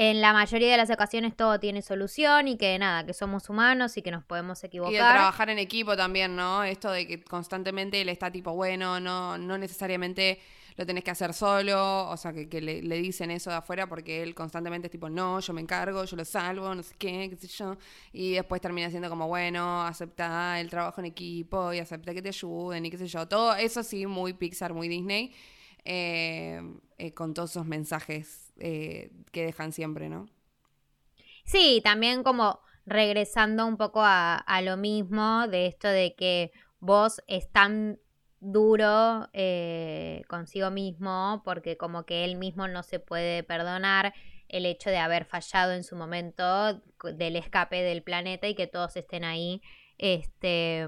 en 0.00 0.20
la 0.20 0.32
mayoría 0.32 0.70
de 0.70 0.76
las 0.76 0.90
ocasiones 0.90 1.34
todo 1.34 1.58
tiene 1.58 1.82
solución 1.82 2.46
y 2.46 2.56
que 2.56 2.78
nada, 2.78 3.04
que 3.04 3.12
somos 3.12 3.50
humanos 3.50 3.96
y 3.96 4.02
que 4.02 4.12
nos 4.12 4.22
podemos 4.22 4.62
equivocar. 4.62 4.92
Y 4.92 4.94
de 4.94 5.00
trabajar 5.00 5.50
en 5.50 5.58
equipo 5.58 5.96
también, 5.96 6.36
¿no? 6.36 6.62
Esto 6.62 6.92
de 6.92 7.04
que 7.04 7.24
constantemente 7.24 8.00
él 8.00 8.08
está 8.08 8.30
tipo, 8.30 8.52
bueno, 8.52 9.00
no, 9.00 9.36
no 9.36 9.58
necesariamente 9.58 10.38
lo 10.76 10.86
tenés 10.86 11.02
que 11.02 11.10
hacer 11.10 11.34
solo, 11.34 12.08
o 12.08 12.16
sea, 12.16 12.32
que, 12.32 12.60
le, 12.60 12.80
dicen 13.00 13.32
eso 13.32 13.50
de 13.50 13.56
afuera 13.56 13.88
porque 13.88 14.22
él 14.22 14.36
constantemente 14.36 14.86
es 14.86 14.92
tipo, 14.92 15.10
no, 15.10 15.40
yo 15.40 15.52
me 15.52 15.60
encargo, 15.60 16.04
yo 16.04 16.16
lo 16.16 16.24
salvo, 16.24 16.72
no 16.72 16.84
sé 16.84 16.94
qué, 16.96 17.28
qué 17.28 17.36
sé 17.36 17.48
yo. 17.48 17.76
Y 18.12 18.34
después 18.34 18.60
termina 18.60 18.88
siendo 18.90 19.10
como, 19.10 19.26
bueno, 19.26 19.82
acepta 19.82 20.60
el 20.60 20.70
trabajo 20.70 21.00
en 21.00 21.06
equipo 21.06 21.72
y 21.72 21.80
acepta 21.80 22.14
que 22.14 22.22
te 22.22 22.28
ayuden 22.28 22.86
y 22.86 22.90
qué 22.92 22.98
sé 22.98 23.08
yo. 23.08 23.26
Todo 23.26 23.56
eso 23.56 23.82
sí, 23.82 24.06
muy 24.06 24.32
Pixar, 24.32 24.72
muy 24.72 24.86
Disney. 24.86 25.34
Eh, 25.84 26.62
eh, 26.98 27.14
con 27.14 27.34
todos 27.34 27.50
esos 27.50 27.66
mensajes 27.66 28.52
eh, 28.58 29.10
que 29.32 29.46
dejan 29.46 29.72
siempre, 29.72 30.08
¿no? 30.08 30.28
Sí, 31.44 31.80
también 31.82 32.22
como 32.22 32.60
regresando 32.84 33.66
un 33.66 33.76
poco 33.76 34.00
a, 34.02 34.60
lo 34.62 34.76
mismo, 34.76 35.46
de 35.48 35.66
esto 35.66 35.88
de 35.88 36.14
que 36.14 36.52
vos 36.80 37.22
es 37.26 37.50
tan 37.50 37.98
duro 38.40 39.28
consigo 40.28 40.70
mismo, 40.70 41.42
porque 41.44 41.76
como 41.76 42.04
que 42.04 42.24
él 42.24 42.36
mismo 42.36 42.68
no 42.68 42.82
se 42.82 42.98
puede 42.98 43.42
perdonar 43.42 44.12
el 44.48 44.66
hecho 44.66 44.90
de 44.90 44.98
haber 44.98 45.24
fallado 45.24 45.72
en 45.72 45.84
su 45.84 45.96
momento 45.96 46.82
del 47.04 47.36
escape 47.36 47.82
del 47.82 48.02
planeta 48.02 48.48
y 48.48 48.54
que 48.54 48.66
todos 48.66 48.96
estén 48.96 49.24
ahí 49.24 49.62
este 49.98 50.86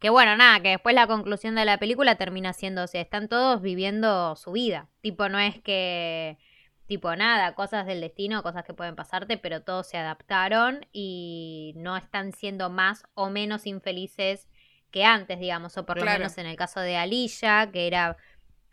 que 0.00 0.10
bueno, 0.10 0.36
nada, 0.36 0.60
que 0.60 0.70
después 0.70 0.94
la 0.94 1.06
conclusión 1.06 1.54
de 1.54 1.64
la 1.64 1.78
película 1.78 2.16
termina 2.16 2.52
siendo, 2.52 2.84
o 2.84 2.86
sea, 2.86 3.00
están 3.02 3.28
todos 3.28 3.62
viviendo 3.62 4.34
su 4.34 4.52
vida. 4.52 4.88
Tipo, 5.02 5.28
no 5.28 5.38
es 5.38 5.60
que, 5.60 6.38
tipo, 6.86 7.14
nada, 7.14 7.54
cosas 7.54 7.86
del 7.86 8.00
destino, 8.00 8.42
cosas 8.42 8.64
que 8.64 8.74
pueden 8.74 8.96
pasarte, 8.96 9.36
pero 9.36 9.62
todos 9.62 9.86
se 9.86 9.98
adaptaron 9.98 10.86
y 10.92 11.74
no 11.76 11.96
están 11.96 12.32
siendo 12.32 12.70
más 12.70 13.04
o 13.14 13.30
menos 13.30 13.66
infelices 13.66 14.48
que 14.90 15.04
antes, 15.04 15.38
digamos, 15.38 15.76
o 15.76 15.86
por 15.86 15.98
lo 15.98 16.04
menos 16.04 16.38
en 16.38 16.46
el 16.46 16.56
caso 16.56 16.80
de 16.80 16.96
Alicia, 16.96 17.70
que 17.70 17.86
era 17.86 18.16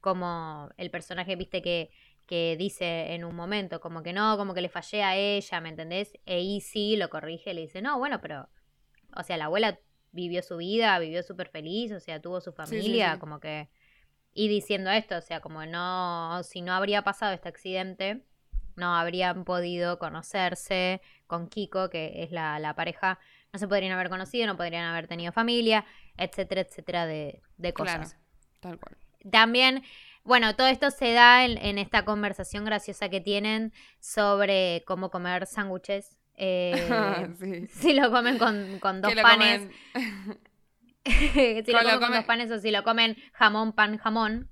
como 0.01 0.69
el 0.77 0.89
personaje, 0.89 1.35
viste, 1.35 1.61
que 1.61 1.91
que 2.27 2.57
dice 2.57 3.13
en 3.13 3.23
un 3.23 3.35
momento, 3.35 3.79
como 3.79 4.03
que 4.03 4.13
no, 4.13 4.37
como 4.37 4.53
que 4.53 4.61
le 4.61 4.69
fallé 4.69 5.01
a 5.01 5.15
ella, 5.15 5.61
¿me 5.61 5.69
entendés? 5.69 6.13
E 6.25 6.41
Easy 6.41 6.97
lo 6.97 7.09
corrige, 7.09 7.53
le 7.53 7.61
dice, 7.61 7.81
no, 7.81 7.97
bueno, 7.97 8.19
pero, 8.21 8.49
o 9.15 9.23
sea, 9.23 9.37
la 9.37 9.45
abuela 9.45 9.79
vivió 10.11 10.41
su 10.41 10.57
vida, 10.57 10.97
vivió 10.99 11.23
súper 11.23 11.49
feliz, 11.49 11.91
o 11.91 11.99
sea, 11.99 12.21
tuvo 12.21 12.41
su 12.41 12.51
familia, 12.51 13.19
como 13.19 13.39
que... 13.39 13.69
Y 14.33 14.49
diciendo 14.49 14.91
esto, 14.91 15.17
o 15.17 15.21
sea, 15.21 15.39
como 15.39 15.65
no, 15.65 16.43
si 16.43 16.61
no 16.61 16.73
habría 16.73 17.03
pasado 17.03 17.33
este 17.33 17.49
accidente, 17.49 18.23
no 18.75 18.95
habrían 18.95 19.43
podido 19.43 19.97
conocerse 19.97 21.01
con 21.25 21.47
Kiko, 21.47 21.89
que 21.89 22.23
es 22.23 22.31
la, 22.31 22.73
pareja, 22.75 23.19
no 23.51 23.57
se 23.57 23.67
podrían 23.67 23.93
haber 23.93 24.09
conocido, 24.09 24.45
no 24.45 24.55
podrían 24.55 24.85
haber 24.85 25.07
tenido 25.07 25.31
familia, 25.31 25.85
etcétera, 26.17 26.61
etcétera, 26.61 27.07
de, 27.07 27.41
de 27.57 27.73
cosas. 27.73 28.13
Claro, 28.13 28.21
tal 28.59 28.79
cual. 28.79 28.97
También, 29.31 29.83
bueno, 30.23 30.55
todo 30.55 30.67
esto 30.67 30.91
se 30.91 31.13
da 31.13 31.45
en, 31.45 31.77
esta 31.77 32.05
conversación 32.05 32.65
graciosa 32.65 33.09
que 33.09 33.21
tienen 33.21 33.73
sobre 33.99 34.83
cómo 34.85 35.09
comer 35.09 35.45
sándwiches. 35.45 36.16
Eh, 36.37 37.67
si 37.71 37.93
lo 37.93 38.11
comen 38.11 38.37
con, 38.37 38.79
con 38.79 39.01
dos 39.01 39.13
panes. 39.15 39.67
si 41.05 41.71
lo 41.71 41.79
comen 41.79 41.99
con 41.99 42.11
dos 42.13 42.25
panes 42.25 42.51
o 42.51 42.59
si 42.59 42.71
lo 42.71 42.83
comen 42.83 43.17
jamón, 43.33 43.73
pan, 43.73 43.97
jamón. 43.97 44.49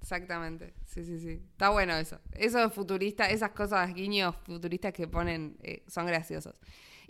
Exactamente, 0.00 0.74
sí, 0.84 1.04
sí, 1.04 1.18
sí. 1.18 1.42
Está 1.52 1.70
bueno 1.70 1.96
eso. 1.96 2.20
Eso 2.32 2.70
futurista, 2.70 3.28
esas 3.28 3.50
cosas 3.50 3.92
guiños 3.94 4.36
futuristas 4.44 4.92
que 4.92 5.08
ponen 5.08 5.56
eh, 5.62 5.82
son 5.88 6.06
graciosos. 6.06 6.60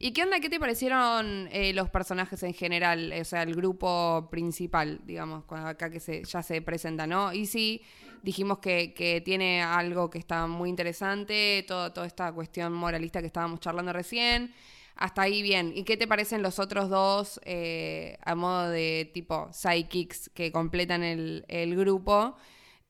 ¿Y 0.01 0.12
qué 0.12 0.22
onda? 0.22 0.38
¿Qué 0.38 0.49
te 0.49 0.61
parecieron 0.61 1.49
eh, 1.51 1.72
los 1.74 1.90
personajes 1.90 2.40
en 2.44 2.55
general? 2.55 3.12
O 3.20 3.24
sea, 3.24 3.42
el 3.42 3.55
grupo 3.55 4.28
principal, 4.30 5.01
digamos, 5.05 5.44
acá 5.51 5.90
que 5.90 5.99
se, 5.99 6.22
ya 6.22 6.40
se 6.42 6.62
presenta, 6.62 7.09
¿no? 7.09 7.32
Y 7.32 7.46
sí, 7.46 7.82
dijimos 8.22 8.58
que, 8.58 8.94
que 8.94 9.20
tiene 9.20 9.62
algo 9.62 10.10
que 10.10 10.18
está 10.18 10.46
muy 10.46 10.68
interesante, 10.68 11.64
todo, 11.66 11.92
toda 11.92 12.06
esta 12.06 12.32
cuestión 12.32 12.72
moralista 12.72 13.20
que 13.20 13.26
estábamos 13.26 13.60
charlando 13.60 13.92
recién. 13.92 14.54
Hasta 14.96 15.22
ahí 15.22 15.42
bien. 15.42 15.72
¿Y 15.74 15.84
qué 15.84 15.96
te 15.96 16.08
parecen 16.08 16.42
los 16.42 16.58
otros 16.58 16.90
dos 16.90 17.40
eh, 17.44 18.18
a 18.24 18.34
modo 18.34 18.68
de 18.68 19.08
tipo 19.14 19.48
sidekicks 19.52 20.30
que 20.34 20.50
completan 20.50 21.04
el, 21.04 21.44
el 21.46 21.76
grupo? 21.76 22.36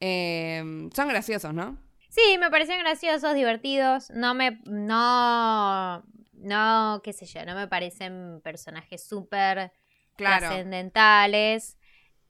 Em, 0.00 0.90
son 0.92 1.08
graciosos, 1.08 1.52
¿no? 1.52 1.76
Sí, 2.08 2.38
me 2.40 2.50
parecen 2.50 2.78
graciosos, 2.80 3.34
divertidos. 3.34 4.10
No 4.10 4.34
me. 4.34 4.58
No. 4.64 6.02
No, 6.32 7.00
qué 7.02 7.12
sé 7.12 7.26
yo, 7.26 7.44
no 7.44 7.54
me 7.54 7.66
parecen 7.66 8.40
personajes 8.42 9.04
súper 9.04 9.72
trascendentales. 10.16 11.76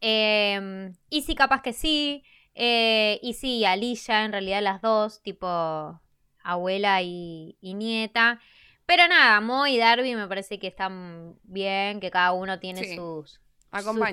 Em, 0.01 0.95
y 1.11 1.23
sí, 1.23 1.35
capaz 1.35 1.63
que 1.63 1.73
sí. 1.73 2.25
Eh, 2.61 3.21
y 3.23 3.35
sí, 3.35 3.65
Alicia, 3.65 4.25
en 4.25 4.33
realidad 4.33 4.61
las 4.61 4.83
dos, 4.83 5.23
tipo 5.23 6.01
abuela 6.43 7.03
y, 7.03 7.57
nieta. 7.63 8.41
Pero 8.85 9.07
nada, 9.07 9.41
Mo 9.41 9.69
y 9.69 9.79
Darby 9.79 10.17
me 10.17 10.27
parece 10.27 10.59
que 10.59 10.67
están 10.67 11.39
bien, 11.45 12.01
que 12.01 12.11
cada 12.11 12.33
uno 12.33 12.59
tiene 12.59 12.97
sus, 12.97 13.41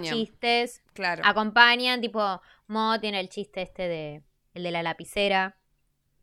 chistes. 0.03 0.83
Claro. 0.93 1.23
Acompañan, 1.25 2.01
tipo, 2.01 2.39
Mo 2.67 2.99
tiene 2.99 3.19
el 3.19 3.29
chiste 3.29 3.63
este 3.63 3.87
de 3.87 4.21
el 4.53 4.61
de 4.61 4.71
la 4.71 4.83
lapicera. 4.83 5.57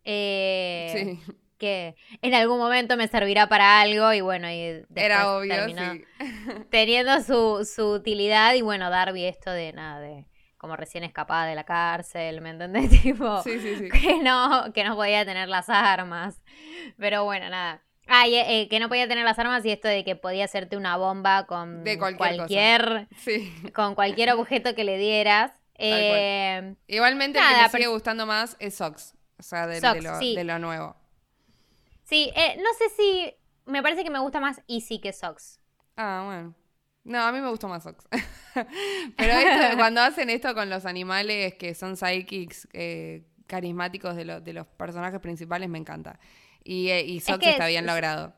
Eh, 0.05 1.19
sí. 1.27 1.33
Que 1.59 1.95
en 2.23 2.35
algún 2.35 2.59
momento 2.59 2.97
me 2.97 3.07
servirá 3.07 3.49
para 3.49 3.81
algo 3.81 4.13
y 4.13 4.21
bueno, 4.21 4.51
y 4.51 4.85
Era 4.97 5.37
obvio, 5.37 5.55
sí. 5.69 6.05
teniendo 6.71 7.21
su, 7.21 7.65
su 7.65 7.93
utilidad 7.93 8.55
y 8.55 8.63
bueno, 8.63 8.91
Darby 8.91 9.27
esto 9.27 9.53
de 9.53 9.73
nada, 9.73 10.01
de 10.01 10.27
como 10.63 10.77
recién 10.77 11.03
escapada 11.03 11.47
de 11.47 11.57
la 11.57 11.65
cárcel, 11.65 12.41
¿me 12.41 12.51
entendés? 12.51 12.89
Tipo, 13.03 13.43
sí, 13.43 13.59
sí, 13.59 13.77
sí. 13.79 13.89
Que, 13.91 14.21
no, 14.23 14.73
que 14.73 14.85
no 14.85 14.95
podía 14.95 15.27
tener 15.27 15.49
las 15.49 15.69
armas. 15.69 16.41
Pero 16.97 17.25
bueno, 17.25 17.51
nada. 17.51 17.83
Ah, 18.07 18.27
eh, 18.29 18.69
que 18.69 18.79
no 18.79 18.89
podía 18.89 19.09
tener 19.09 19.25
las 19.25 19.41
armas 19.41 19.65
y 19.65 19.73
esto 19.73 19.89
de 19.89 20.05
que 20.05 20.15
podía 20.15 20.45
hacerte 20.45 20.77
una 20.77 20.97
bomba 20.97 21.47
con 21.47 21.83
cualquier, 22.17 23.09
con 23.75 23.97
cualquier 23.97 24.31
objeto 24.31 24.77
que 24.77 24.85
le 24.85 24.99
dieras. 24.99 25.51
Eh, 25.75 26.77
Igualmente 26.87 27.41
el 27.41 27.45
que 27.45 27.63
me 27.63 27.69
sigue 27.69 27.87
gustando 27.89 28.25
más 28.25 28.57
es 28.61 28.77
Sox, 28.77 29.15
o 29.39 29.43
sea, 29.43 29.67
de, 29.67 29.81
lo, 30.45 30.59
nuevo. 30.61 30.95
Sí, 32.05 32.33
eh, 32.37 32.57
no 32.59 32.73
sé 32.79 32.89
si 32.97 33.35
me 33.67 33.83
parece 33.83 34.05
que 34.05 34.11
me 34.11 34.21
gusta 34.21 34.39
más 34.39 34.63
Easy 34.69 35.01
que 35.01 35.13
Sox. 35.13 35.59
Ah, 35.97 36.23
bueno. 36.25 36.62
No, 37.05 37.21
a 37.21 37.33
mí 37.33 37.41
me 37.41 37.51
gustó 37.51 37.69
más 37.69 37.83
Sox. 37.83 38.07
Pero 39.17 39.35
cuando 39.77 40.01
hacen 40.01 40.31
esto 40.31 40.55
con 40.55 40.71
los 40.71 40.87
animales 40.87 41.55
que 41.55 41.75
son 41.75 41.97
psychics 41.97 42.69
carismáticos 43.47 44.17
de, 44.17 44.41
de 44.41 44.53
los 44.53 44.67
personajes 44.67 45.21
principales, 45.21 45.69
me 45.69 45.79
encanta. 45.79 46.19
Y, 46.65 46.89
eh, 46.89 47.05
y 47.05 47.21
Sox 47.21 47.45
está 47.47 47.67
bien 47.67 47.87
logrado. 47.87 48.35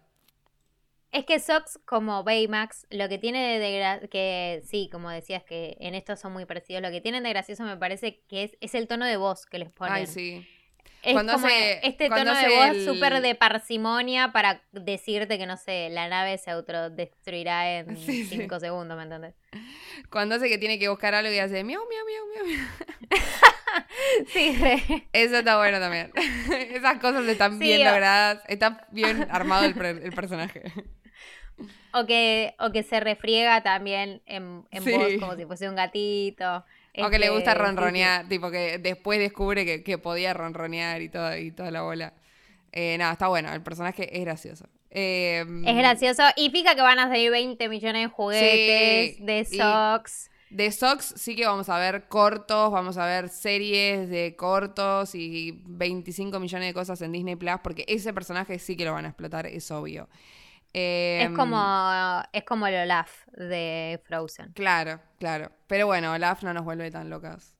Es 1.12 1.24
que 1.24 1.38
Sox, 1.38 1.78
como 1.84 2.24
Baymax, 2.24 2.86
lo 2.90 3.08
que 3.08 3.18
tiene 3.18 3.60
de, 3.60 4.08
que 4.08 4.62
sí, 4.64 4.88
como 4.90 5.10
decías 5.10 5.44
que 5.44 5.76
en 5.78 5.94
esto 5.94 6.16
son 6.16 6.32
muy 6.32 6.44
parecidos, 6.44 6.82
lo 6.82 6.90
que 6.90 7.00
tienen 7.00 7.22
de 7.22 7.30
gracioso 7.30 7.62
me 7.62 7.76
parece 7.76 8.24
que 8.28 8.42
es, 8.42 8.56
es 8.60 8.74
el 8.74 8.88
tono 8.88 9.04
de 9.04 9.16
voz 9.16 9.46
que 9.46 9.60
les 9.60 9.70
ponen. 9.70 9.94
Ay, 9.94 10.06
sí. 10.06 10.44
Es 11.04 11.14
como 11.14 11.48
este 11.48 12.08
tono 12.08 12.34
de 12.34 12.48
voz 12.48 12.84
súper 12.84 13.20
de 13.20 13.34
parsimonia 13.34 14.32
para 14.32 14.62
decirte 14.72 15.36
que, 15.36 15.46
no 15.46 15.56
sé, 15.56 15.90
la 15.90 16.08
nave 16.08 16.38
se 16.38 16.50
autodestruirá 16.50 17.78
en 17.78 17.96
cinco 18.28 18.58
segundos, 18.58 18.96
¿me 18.96 19.02
entiendes? 19.02 19.34
Cuando 20.10 20.36
hace 20.36 20.48
que 20.48 20.58
tiene 20.58 20.78
que 20.78 20.88
buscar 20.88 21.14
algo 21.14 21.30
y 21.30 21.38
hace 21.38 21.62
miau, 21.62 21.82
miau, 21.88 22.06
miau, 22.06 22.46
miau. 22.46 22.66
sí, 24.28 25.06
Eso 25.12 25.36
está 25.36 25.58
bueno 25.58 25.78
también. 25.78 26.10
Esas 26.72 26.98
cosas 26.98 27.26
están 27.26 27.58
bien 27.58 27.84
logradas. 27.84 28.42
Está 28.48 28.86
bien 28.90 29.26
armado 29.30 29.64
el, 29.64 29.74
personaje. 30.14 30.62
O 31.92 32.06
que, 32.06 32.54
o 32.58 32.72
que 32.72 32.82
se 32.82 32.98
refriega 33.00 33.62
también 33.62 34.22
en, 34.26 34.64
en 34.70 34.84
voz 34.84 35.12
como 35.20 35.36
si 35.36 35.44
fuese 35.44 35.68
un 35.68 35.76
gatito. 35.76 36.64
O 36.96 37.10
que 37.10 37.18
le 37.18 37.30
gusta 37.30 37.52
este, 37.52 37.62
ronronear, 37.62 38.28
tipo 38.28 38.50
que 38.50 38.78
después 38.78 39.18
descubre 39.18 39.82
que, 39.82 39.98
podía 39.98 40.32
ronronear 40.32 41.02
y, 41.02 41.08
todo, 41.08 41.36
y 41.36 41.50
toda 41.50 41.70
la 41.70 41.82
bola. 41.82 42.12
Eh, 42.72 42.96
nada, 42.98 43.12
está 43.12 43.28
bueno, 43.28 43.52
el 43.52 43.62
personaje 43.62 44.16
es 44.16 44.24
gracioso. 44.24 44.66
Em, 44.90 45.66
es 45.66 45.76
gracioso. 45.76 46.22
Y 46.36 46.50
fija 46.50 46.74
que 46.76 46.82
van 46.82 47.00
a 47.00 47.08
salir 47.08 47.30
20 47.30 47.68
millones 47.68 48.02
de 48.02 48.08
juguetes 48.08 49.26
de 49.26 49.44
socks. 49.44 50.30
De 50.50 50.70
socks 50.70 51.14
sí 51.16 51.34
que 51.34 51.46
vamos 51.46 51.68
a 51.68 51.78
ver 51.78 52.06
cortos, 52.06 52.70
vamos 52.70 52.96
a 52.96 53.06
ver 53.06 53.28
series 53.28 54.08
de 54.08 54.36
cortos 54.36 55.16
y 55.16 55.60
25 55.66 56.38
millones 56.38 56.68
de 56.68 56.74
cosas 56.74 57.02
en 57.02 57.10
Disney 57.10 57.34
Plus, 57.34 57.58
porque 57.62 57.84
ese 57.88 58.12
personaje 58.12 58.60
sí 58.60 58.76
que 58.76 58.84
lo 58.84 58.92
van 58.92 59.04
a 59.04 59.08
explotar, 59.08 59.46
es 59.46 59.68
obvio. 59.72 60.08
Es 60.74 61.26
em, 61.26 61.34
como 61.34 62.22
es 62.32 62.42
como 62.44 62.66
el 62.66 62.74
Olaf 62.74 63.26
de 63.28 64.00
Frozen. 64.04 64.52
Claro, 64.54 65.00
claro. 65.18 65.52
Pero 65.68 65.86
bueno, 65.86 66.12
Olaf 66.12 66.42
no 66.42 66.52
nos 66.52 66.64
vuelve 66.64 66.90
tan 66.90 67.08
locas. 67.08 67.54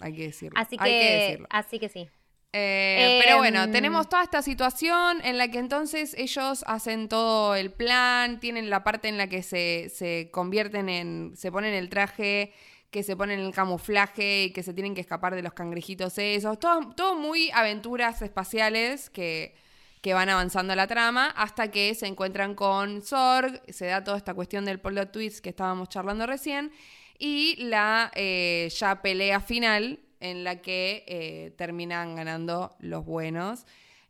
Hay 0.00 0.12
que 0.14 0.24
decirlo. 0.24 0.58
Así 0.60 0.76
que, 0.76 1.42
Así 1.48 1.78
que 1.78 1.88
sí. 1.88 2.10
Eh, 2.52 3.20
pero 3.22 3.38
bueno, 3.38 3.64
em, 3.64 3.72
tenemos 3.72 4.08
toda 4.08 4.22
esta 4.24 4.42
situación 4.42 5.20
en 5.24 5.38
la 5.38 5.48
que 5.48 5.58
entonces 5.58 6.14
ellos 6.18 6.64
hacen 6.66 7.08
todo 7.08 7.54
el 7.54 7.70
plan, 7.70 8.40
tienen 8.40 8.68
la 8.68 8.82
parte 8.82 9.08
en 9.08 9.18
la 9.18 9.28
que 9.28 9.42
se, 9.42 9.88
se 9.94 10.30
convierten 10.32 10.88
en, 10.88 11.36
se 11.36 11.52
ponen 11.52 11.74
el 11.74 11.88
traje, 11.88 12.52
que 12.90 13.02
se 13.02 13.14
ponen 13.16 13.40
el 13.40 13.52
camuflaje 13.52 14.44
y 14.44 14.52
que 14.52 14.62
se 14.62 14.72
tienen 14.72 14.94
que 14.94 15.02
escapar 15.02 15.34
de 15.34 15.42
los 15.42 15.52
cangrejitos 15.52 16.18
esos, 16.18 16.58
todo, 16.58 16.94
todo 16.96 17.14
muy 17.14 17.50
aventuras 17.52 18.22
espaciales 18.22 19.10
que, 19.10 19.54
que 20.00 20.14
van 20.14 20.28
avanzando 20.28 20.74
la 20.74 20.86
trama 20.86 21.26
hasta 21.36 21.70
que 21.70 21.94
se 21.94 22.06
encuentran 22.06 22.54
con 22.54 23.02
Zorg, 23.02 23.60
se 23.68 23.86
da 23.86 24.04
toda 24.04 24.16
esta 24.16 24.34
cuestión 24.34 24.64
del 24.64 24.78
plot 24.78 25.12
twist 25.12 25.40
que 25.40 25.50
estábamos 25.50 25.88
charlando 25.88 26.26
recién 26.26 26.72
y 27.18 27.56
la 27.56 28.10
eh, 28.14 28.68
ya 28.76 29.02
pelea 29.02 29.40
final 29.40 30.00
en 30.20 30.44
la 30.44 30.60
que 30.60 31.04
eh, 31.06 31.52
terminan 31.56 32.16
ganando 32.16 32.76
los 32.80 33.04
buenos. 33.04 33.66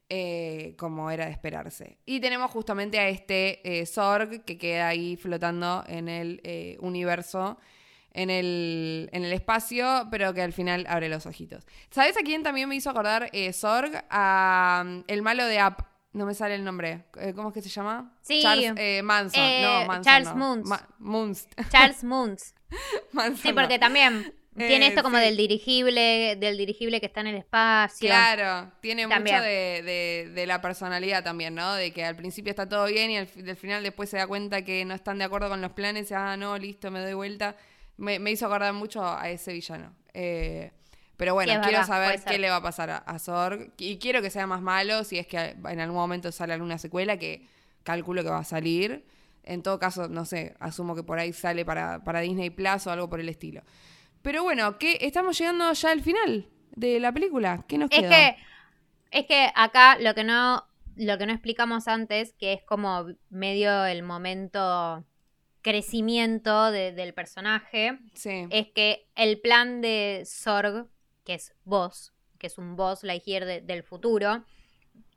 Eh, 0.09 0.77
como 0.79 1.11
era 1.11 1.27
de 1.27 1.33
esperarse. 1.33 1.99
Y 2.07 2.21
tenemos 2.21 2.53
justamente 2.53 3.01
a 3.01 3.09
este 3.09 3.85
Zorg 3.87 4.45
que 4.45 4.57
queda 4.57 4.87
ahí 4.87 5.17
flotando 5.17 5.83
en 5.89 6.09
el 6.09 6.79
universo, 6.79 7.59
en 8.17 8.31
el, 8.31 9.09
en 9.13 9.25
el 9.25 9.33
espacio, 9.33 10.09
pero 10.11 10.35
que 10.35 10.43
al 10.43 10.53
final 10.53 10.87
abre 10.89 11.09
los 11.09 11.27
ojitos. 11.27 11.65
¿Sabes 11.91 12.17
a 12.17 12.23
quién 12.23 12.43
también 12.43 12.69
me 12.69 12.75
hizo 12.75 12.91
acordar 12.91 13.31
Zorg? 13.53 14.05
A 14.11 14.83
mm, 14.85 15.05
el 15.07 15.23
malo 15.23 15.47
de 15.47 15.61
App. 15.61 15.83
No 16.13 16.25
me 16.25 16.33
sale 16.33 16.55
el 16.55 16.65
nombre. 16.65 17.05
¿Cómo 17.35 17.49
es 17.49 17.55
que 17.55 17.61
se 17.61 17.69
llama? 17.69 18.17
Sí. 18.23 18.41
Charles 18.43 18.73
Manson. 19.05 19.63
no, 19.63 19.85
Manson. 19.87 20.03
Charles 20.03 20.35
Moons. 20.99 21.49
Charles 21.71 22.05
Moons. 22.05 22.55
sí, 23.43 23.53
porque 23.53 23.79
también 23.79 24.35
tiene 24.57 24.87
esto 24.87 25.03
como 25.03 25.19
del 25.19 25.37
dirigible, 25.37 26.37
del 26.37 26.57
dirigible 26.57 27.01
que 27.01 27.07
está 27.07 27.21
en 27.21 27.29
el 27.29 27.37
espacio. 27.37 28.09
Claro, 28.09 28.73
tiene 28.81 29.07
mucho 29.07 29.21
de, 29.21 30.45
la 30.47 30.61
personalidad 30.63 31.23
también, 31.23 31.55
¿no? 31.55 31.75
De 31.75 31.93
que 31.93 32.05
al 32.05 32.17
principio 32.17 32.51
está 32.51 32.69
todo 32.69 32.87
bien 32.87 33.11
y 33.11 33.19
al, 33.19 33.27
final 33.27 33.83
después 33.83 34.09
se 34.09 34.17
da 34.17 34.27
cuenta 34.27 34.63
que 34.63 34.85
no 34.85 34.95
están 34.95 35.19
de 35.19 35.25
acuerdo 35.25 35.49
con 35.49 35.61
los 35.61 35.73
planes 35.73 36.11
y, 36.11 36.15
ah, 36.15 36.37
no, 36.37 36.57
listo, 36.57 36.91
me 36.91 37.01
doy 37.01 37.15
vuelta. 37.15 37.57
Me, 37.97 38.31
hizo 38.31 38.47
acordar 38.47 38.73
mucho 38.75 39.05
a 39.05 39.29
ese 39.31 39.53
villano. 39.53 39.95
Eh, 40.13 40.73
Pero 41.17 41.35
bueno, 41.35 41.61
quiero 41.63 41.85
saber 41.85 42.23
qué 42.25 42.39
le 42.39 42.51
va 42.51 42.57
a 42.57 42.63
pasar 42.63 42.91
a, 42.91 42.97
a, 42.99 43.19
Zorg. 43.19 43.73
Y 43.79 43.99
quiero 43.99 44.21
que 44.23 44.31
sea 44.31 44.47
más 44.47 44.61
malo 44.61 45.05
si 45.05 45.19
es 45.19 45.27
que 45.27 45.39
en 45.39 45.81
algún 45.81 45.97
momento 45.97 46.31
sale 46.33 46.53
alguna 46.53 46.79
secuela 46.79 47.19
que 47.19 47.47
calculo 47.83 48.23
que 48.23 48.31
va 48.31 48.39
a 48.39 48.45
salir. 48.45 49.07
En 49.43 49.63
todo 49.63 49.79
caso, 49.79 50.09
no 50.09 50.25
sé, 50.25 50.55
asumo 50.59 50.95
que 50.95 51.05
por 51.05 51.19
ahí 51.19 51.33
sale 51.33 51.65
para, 51.65 52.03
para 52.03 52.21
Disney 52.21 52.51
Plus 52.51 52.87
o 52.87 52.91
algo 52.91 53.09
por 53.09 53.21
el 53.21 53.29
estilo. 53.29 53.63
Pero 54.23 54.43
bueno, 54.43 54.77
¿qué? 54.77 54.99
estamos 55.03 55.39
llegando 55.39 55.73
ya 55.73 55.93
al 55.93 56.03
final 56.03 56.49
de 56.73 56.99
la 56.99 57.13
película. 57.13 57.65
¿Qué 57.69 57.79
nos 57.79 57.89
queda? 57.89 58.29
Es 58.29 58.35
que, 58.35 58.43
es 59.13 59.27
que 59.27 59.53
acá 59.55 59.99
lo 60.01 60.15
que 60.15 60.25
no, 60.25 60.65
lo 60.97 61.17
que 61.17 61.27
no 61.27 61.33
explicamos 61.33 61.87
antes, 61.87 62.35
que 62.35 62.53
es 62.55 62.63
como 62.65 63.07
medio 63.31 63.85
el 63.85 64.03
momento 64.03 65.05
crecimiento 65.67 66.71
del 66.71 67.13
personaje, 67.13 67.99
es 68.15 68.69
que 68.69 69.09
el 69.17 69.41
plan 69.41 69.81
de 69.81 70.23
Sorg, 70.25 70.87
que 71.25 71.35
es 71.35 71.57
vos, 71.65 72.13
que 72.39 72.47
es 72.47 72.57
un 72.57 72.77
boss 72.77 73.03
Lightyear 73.03 73.65
del 73.65 73.83
futuro, 73.83 74.45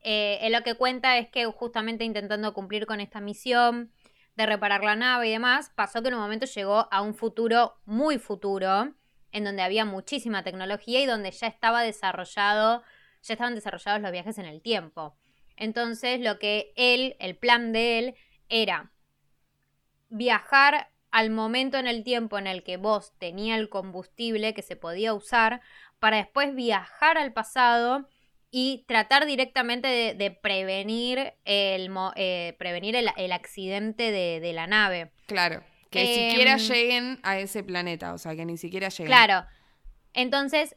eh, 0.02 0.50
lo 0.50 0.64
que 0.64 0.74
cuenta 0.74 1.20
es 1.20 1.30
que 1.30 1.46
justamente 1.46 2.04
intentando 2.04 2.52
cumplir 2.56 2.88
con 2.88 3.00
esta 3.00 3.22
misión, 3.22 3.92
de 4.38 4.48
reparar 4.48 4.84
la 4.84 4.96
nave 4.96 5.28
y 5.28 5.32
demás, 5.34 5.72
pasó 5.76 6.02
que 6.02 6.08
en 6.08 6.16
un 6.16 6.22
momento 6.22 6.48
llegó 6.48 6.88
a 6.92 7.04
un 7.04 7.14
futuro 7.14 7.76
muy 7.86 8.18
futuro, 8.18 8.96
en 9.32 9.44
donde 9.44 9.62
había 9.62 9.86
muchísima 9.86 10.44
tecnología 10.44 11.00
y 11.00 11.06
donde 11.06 11.30
ya 11.30 11.46
estaba 11.46 11.84
desarrollado, 11.84 12.82
ya 13.22 13.34
estaban 13.36 13.54
desarrollados 13.54 14.02
los 14.02 14.12
viajes 14.12 14.40
en 14.40 14.46
el 14.46 14.64
tiempo. 14.64 15.16
Entonces, 15.58 16.22
lo 16.22 16.40
que 16.40 16.74
él, 16.76 17.18
el 17.20 17.38
plan 17.38 17.72
de 17.72 18.00
él, 18.00 18.16
era 18.48 18.92
viajar 20.10 20.90
al 21.12 21.30
momento 21.30 21.78
en 21.78 21.88
el 21.88 22.04
tiempo 22.04 22.38
en 22.38 22.48
el 22.48 22.64
que 22.64 22.78
vos 22.78 23.14
tenía 23.18 23.56
el 23.56 23.70
combustible 23.70 24.54
que 24.54 24.62
se 24.62 24.76
podía 24.76 25.14
usar, 25.14 25.62
para 26.00 26.18
después 26.18 26.56
viajar 26.56 27.18
al 27.18 27.34
pasado 27.34 28.08
y 28.52 28.84
tratar 28.88 29.26
directamente 29.26 30.16
de, 30.16 30.32
prevenir 30.32 31.34
el, 31.46 31.92
eh, 32.16 32.56
prevenir 32.58 32.96
el, 32.96 33.32
accidente 33.32 34.12
de, 34.12 34.54
la 34.54 34.66
nave. 34.66 35.12
Claro, 35.28 35.64
que 35.92 36.04
ni 36.04 36.30
siquiera 36.30 36.54
em, 36.54 36.60
lleguen 36.60 37.20
a 37.24 37.38
ese 37.38 37.64
planeta, 37.64 38.14
o 38.14 38.18
sea, 38.18 38.36
que 38.36 38.46
ni 38.46 38.58
siquiera 38.58 38.90
lleguen. 38.90 39.08
Claro, 39.08 39.46
entonces 40.14 40.76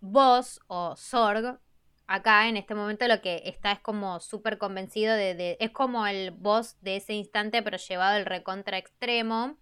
vos 0.00 0.60
o 0.68 0.96
Sorg, 0.96 1.58
acá 2.06 2.48
en 2.48 2.56
este 2.56 2.74
momento 2.74 3.06
lo 3.08 3.20
que 3.20 3.42
está 3.46 3.72
es 3.72 3.80
como 3.80 4.20
súper 4.20 4.58
convencido 4.58 5.14
de, 5.14 5.56
Es 5.60 5.70
como 5.70 6.06
el 6.06 6.30
boss 6.30 6.76
de 6.80 6.96
ese 6.96 7.14
instante, 7.14 7.62
pero 7.62 7.76
llevado 7.76 8.16
al 8.16 8.26
recontra 8.26 8.78
extremo. 8.78 9.58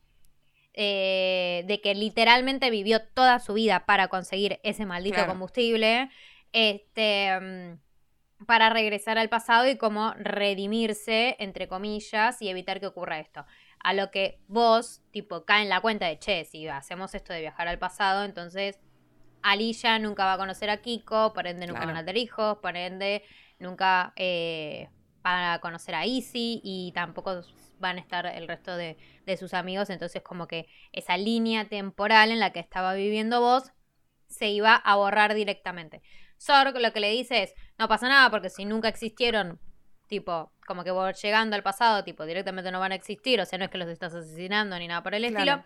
Eh, 0.73 1.65
de 1.67 1.81
que 1.81 1.97
literalmente 1.97 2.71
vivió 2.71 3.03
toda 3.03 3.41
su 3.41 3.55
vida 3.55 3.87
para 3.87 4.07
conseguir 4.07 4.61
ese 4.63 4.87
maldito 4.87 5.27
combustible 5.27 6.11
este, 6.53 7.41
mm, 7.41 8.47
para 8.47 8.71
regresar 8.71 9.19
al 9.19 9.29
pasado 9.29 9.69
y 9.69 9.77
como 9.77 10.15
redimirse, 10.15 11.37
entre 11.39 11.69
comillas, 11.69 12.41
y 12.41 12.49
evitar 12.49 12.81
que 12.81 12.87
ocurra 12.87 13.21
esto. 13.21 13.45
A 13.81 13.93
lo 13.93 14.11
que 14.11 14.41
vos, 14.47 15.03
tipo, 15.11 15.45
cae 15.45 15.63
en 15.63 15.69
la 15.69 15.81
cuenta 15.81 16.07
de, 16.07 16.19
che, 16.19 16.45
si 16.45 16.67
hacemos 16.69 17.15
esto 17.15 17.33
de 17.33 17.41
viajar 17.41 17.69
al 17.69 17.79
pasado, 17.79 18.25
entonces 18.25 18.79
Alilla 19.43 19.99
nunca 19.99 20.25
va 20.25 20.35
a 20.35 20.39
conocer 20.39 20.71
a 20.71 20.79
Kiko, 20.79 21.33
por 21.33 21.47
ende 21.47 21.67
nunca 21.67 21.87
van 21.87 21.97
a 21.97 22.05
tener 22.05 22.17
hijos, 22.17 22.59
por 22.59 22.77
ende 22.77 23.23
nunca 23.59 24.13
eh, 24.17 24.89
van 25.23 25.53
a 25.53 25.59
conocer 25.61 25.95
a 25.95 26.07
Izzy 26.07 26.61
y 26.63 26.93
tampoco 26.95 27.43
van 27.79 27.97
a 27.97 28.01
estar 28.01 28.27
el 28.27 28.47
resto 28.47 28.77
de, 28.77 28.97
de 29.27 29.37
sus 29.37 29.55
amigos, 29.55 29.91
entonces 29.91 30.23
como 30.23 30.47
que 30.47 30.69
esa 30.93 31.17
línea 31.17 31.69
temporal 31.69 32.31
en 32.31 32.41
la 32.41 32.53
que 32.53 32.61
estaba 32.61 32.95
viviendo 32.95 33.41
vos 33.41 33.73
se 34.29 34.49
iba 34.49 34.75
a 34.75 34.97
borrar 34.97 35.35
directamente. 35.35 36.03
Zorg 36.39 36.79
lo 36.79 36.93
que 36.93 37.01
le 37.01 37.11
dice 37.11 37.43
es, 37.43 37.55
no 37.79 37.89
pasa 37.89 38.09
nada 38.09 38.31
porque 38.31 38.49
si 38.49 38.65
nunca 38.65 38.89
existieron, 38.89 39.61
tipo, 40.07 40.53
como 40.67 40.85
que 40.85 40.91
vos 40.91 41.21
llegando 41.21 41.57
al 41.57 41.63
pasado, 41.63 42.05
tipo, 42.05 42.25
directamente 42.25 42.71
no 42.71 42.81
van 42.81 42.93
a 42.93 42.95
existir, 42.95 43.41
o 43.41 43.45
sea, 43.45 43.59
no 43.59 43.65
es 43.65 43.71
que 43.71 43.79
los 43.79 43.89
estás 43.89 44.15
asesinando 44.15 44.79
ni 44.79 44.89
nada 44.89 45.03
por 45.03 45.15
el 45.15 45.25
estilo. 45.25 45.65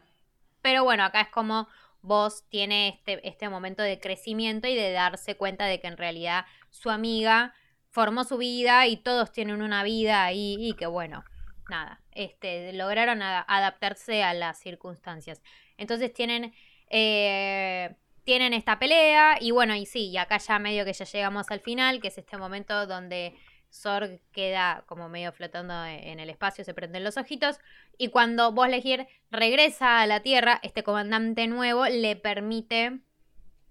Pero 0.62 0.82
bueno, 0.82 1.04
acá 1.04 1.20
es 1.20 1.28
como 1.28 1.68
vos 2.04 2.44
tiene 2.48 2.88
este, 2.88 3.26
este 3.26 3.48
momento 3.48 3.82
de 3.82 3.98
crecimiento 3.98 4.68
y 4.68 4.74
de 4.74 4.92
darse 4.92 5.36
cuenta 5.36 5.66
de 5.66 5.80
que 5.80 5.86
en 5.86 5.96
realidad 5.96 6.46
su 6.70 6.90
amiga 6.90 7.54
formó 7.90 8.24
su 8.24 8.38
vida 8.38 8.86
y 8.86 8.96
todos 8.96 9.32
tienen 9.32 9.62
una 9.62 9.82
vida 9.82 10.32
y 10.32 10.74
que 10.78 10.86
bueno, 10.86 11.24
nada, 11.68 12.00
este, 12.12 12.72
lograron 12.72 13.22
adaptarse 13.22 14.22
a 14.22 14.34
las 14.34 14.58
circunstancias. 14.58 15.42
Entonces 15.76 16.12
tienen 16.12 16.52
eh, 16.90 17.94
tienen 18.24 18.54
esta 18.54 18.78
pelea 18.78 19.36
y 19.40 19.50
bueno, 19.50 19.74
y 19.74 19.86
sí, 19.86 20.10
y 20.10 20.16
acá 20.16 20.38
ya 20.38 20.58
medio 20.58 20.84
que 20.84 20.92
ya 20.92 21.04
llegamos 21.04 21.50
al 21.50 21.60
final, 21.60 22.00
que 22.00 22.08
es 22.08 22.18
este 22.18 22.38
momento 22.38 22.86
donde 22.86 23.34
Sorg 23.74 24.20
queda 24.32 24.84
como 24.86 25.08
medio 25.08 25.32
flotando 25.32 25.74
e-, 25.84 26.12
en 26.12 26.20
el 26.20 26.30
espacio, 26.30 26.64
se 26.64 26.74
prenden 26.74 27.04
los 27.04 27.16
ojitos 27.16 27.58
y 27.98 28.08
cuando 28.08 28.52
vos 28.52 28.68
elegir 28.68 29.06
regresa 29.30 30.00
a 30.00 30.06
la 30.06 30.20
Tierra, 30.20 30.60
este 30.62 30.84
comandante 30.84 31.46
nuevo 31.48 31.86
le 31.86 32.16
permite 32.16 33.00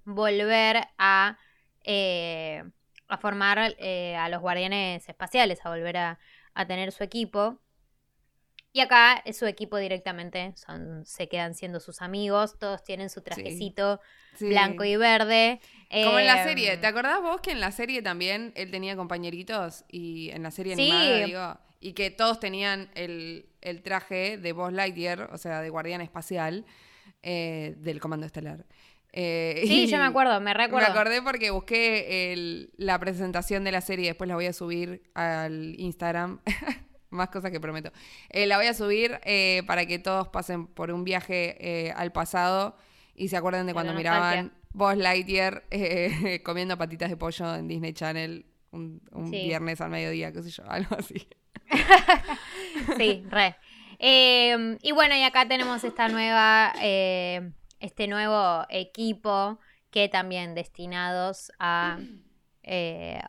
volver 0.04 0.88
a, 0.98 1.38
eh, 1.84 2.64
a 3.08 3.18
formar 3.18 3.76
eh, 3.80 4.16
a 4.18 4.28
los 4.28 4.42
guardianes 4.42 5.08
espaciales, 5.08 5.66
a 5.66 5.70
volver 5.70 5.98
a 5.98 6.20
tener 6.68 6.92
su 6.92 7.04
equipo. 7.04 7.63
Y 8.76 8.80
acá 8.80 9.24
su 9.34 9.46
equipo 9.46 9.78
directamente 9.78 10.52
son, 10.56 11.06
se 11.06 11.30
quedan 11.30 11.54
siendo 11.54 11.80
sus 11.80 12.02
amigos, 12.02 12.58
todos 12.58 12.84
tienen 12.84 13.12
su 13.12 13.22
trajecito 13.22 14.02
blanco 14.40 14.84
y 14.84 14.96
verde. 14.96 15.60
Como 15.92 16.18
en 16.18 16.26
la 16.26 16.44
serie, 16.44 16.78
¿te 16.78 16.88
em, 16.88 16.92
acordás 16.92 17.22
vos 17.22 17.40
que 17.40 17.52
en 17.52 17.60
la 17.60 17.72
serie 17.72 18.02
también 18.02 18.52
él 18.56 18.72
tenía 18.72 18.96
compañeritos? 18.96 19.86
Y 19.90 20.32
en 20.32 20.42
la 20.42 20.50
serie 20.50 20.74
animada, 20.74 21.26
digo, 21.26 21.58
y 21.82 21.94
que 21.94 22.10
todos 22.10 22.40
tenían 22.40 22.90
el, 22.96 23.46
traje 23.84 24.40
de 24.40 24.54
Buzz 24.54 24.74
Lightyear, 24.74 25.30
o 25.32 25.38
sea, 25.38 25.62
de 25.62 25.70
guardián 25.70 26.02
espacial 26.02 26.66
eh, 27.22 27.76
del 27.78 28.00
Comando 28.00 28.26
Estelar. 28.26 28.66
Eh, 29.12 29.66
sí, 29.68 29.86
yo 29.86 30.00
me 30.00 30.06
acuerdo, 30.06 30.42
me 30.42 30.56
recuerdo. 30.56 30.88
Me 30.88 30.92
acordé 30.92 31.22
porque 31.22 31.52
busqué 31.52 32.72
la 32.78 32.98
presentación 32.98 33.64
de 33.64 33.72
la 33.72 33.82
serie, 33.82 34.08
después 34.08 34.28
la 34.28 34.34
voy 34.34 34.48
a 34.48 34.54
subir 34.54 35.04
al 35.14 35.80
Instagram. 35.80 36.40
Más 37.14 37.30
cosas 37.30 37.52
que 37.52 37.60
prometo. 37.60 37.92
Eh, 38.30 38.48
la 38.48 38.58
voy 38.58 38.66
a 38.66 38.74
subir 38.74 39.20
eh, 39.24 39.62
para 39.68 39.86
que 39.86 40.00
todos 40.00 40.30
pasen 40.30 40.66
por 40.66 40.90
un 40.90 41.04
viaje 41.04 41.58
eh, 41.60 41.94
al 41.96 42.12
pasado 42.12 42.76
y 43.14 43.28
se 43.28 43.38
acuerden 43.38 43.68
de 43.68 43.74
cuando 43.74 43.94
miraban 43.94 44.52
Buzz 44.72 44.98
Lightyear 44.98 45.64
comiendo 46.44 46.76
patitas 46.76 47.12
de 47.12 47.18
pollo 47.18 47.54
en 47.54 47.68
Disney 47.68 47.94
Channel 47.94 48.48
un, 48.72 49.00
viernes 49.30 49.80
al 49.82 49.92
mediodía, 49.92 50.34
qué 50.34 50.42
sé 50.42 50.50
yo, 50.50 50.64
algo 50.68 50.96
así. 50.98 51.28
sí, 52.98 53.24
re. 53.30 53.56
Em, 54.00 54.80
y 54.82 54.92
bueno, 54.92 55.16
y 55.16 55.22
acá 55.22 55.48
tenemos 55.48 55.84
esta 55.84 56.08
nueva, 56.08 56.74
este 56.82 58.08
nuevo 58.08 58.66
equipo 58.70 59.60
que 59.92 60.10
también 60.10 60.56
destinados 60.56 61.52
a 61.60 62.00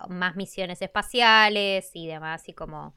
más 0.09 0.37
misiones 0.37 0.81
espaciales 0.81 1.91
y 1.93 2.07
demás, 2.07 2.49
y 2.49 2.55
como 2.55 2.95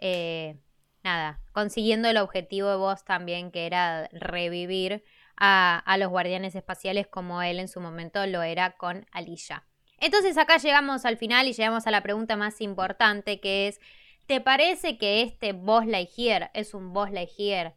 eh, 0.00 0.56
nada, 1.04 1.40
consiguiendo 1.52 2.08
el 2.08 2.16
objetivo 2.16 2.70
de 2.70 2.76
vos 2.76 3.04
también, 3.04 3.50
que 3.50 3.66
era 3.66 4.08
revivir 4.12 5.04
a, 5.36 5.96
los 5.98 6.10
guardianes 6.10 6.54
espaciales 6.54 7.06
como 7.06 7.40
él 7.42 7.60
en 7.60 7.68
su 7.68 7.80
momento 7.80 8.26
lo 8.26 8.42
era 8.42 8.72
con 8.72 9.06
Alicia. 9.12 9.64
Entonces 9.98 10.36
acá 10.36 10.56
llegamos 10.58 11.04
al 11.04 11.16
final 11.16 11.48
y 11.48 11.52
llegamos 11.52 11.86
a 11.86 11.90
la 11.90 12.02
pregunta 12.02 12.36
más 12.36 12.60
importante 12.60 13.40
que 13.40 13.68
es, 13.68 13.80
¿te 14.26 14.40
parece 14.40 14.98
que 14.98 15.22
este 15.22 15.52
Boss 15.52 15.86
Lightyear 15.86 16.50
es 16.54 16.74
un 16.74 16.92
Boss 16.92 17.10
Lightyear 17.10 17.74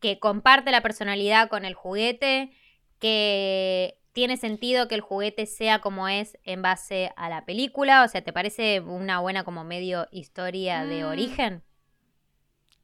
que 0.00 0.18
comparte 0.18 0.70
la 0.70 0.82
personalidad 0.82 1.48
con 1.48 1.64
el 1.64 1.74
juguete, 1.74 2.52
que 3.00 3.97
tiene 4.12 4.36
sentido 4.36 4.88
que 4.88 4.94
el 4.94 5.00
juguete 5.00 5.46
sea 5.46 5.80
como 5.80 6.08
es 6.08 6.38
en 6.44 6.62
base 6.62 7.12
a 7.16 7.28
la 7.28 7.44
película? 7.44 8.04
O 8.04 8.08
sea, 8.08 8.22
¿te 8.22 8.32
parece 8.32 8.80
una 8.80 9.20
buena 9.20 9.44
como 9.44 9.64
medio 9.64 10.06
historia 10.10 10.84
de 10.84 11.04
mm. 11.04 11.06
origen? 11.06 11.62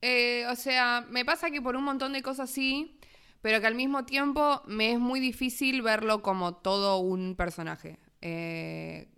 Eh, 0.00 0.44
o 0.50 0.54
sea, 0.56 1.06
me 1.08 1.24
pasa 1.24 1.50
que 1.50 1.62
por 1.62 1.76
un 1.76 1.84
montón 1.84 2.12
de 2.12 2.22
cosas 2.22 2.50
sí, 2.50 2.98
pero 3.40 3.60
que 3.60 3.66
al 3.66 3.74
mismo 3.74 4.04
tiempo 4.04 4.62
me 4.66 4.92
es 4.92 4.98
muy 4.98 5.18
difícil 5.20 5.82
verlo 5.82 6.22
como 6.22 6.56
todo 6.56 6.98
un 6.98 7.36
personaje. 7.36 7.98
Eh, 8.20 9.08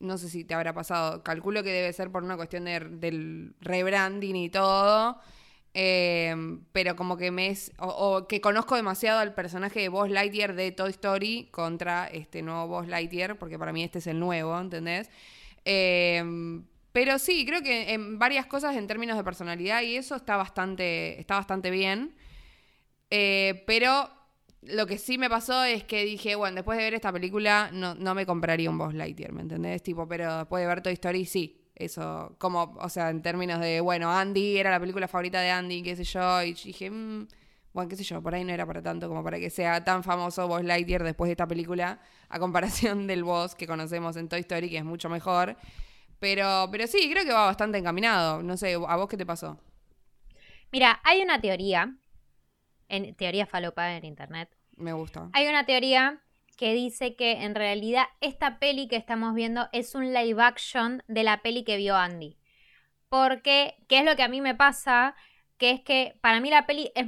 no 0.00 0.18
sé 0.18 0.28
si 0.28 0.44
te 0.44 0.54
habrá 0.54 0.72
pasado, 0.74 1.22
calculo 1.22 1.62
que 1.62 1.70
debe 1.70 1.92
ser 1.92 2.10
por 2.10 2.24
una 2.24 2.36
cuestión 2.36 2.64
del 2.64 3.54
rebranding 3.60 4.36
y 4.36 4.50
todo. 4.50 5.20
Em, 5.74 6.64
pero 6.72 6.96
como 6.96 7.16
que 7.16 7.30
me 7.30 7.48
es. 7.48 7.72
O, 7.78 8.26
que 8.26 8.40
conozco 8.40 8.76
demasiado 8.76 9.20
al 9.20 9.34
personaje 9.34 9.80
de 9.80 9.88
Buzz 9.88 10.10
Lightyear 10.10 10.54
de 10.54 10.70
Toy 10.72 10.90
Story 10.90 11.48
contra 11.50 12.06
este 12.08 12.42
nuevo 12.42 12.66
Buzz 12.68 12.88
Lightyear, 12.88 13.38
porque 13.38 13.58
para 13.58 13.72
mí 13.72 13.82
este 13.82 13.98
es 13.98 14.06
el 14.06 14.18
nuevo, 14.20 14.58
¿entendés? 14.58 15.10
Em, 15.64 16.64
pero 16.92 17.18
sí, 17.18 17.46
creo 17.46 17.62
que 17.62 17.94
en 17.94 18.18
varias 18.18 18.46
cosas 18.46 18.76
en 18.76 18.86
términos 18.86 19.16
de 19.16 19.24
personalidad 19.24 19.82
y 19.82 19.96
eso 19.96 20.16
está 20.16 20.36
bastante, 20.36 21.18
está 21.18 21.36
bastante 21.36 21.70
bien. 21.70 22.14
Eh, 23.10 23.64
pero 23.66 24.10
lo 24.62 24.86
que 24.86 24.98
sí 24.98 25.16
me 25.18 25.30
pasó 25.30 25.64
es 25.64 25.84
que 25.84 26.04
dije, 26.04 26.34
bueno, 26.34 26.56
después 26.56 26.78
de 26.78 26.84
ver 26.84 26.94
esta 26.94 27.12
película 27.12 27.70
no, 27.72 27.94
no 27.94 28.14
me 28.14 28.26
compraría 28.26 28.70
un 28.70 28.78
Boss 28.78 28.94
Lightyear, 28.94 29.32
¿me 29.32 29.42
entendés? 29.42 29.82
Tipo, 29.82 30.06
pero 30.06 30.38
después 30.38 30.62
de 30.62 30.66
ver 30.66 30.82
Toy 30.82 30.92
Story 30.92 31.24
sí. 31.24 31.61
Eso, 31.84 32.34
como, 32.38 32.76
o 32.78 32.88
sea, 32.88 33.10
en 33.10 33.22
términos 33.22 33.60
de, 33.60 33.80
bueno, 33.80 34.10
Andy 34.10 34.58
era 34.58 34.70
la 34.70 34.80
película 34.80 35.08
favorita 35.08 35.40
de 35.40 35.50
Andy, 35.50 35.82
qué 35.82 35.96
sé 35.96 36.04
yo, 36.04 36.42
y 36.42 36.54
dije, 36.54 36.90
mmm, 36.90 37.26
bueno, 37.72 37.88
qué 37.88 37.96
sé 37.96 38.04
yo, 38.04 38.22
por 38.22 38.34
ahí 38.34 38.44
no 38.44 38.52
era 38.52 38.66
para 38.66 38.82
tanto 38.82 39.08
como 39.08 39.24
para 39.24 39.38
que 39.38 39.48
sea 39.48 39.82
tan 39.82 40.02
famoso 40.02 40.46
Boss 40.46 40.62
Lightyear 40.62 41.02
después 41.02 41.28
de 41.28 41.32
esta 41.32 41.46
película, 41.46 42.00
a 42.28 42.38
comparación 42.38 43.06
del 43.06 43.24
Boss 43.24 43.54
que 43.54 43.66
conocemos 43.66 44.16
en 44.16 44.28
Toy 44.28 44.40
Story, 44.40 44.68
que 44.68 44.78
es 44.78 44.84
mucho 44.84 45.08
mejor. 45.08 45.56
Pero, 46.18 46.68
pero 46.70 46.86
sí, 46.86 47.10
creo 47.10 47.24
que 47.24 47.32
va 47.32 47.46
bastante 47.46 47.78
encaminado. 47.78 48.42
No 48.42 48.56
sé, 48.56 48.74
¿a 48.74 48.96
vos 48.96 49.08
qué 49.08 49.16
te 49.16 49.26
pasó? 49.26 49.58
Mira, 50.70 51.00
hay 51.02 51.20
una 51.20 51.40
teoría, 51.40 51.96
en 52.88 53.14
teoría 53.16 53.46
falopa 53.46 53.96
en 53.96 54.04
internet. 54.04 54.48
Me 54.76 54.92
gusta. 54.92 55.30
Hay 55.32 55.48
una 55.48 55.66
teoría 55.66 56.22
que 56.62 56.74
dice 56.74 57.16
que 57.16 57.42
en 57.42 57.56
realidad 57.56 58.04
esta 58.20 58.60
peli 58.60 58.86
que 58.86 58.94
estamos 58.94 59.34
viendo 59.34 59.68
es 59.72 59.96
un 59.96 60.14
live 60.14 60.40
action 60.40 61.02
de 61.08 61.24
la 61.24 61.42
peli 61.42 61.64
que 61.64 61.76
vio 61.76 61.96
Andy. 61.96 62.38
Porque, 63.08 63.74
¿qué 63.88 63.98
es 63.98 64.04
lo 64.04 64.14
que 64.14 64.22
a 64.22 64.28
mí 64.28 64.40
me 64.40 64.54
pasa? 64.54 65.16
Que 65.58 65.72
es 65.72 65.80
que 65.80 66.16
para 66.20 66.38
mí 66.38 66.50
la 66.50 66.64
peli 66.64 66.92
es 66.94 67.06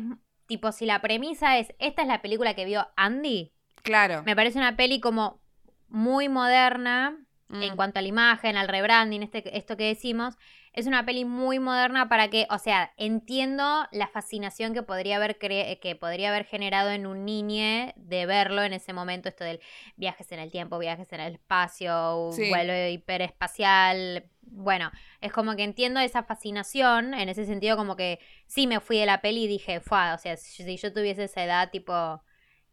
tipo, 0.48 0.72
si 0.72 0.86
la 0.86 1.00
premisa 1.00 1.56
es, 1.56 1.72
esta 1.78 2.02
es 2.02 2.08
la 2.08 2.20
película 2.20 2.54
que 2.54 2.64
vio 2.64 2.88
Andy. 2.96 3.52
Claro. 3.84 4.24
Me 4.24 4.34
parece 4.34 4.58
una 4.58 4.74
peli 4.74 4.98
como 4.98 5.40
muy 5.86 6.28
moderna 6.28 7.16
en 7.48 7.74
mm. 7.74 7.76
cuanto 7.76 8.00
a 8.00 8.02
la 8.02 8.08
imagen, 8.08 8.56
al 8.56 8.66
rebranding, 8.66 9.22
este, 9.22 9.56
esto 9.56 9.76
que 9.76 9.84
decimos. 9.84 10.34
Es 10.74 10.88
una 10.88 11.06
peli 11.06 11.24
muy 11.24 11.60
moderna 11.60 12.08
para 12.08 12.28
que, 12.30 12.48
o 12.50 12.58
sea, 12.58 12.92
entiendo 12.96 13.86
la 13.92 14.08
fascinación 14.08 14.74
que 14.74 14.82
podría 14.82 15.16
haber 15.16 15.38
que 15.38 15.96
podría 16.00 16.30
haber 16.30 16.46
generado 16.46 16.90
en 16.90 17.06
un 17.06 17.24
niño 17.24 17.92
de 17.94 18.26
verlo 18.26 18.60
en 18.64 18.72
ese 18.72 18.92
momento, 18.92 19.28
esto 19.28 19.44
del 19.44 19.60
viajes 19.94 20.32
en 20.32 20.40
el 20.40 20.50
tiempo, 20.50 20.80
viajes 20.80 21.12
en 21.12 21.20
el 21.20 21.34
espacio, 21.34 22.30
vuelo 22.50 22.88
hiperespacial. 22.88 24.28
Bueno, 24.42 24.90
es 25.20 25.32
como 25.32 25.54
que 25.54 25.62
entiendo 25.62 26.00
esa 26.00 26.24
fascinación, 26.24 27.14
en 27.14 27.28
ese 27.28 27.46
sentido 27.46 27.76
como 27.76 27.94
que 27.94 28.18
sí 28.48 28.66
me 28.66 28.80
fui 28.80 28.98
de 28.98 29.06
la 29.06 29.20
peli 29.20 29.44
y 29.44 29.48
dije, 29.48 29.78
fue, 29.78 30.12
o 30.12 30.18
sea, 30.18 30.36
si 30.36 30.76
yo 30.76 30.92
tuviese 30.92 31.24
esa 31.24 31.44
edad 31.44 31.70
tipo 31.70 32.20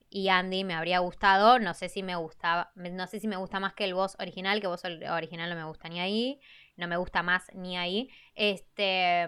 y 0.10 0.30
Andy 0.30 0.64
me 0.64 0.74
habría 0.74 1.00
gustado, 1.00 1.60
no 1.60 1.76
sé 1.76 1.88
si 1.88 2.02
me 2.02 2.16
gustaba, 2.16 2.72
no 2.76 3.06
sé 3.06 3.20
si 3.20 3.28
me 3.28 3.38
gusta 3.38 3.60
más 3.60 3.74
que 3.74 3.86
el 3.86 3.94
voz 3.94 4.18
original, 4.20 4.60
que 4.60 4.68
voz 4.68 4.84
original 4.84 5.50
no 5.52 5.56
me 5.56 5.66
gusta 5.66 5.88
ni 5.88 6.00
ahí 6.00 6.42
no 6.76 6.88
me 6.88 6.98
gusta 6.98 7.24
más 7.24 7.46
ni 7.54 7.78
ahí. 7.78 8.10
Este, 8.36 9.28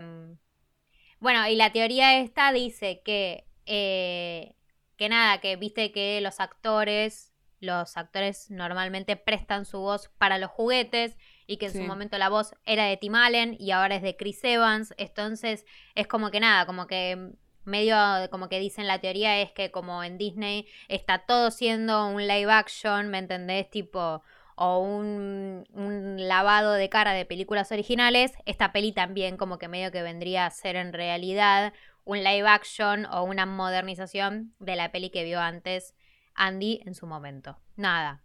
bueno, 1.19 1.47
y 1.47 1.55
la 1.55 1.71
teoría 1.71 2.19
esta 2.19 2.51
dice 2.51 3.01
que, 3.03 3.47
eh, 3.65 4.55
que 4.97 5.09
nada, 5.09 5.39
que 5.39 5.55
viste 5.55 5.91
que 5.91 6.19
los 6.21 6.39
actores, 6.39 7.33
los 7.59 7.95
actores 7.95 8.51
normalmente 8.51 9.15
prestan 9.15 9.65
su 9.65 9.79
voz 9.79 10.09
para 10.17 10.37
los 10.37 10.51
juguetes 10.51 11.17
y 11.47 11.57
que 11.57 11.67
en 11.67 11.73
su 11.73 11.83
momento 11.83 12.17
la 12.17 12.29
voz 12.29 12.55
era 12.65 12.85
de 12.85 12.97
Tim 12.97 13.15
Allen 13.15 13.55
y 13.59 13.71
ahora 13.71 13.95
es 13.95 14.01
de 14.01 14.15
Chris 14.15 14.43
Evans. 14.43 14.93
Entonces 14.97 15.65
es 15.95 16.07
como 16.07 16.31
que 16.31 16.39
nada, 16.39 16.65
como 16.65 16.87
que 16.87 17.33
medio 17.65 17.95
como 18.29 18.49
que 18.49 18.59
dicen 18.59 18.87
la 18.87 18.99
teoría 18.99 19.39
es 19.39 19.51
que 19.51 19.71
como 19.71 20.03
en 20.03 20.17
Disney 20.17 20.67
está 20.87 21.19
todo 21.19 21.51
siendo 21.51 22.07
un 22.07 22.27
live 22.27 22.51
action, 22.51 23.09
¿me 23.09 23.19
entendés? 23.19 23.69
Tipo 23.69 24.23
o 24.55 24.79
un, 24.79 25.65
lavado 26.17 26.73
de 26.73 26.89
cara 26.89 27.13
de 27.13 27.25
películas 27.25 27.71
originales, 27.71 28.33
esta 28.45 28.71
peli 28.71 28.91
también 28.91 29.37
como 29.37 29.57
que 29.57 29.67
medio 29.67 29.91
que 29.91 30.01
vendría 30.01 30.45
a 30.45 30.51
ser 30.51 30.75
en 30.75 30.93
realidad 30.93 31.73
un 32.05 32.23
live 32.23 32.47
action 32.47 33.05
o 33.05 33.23
una 33.23 33.45
modernización 33.45 34.53
de 34.59 34.75
la 34.75 34.91
peli 34.91 35.09
que 35.09 35.23
vio 35.23 35.39
antes 35.39 35.95
Andy 36.35 36.81
en 36.85 36.95
su 36.95 37.07
momento. 37.07 37.57
Nada, 37.75 38.23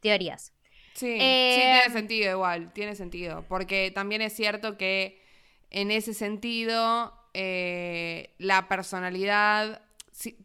teorías. 0.00 0.52
Sí, 0.94 1.12
sí, 1.12 1.18
tiene 1.18 1.86
eh, 1.86 1.90
sentido 1.90 2.30
igual, 2.32 2.72
tiene 2.72 2.94
sentido, 2.94 3.44
porque 3.48 3.90
también 3.94 4.20
es 4.20 4.34
cierto 4.34 4.76
que 4.76 5.22
en 5.70 5.90
ese 5.90 6.12
sentido 6.12 7.14
eh, 7.32 8.34
la 8.38 8.68
personalidad 8.68 9.80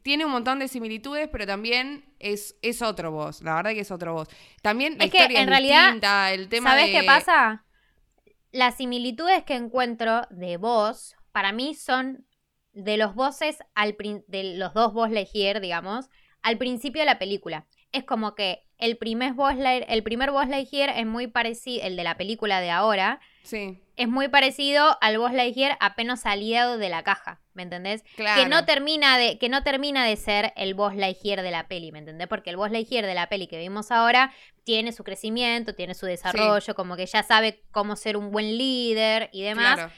tiene 0.01 0.25
un 0.25 0.31
montón 0.31 0.59
de 0.59 0.67
similitudes, 0.67 1.29
pero 1.31 1.45
también 1.45 2.05
es, 2.19 2.55
es 2.61 2.81
otro 2.81 3.11
voz. 3.11 3.41
La 3.41 3.55
verdad 3.55 3.71
que 3.71 3.81
es 3.81 3.91
otro 3.91 4.13
voz. 4.13 4.27
También 4.61 4.97
la 4.97 5.05
es 5.05 5.13
historia 5.13 5.27
que 5.27 5.41
en 5.41 5.49
realidad, 5.49 6.33
el 6.33 6.49
tema 6.49 6.71
¿Sabes 6.71 6.91
qué 6.91 7.03
pasa? 7.03 7.65
Las 8.51 8.77
similitudes 8.77 9.43
que 9.43 9.55
encuentro 9.55 10.21
de 10.31 10.57
voz, 10.57 11.15
para 11.31 11.51
mí 11.51 11.75
son 11.75 12.25
de 12.73 12.97
los 12.97 13.15
voces 13.15 13.57
al 13.75 13.95
de 14.27 14.55
los 14.55 14.73
dos 14.73 14.93
voz 14.93 15.09
Lightyear, 15.11 15.61
digamos, 15.61 16.09
al 16.41 16.57
principio 16.57 17.01
de 17.01 17.07
la 17.07 17.19
película. 17.19 17.65
Es 17.91 18.03
como 18.03 18.35
que 18.35 18.63
el 18.77 18.97
primer 18.97 19.33
voz 19.33 19.55
el 19.57 20.03
primer 20.03 20.31
voz 20.31 20.47
Lightyear 20.47 20.89
es 20.97 21.05
muy 21.05 21.27
parecido, 21.27 21.85
el 21.85 21.95
de 21.95 22.03
la 22.03 22.17
película 22.17 22.61
de 22.61 22.69
ahora. 22.69 23.19
Sí. 23.43 23.81
Es 23.95 24.07
muy 24.07 24.27
parecido 24.27 24.97
al 25.01 25.17
voz 25.17 25.33
Lightyear 25.33 25.77
apenas 25.79 26.21
salido 26.21 26.77
de 26.77 26.89
la 26.89 27.03
caja. 27.03 27.41
¿me 27.57 27.63
entendés? 27.63 28.03
Que 28.15 28.45
no 28.47 28.65
termina 28.65 29.17
de, 29.17 29.39
que 29.39 29.49
no 29.49 29.63
termina 29.63 30.05
de 30.05 30.15
ser 30.15 30.53
el 30.55 30.75
boss 30.75 30.95
Lightyear 30.95 31.41
de 31.41 31.51
la 31.51 31.67
peli, 31.67 31.91
¿me 31.91 31.99
entendés? 31.99 32.27
Porque 32.27 32.51
el 32.51 32.55
boss 32.55 32.71
Lightyear 32.71 33.05
de 33.05 33.15
la 33.15 33.27
peli 33.27 33.47
que 33.47 33.57
vimos 33.57 33.91
ahora 33.91 34.31
tiene 34.63 34.93
su 34.93 35.03
crecimiento, 35.03 35.73
tiene 35.73 35.95
su 35.95 36.05
desarrollo, 36.05 36.75
como 36.75 36.95
que 36.95 37.07
ya 37.07 37.23
sabe 37.23 37.63
cómo 37.71 37.95
ser 37.95 38.15
un 38.15 38.31
buen 38.31 38.57
líder 38.57 39.29
y 39.33 39.41
demás. 39.41 39.91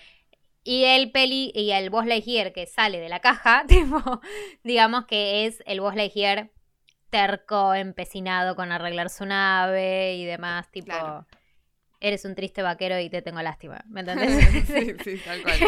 Y 0.64 0.86
el 0.86 1.12
peli 1.12 1.52
y 1.54 1.72
el 1.72 1.90
boss 1.90 2.06
Lightyear 2.06 2.54
que 2.54 2.66
sale 2.66 3.00
de 3.00 3.10
la 3.10 3.20
caja, 3.20 3.66
tipo, 3.68 4.22
digamos 4.64 5.06
que 5.06 5.46
es 5.46 5.62
el 5.66 5.82
boss 5.82 5.96
Lightyear 5.96 6.50
terco, 7.10 7.74
empecinado 7.74 8.56
con 8.56 8.72
arreglar 8.72 9.10
su 9.10 9.26
nave 9.26 10.16
y 10.16 10.26
demás, 10.26 10.70
tipo 10.72 11.26
eres 12.02 12.24
un 12.24 12.36
triste 12.36 12.62
vaquero 12.62 13.00
y 13.00 13.10
te 13.10 13.22
tengo 13.22 13.42
lástima. 13.42 13.84
¿Me 13.88 14.02
entendés? 14.02 14.68
sí, 14.68 14.96
sí, 15.04 15.22
tal 15.24 15.42
cual. 15.42 15.60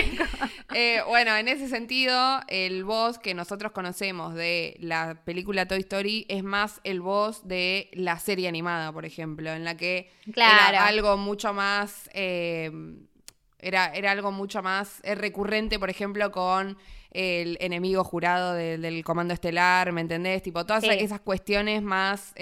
Eh, 0.74 1.02
bueno, 1.08 1.36
en 1.36 1.48
ese 1.48 1.68
sentido, 1.68 2.42
el 2.48 2.84
voz 2.84 3.20
que 3.20 3.34
nosotros 3.34 3.72
conocemos 3.72 4.34
de 4.34 4.78
la 4.80 5.22
película 5.26 5.68
Toy 5.68 5.80
Story 5.80 6.26
es 6.30 6.44
más 6.44 6.80
el 6.84 7.02
voz 7.02 7.48
de 7.48 7.90
la 7.94 8.18
serie 8.20 8.48
animada, 8.48 8.92
por 8.92 9.06
ejemplo, 9.06 9.52
en 9.52 9.66
la 9.66 9.76
que 9.76 10.10
era 10.36 10.86
algo 10.86 11.18
mucho 11.18 11.54
más. 11.54 12.10
Eh, 12.14 12.72
era, 13.60 13.94
era, 13.94 14.12
algo 14.12 14.32
mucho 14.32 14.64
más 14.64 15.02
eh, 15.04 15.14
recurrente, 15.14 15.78
por 15.78 15.92
ejemplo, 15.92 16.32
con 16.32 16.78
el 17.12 17.58
enemigo 17.62 18.04
jurado 18.04 18.54
del 18.54 19.04
comando 19.04 19.34
estelar, 19.34 19.92
¿me 19.92 20.02
entendés? 20.02 20.42
Tipo, 20.42 20.66
todas 20.66 20.84
esas 20.84 21.20
cuestiones 21.22 21.82
más 21.82 22.34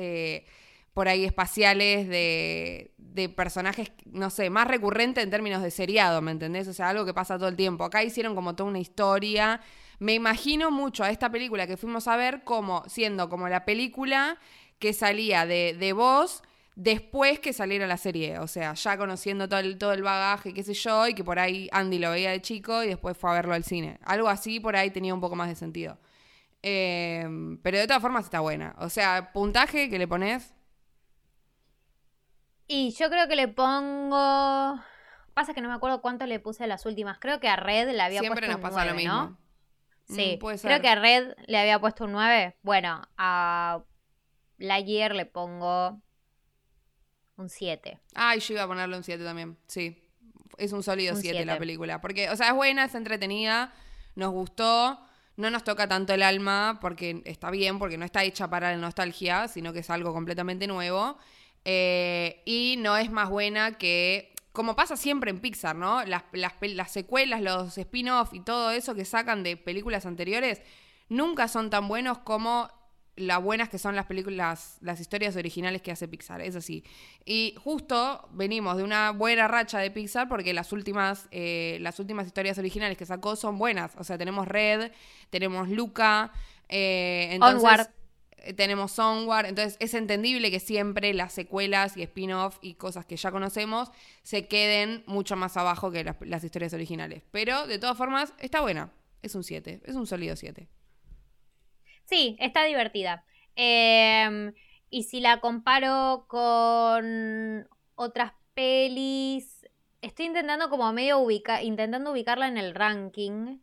por 0.94 1.08
ahí 1.08 1.24
espaciales 1.26 2.08
de, 2.08 2.92
de 2.98 3.30
personajes, 3.30 3.92
no 4.06 4.30
sé, 4.30 4.50
más 4.50 4.68
recurrente 4.68 5.22
en 5.22 5.30
términos 5.30 5.62
de 5.62 5.72
seriado, 5.72 6.22
¿me 6.22 6.32
entendés? 6.32 6.68
O 6.68 6.74
sea, 6.74 6.90
algo 6.90 7.06
que 7.06 7.14
pasa 7.14 7.38
todo 7.38 7.50
el 7.50 7.56
tiempo. 7.56 7.84
Acá 7.84 8.04
hicieron 8.04 8.36
como 8.36 8.56
toda 8.56 8.70
una 8.70 8.80
historia. 8.80 9.62
Me 10.00 10.14
imagino 10.14 10.72
mucho 10.72 11.04
a 11.04 11.10
esta 11.10 11.30
película 11.30 11.68
que 11.68 11.78
fuimos 11.78 12.08
a 12.08 12.16
ver 12.16 12.44
como 12.44 12.84
siendo 12.88 13.30
como 13.30 13.50
la 13.50 13.66
película 13.66 14.38
que 14.78 14.94
salía 14.94 15.46
de, 15.46 15.76
de 15.78 15.94
voz 15.94 16.44
después 16.80 17.40
que 17.40 17.54
saliera 17.54 17.88
la 17.88 17.98
serie. 17.98 18.40
O 18.40 18.48
sea, 18.48 18.74
ya 18.74 18.98
conociendo 18.98 19.48
todo 19.48 19.60
el, 19.60 19.78
todo 19.78 19.94
el 19.94 20.04
bagaje, 20.04 20.54
qué 20.54 20.64
sé 20.64 20.74
yo, 20.74 21.08
y 21.08 21.14
que 21.14 21.24
por 21.24 21.40
ahí 21.40 21.70
Andy 21.72 22.00
lo 22.00 22.12
veía 22.12 22.32
de 22.32 22.42
chico 22.42 22.84
y 22.84 22.88
después 22.88 23.18
fue 23.18 23.30
a 23.30 23.34
verlo 23.34 23.54
al 23.54 23.64
cine. 23.64 24.00
Algo 24.04 24.30
así 24.30 24.60
por 24.60 24.76
ahí 24.76 24.90
tenía 24.92 25.14
un 25.14 25.22
poco 25.22 25.36
más 25.36 25.50
de 25.50 25.56
sentido. 25.56 25.98
Eh, 26.62 27.26
pero 27.64 27.78
de 27.78 27.88
todas 27.88 28.02
formas 28.02 28.26
está 28.26 28.40
buena. 28.40 28.76
O 28.80 28.90
sea, 28.90 29.32
puntaje 29.34 29.90
que 29.90 30.00
le 30.00 30.08
pones 30.08 30.54
y 32.72 32.92
yo 32.92 33.10
creo 33.10 33.28
que 33.28 33.36
le 33.36 33.48
pongo. 33.48 34.80
Pasa 35.34 35.56
que 35.56 35.62
no 35.62 35.70
me 35.70 35.74
acuerdo 35.74 36.02
cuánto 36.02 36.28
le 36.28 36.40
puse 36.40 36.64
a 36.64 36.68
las 36.68 36.86
últimas. 36.86 37.18
Creo 37.18 37.40
que 37.40 37.50
a 37.50 37.56
Red 37.56 37.90
le 37.90 38.02
había 38.02 38.22
puesto 38.22 38.46
un 38.46 38.62
9, 38.62 38.86
lo 38.86 38.94
mismo. 38.94 39.14
¿no? 39.14 39.38
Mm, 40.08 40.16
sí, 40.16 40.40
creo 40.62 40.80
que 40.80 40.88
a 40.88 40.96
Red 40.96 41.34
le 41.48 41.58
había 41.58 41.80
puesto 41.80 42.06
un 42.06 42.12
9. 42.12 42.58
Bueno, 42.62 43.02
a 43.18 43.82
Lightyear 44.60 45.16
le 45.16 45.26
pongo 45.26 46.00
un 47.40 47.50
7. 47.50 48.00
Ay, 48.16 48.40
yo 48.40 48.54
iba 48.54 48.64
a 48.64 48.68
ponerle 48.68 48.98
un 48.98 49.04
7 49.04 49.24
también. 49.24 49.58
Sí. 49.68 50.04
Es 50.58 50.74
un 50.74 50.84
sólido 50.84 51.16
7 51.16 51.46
la 51.46 51.58
película. 51.58 52.02
Porque, 52.02 52.30
o 52.30 52.36
sea, 52.36 52.50
es 52.50 52.54
buena, 52.54 52.86
es 52.86 52.96
entretenida, 52.96 53.74
nos 54.16 54.32
gustó. 54.32 55.00
No 55.38 55.50
nos 55.50 55.64
toca 55.64 55.88
tanto 55.88 56.14
el 56.14 56.22
alma 56.22 56.80
porque 56.82 57.22
está 57.24 57.50
bien, 57.50 57.80
porque 57.80 57.98
no 57.98 58.04
está 58.04 58.26
hecha 58.26 58.50
para 58.50 58.72
la 58.72 58.78
nostalgia, 58.78 59.48
sino 59.48 59.72
que 59.72 59.80
es 59.80 59.90
algo 59.90 60.14
completamente 60.14 60.68
nuevo. 60.68 61.18
Eh, 61.64 62.42
y 62.46 62.76
no 62.80 62.98
es 62.98 63.10
más 63.10 63.30
buena 63.30 63.78
que, 63.78 64.34
como 64.52 64.76
pasa 64.76 64.98
siempre 64.98 65.32
en 65.32 65.40
Pixar, 65.40 65.78
¿no? 65.78 66.04
Las, 66.04 66.24
las, 66.34 66.92
secuelas, 66.92 67.42
los 67.42 67.78
spin-off 67.78 68.34
y 68.34 68.42
todo 68.42 68.72
eso 68.72 68.96
que 68.96 69.06
sacan 69.06 69.44
de 69.44 69.56
películas 69.56 70.06
anteriores, 70.06 70.62
nunca 71.08 71.48
son 71.48 71.70
tan 71.70 71.88
buenos 71.88 72.20
como 72.20 72.70
las 73.20 73.44
buenas 73.44 73.70
que 73.70 73.78
son 73.78 73.96
las 73.96 74.06
películas, 74.06 74.78
las 74.82 75.00
historias 75.00 75.36
originales 75.36 75.82
que 75.82 75.92
hace 75.92 76.08
Pixar, 76.08 76.42
es 76.42 76.56
así. 76.56 76.84
Y 77.26 77.56
justo 77.64 78.28
venimos 78.32 78.78
de 78.78 78.84
una 78.84 79.12
buena 79.12 79.48
racha 79.48 79.80
de 79.80 79.92
Pixar 79.92 80.28
porque 80.28 80.54
las 80.54 80.72
últimas, 80.72 81.28
eh, 81.32 81.78
las 81.82 82.00
últimas 82.00 82.26
historias 82.26 82.58
originales 82.58 82.98
que 82.98 83.06
sacó 83.06 83.36
son 83.36 83.58
buenas. 83.58 83.96
O 83.98 84.04
sea, 84.04 84.18
tenemos 84.18 84.48
Red, 84.48 84.92
tenemos 85.30 85.70
Luca, 85.70 86.32
eh, 86.70 87.30
entonces, 87.32 87.90
eh, 88.38 88.54
tenemos 88.54 88.98
Onward, 88.98 89.48
entonces 89.48 89.76
es 89.80 89.94
entendible 89.94 90.50
que 90.52 90.60
siempre 90.60 91.14
las 91.14 91.34
secuelas 91.34 91.98
y 91.98 92.04
spin-off 92.04 92.58
y 92.62 92.76
cosas 92.76 93.06
que 93.06 93.18
ya 93.18 93.32
conocemos 93.32 93.92
se 94.24 94.48
queden 94.48 95.04
mucho 95.08 95.36
más 95.36 95.58
abajo 95.58 95.92
que 95.92 96.04
las, 96.04 96.44
historias 96.44 96.74
originales. 96.74 97.24
Pero 97.32 97.68
de 97.68 97.80
todas 97.80 97.98
formas, 97.98 98.34
está 98.40 98.62
buena. 98.62 98.92
Es 99.22 99.36
un 99.36 99.44
7, 99.44 99.82
es 99.84 99.96
un 99.96 100.08
sólido 100.08 100.36
7. 100.36 100.70
Sí, 102.10 102.36
está 102.40 102.64
divertida. 102.64 103.24
Em, 103.56 104.54
y 104.90 105.04
si 105.04 105.20
la 105.20 105.40
comparo 105.40 106.26
con 106.28 107.70
otras 107.94 108.34
pelis, 108.56 109.68
estoy 110.02 110.26
intentando 110.26 110.72
como 110.72 110.92
medio 110.92 111.20
ubicar, 111.20 111.64
intentando 111.64 112.12
ubicarla 112.12 112.48
en 112.48 112.58
el 112.58 112.74
ranking. 112.74 113.60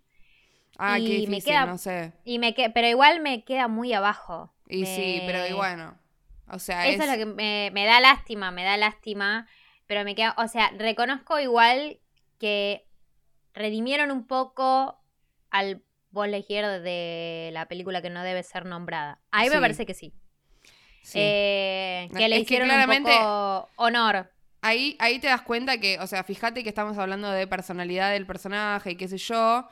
Ah, 0.79 0.97
qué 0.99 1.03
difícil, 1.03 1.31
me 1.31 1.43
queda, 1.43 1.67
no 1.67 1.77
sé. 1.77 2.13
Y 2.25 2.39
me 2.39 2.55
pero 2.55 2.87
igual 2.87 3.21
me 3.21 3.45
queda 3.45 3.67
muy 3.67 3.93
abajo. 3.93 4.55
Y 4.69 4.87
sí, 4.87 5.23
pero 5.27 5.45
y 5.49 5.53
bueno. 5.53 5.99
O 6.49 6.61
sea, 6.61 6.87
Eso 6.87 7.03
es, 7.03 7.11
lo 7.11 7.17
que 7.17 7.27
me, 7.27 7.85
da 7.85 8.01
lástima, 8.01 8.53
me 8.53 8.63
da 8.63 8.77
lástima. 8.77 9.49
Pero 9.89 10.05
me 10.05 10.15
queda, 10.15 10.37
o 10.39 10.47
sea, 10.47 10.71
reconozco 10.79 11.41
igual 11.41 11.99
que 12.39 12.87
redimieron 13.55 14.13
un 14.13 14.29
poco 14.29 15.01
al 15.51 15.83
Buzz 16.17 16.29
Lightyear 16.29 16.81
de 16.81 17.51
la 17.53 17.67
película 17.69 18.03
que 18.03 18.11
no 18.11 18.25
debe 18.25 18.43
ser 18.43 18.65
nombrada. 18.65 19.21
Ahí 19.31 19.49
me 19.51 19.61
parece 19.61 19.87
que 19.87 19.95
sí. 19.95 20.13
Eh, 21.15 22.09
que 22.17 22.29
le 22.29 22.39
hicieron 22.39 22.69
un 22.69 23.05
poco 23.05 23.69
honor. 23.77 24.33
Ahí, 24.63 24.97
ahí 24.99 25.21
te 25.21 25.29
das 25.29 25.43
cuenta 25.43 25.79
que, 25.79 26.01
o 26.01 26.07
sea, 26.09 26.25
fíjate 26.25 26.65
que 26.65 26.69
estamos 26.69 26.99
hablando 26.99 27.31
de 27.31 27.47
personalidad 27.47 28.11
del 28.11 28.27
personaje 28.27 28.93
y 28.93 28.97
qué 28.97 29.07
sé 29.07 29.19
yo. 29.19 29.69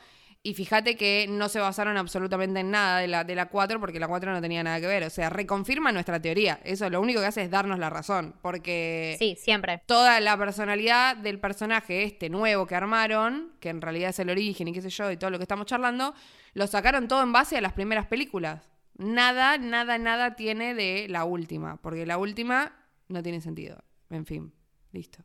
Y 0.46 0.52
fíjate 0.52 0.94
que 0.94 1.24
no 1.26 1.48
se 1.48 1.58
basaron 1.58 1.96
absolutamente 1.96 2.60
en 2.60 2.70
nada 2.70 2.98
de 2.98 3.08
la, 3.08 3.24
de 3.24 3.34
la 3.34 3.46
4 3.46 3.80
porque 3.80 3.98
la 3.98 4.06
4 4.06 4.30
no 4.30 4.42
tenía 4.42 4.62
nada 4.62 4.78
que 4.78 4.86
ver. 4.86 5.02
O 5.04 5.08
sea, 5.08 5.30
reconfirma 5.30 5.90
nuestra 5.90 6.20
teoría. 6.20 6.60
Eso 6.64 6.90
lo 6.90 7.00
único 7.00 7.20
que 7.20 7.26
hace 7.26 7.40
es 7.40 7.50
darnos 7.50 7.78
la 7.78 7.88
razón. 7.88 8.34
Porque. 8.42 9.16
Sí, 9.18 9.38
siempre. 9.40 9.80
Toda 9.86 10.20
la 10.20 10.36
personalidad 10.36 11.16
del 11.16 11.40
personaje, 11.40 12.02
este 12.02 12.28
nuevo 12.28 12.66
que 12.66 12.74
armaron, 12.74 13.52
que 13.58 13.70
en 13.70 13.80
realidad 13.80 14.10
es 14.10 14.18
el 14.18 14.28
origen 14.28 14.68
y 14.68 14.74
qué 14.74 14.82
sé 14.82 14.90
yo, 14.90 15.10
y 15.10 15.16
todo 15.16 15.30
lo 15.30 15.38
que 15.38 15.44
estamos 15.44 15.64
charlando, 15.64 16.12
lo 16.52 16.66
sacaron 16.66 17.08
todo 17.08 17.22
en 17.22 17.32
base 17.32 17.56
a 17.56 17.62
las 17.62 17.72
primeras 17.72 18.04
películas. 18.04 18.68
Nada, 18.98 19.56
nada, 19.56 19.96
nada 19.96 20.36
tiene 20.36 20.74
de 20.74 21.06
la 21.08 21.24
última. 21.24 21.80
Porque 21.80 22.04
la 22.04 22.18
última 22.18 22.76
no 23.08 23.22
tiene 23.22 23.40
sentido. 23.40 23.82
En 24.10 24.26
fin, 24.26 24.52
listo. 24.92 25.24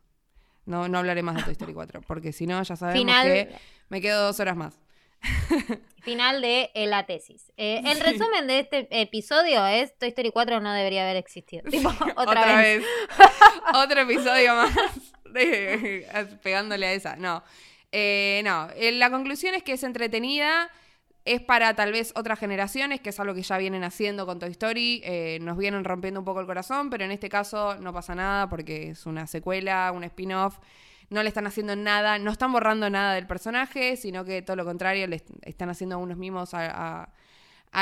No, 0.65 0.87
no 0.87 0.97
hablaré 0.97 1.23
más 1.23 1.35
de 1.35 1.43
Toy 1.43 1.51
Story 1.51 1.73
4. 1.73 2.03
Porque 2.07 2.31
si 2.31 2.47
no, 2.47 2.63
ya 2.63 2.77
sabemos 2.77 3.21
que 3.23 3.49
me 3.89 3.99
quedo 3.99 4.23
dos 4.23 4.39
horas 4.39 4.55
más. 4.55 4.79
Final 6.03 6.41
de 6.41 6.71
eh, 6.73 6.87
la 6.87 7.05
tesis. 7.05 7.51
Eh, 7.57 7.81
el 7.85 7.99
resumen 7.99 8.47
de 8.47 8.59
este 8.59 8.87
episodio 8.89 9.65
es 9.65 9.97
Toy 9.97 10.09
Story 10.09 10.31
4 10.31 10.59
no 10.61 10.73
debería 10.73 11.03
haber 11.03 11.17
existido. 11.17 11.63
otra, 12.15 12.57
vez. 12.57 12.83
Otro 13.73 14.01
episodio 14.01 14.55
más 14.55 14.71
pegándole 16.41 16.87
a 16.87 16.93
esa. 16.93 17.15
No. 17.15 17.43
Eh, 17.91 18.41
no. 18.43 18.69
La 18.93 19.09
conclusión 19.09 19.55
es 19.55 19.63
que 19.63 19.73
es 19.73 19.83
entretenida. 19.83 20.69
Es 21.25 21.41
para 21.41 21.75
tal 21.75 21.91
vez 21.91 22.13
otras 22.15 22.39
generaciones, 22.39 23.01
que 23.01 23.09
es 23.09 23.19
algo 23.19 23.35
que 23.35 23.43
ya 23.43 23.57
vienen 23.57 23.83
haciendo 23.83 24.25
con 24.25 24.39
Toy 24.39 24.51
Story. 24.51 25.39
nos 25.41 25.57
vienen 25.57 25.83
rompiendo 25.83 26.21
un 26.21 26.25
poco 26.25 26.39
el 26.39 26.47
corazón, 26.47 26.89
pero 26.89 27.03
en 27.03 27.11
este 27.11 27.29
caso 27.29 27.75
no 27.75 27.93
pasa 27.93 28.15
nada 28.15 28.49
porque 28.49 28.91
es 28.91 29.05
una 29.05 29.27
secuela, 29.27 29.91
un 29.93 30.05
spin-off 30.05 30.57
no 31.09 31.23
le 31.23 31.29
están 31.29 31.47
haciendo 31.47 31.75
nada, 31.75 32.19
no 32.19 32.31
están 32.31 32.51
borrando 32.51 32.89
nada 32.89 33.13
del 33.13 33.27
personaje, 33.27 33.97
sino 33.97 34.25
que 34.25 34.41
todo 34.41 34.55
lo 34.55 34.65
contrario, 34.65 35.07
le 35.07 35.23
están 35.43 35.69
haciendo 35.69 35.97
unos 35.97 36.17
mimos 36.17 36.51
a, 36.53 37.09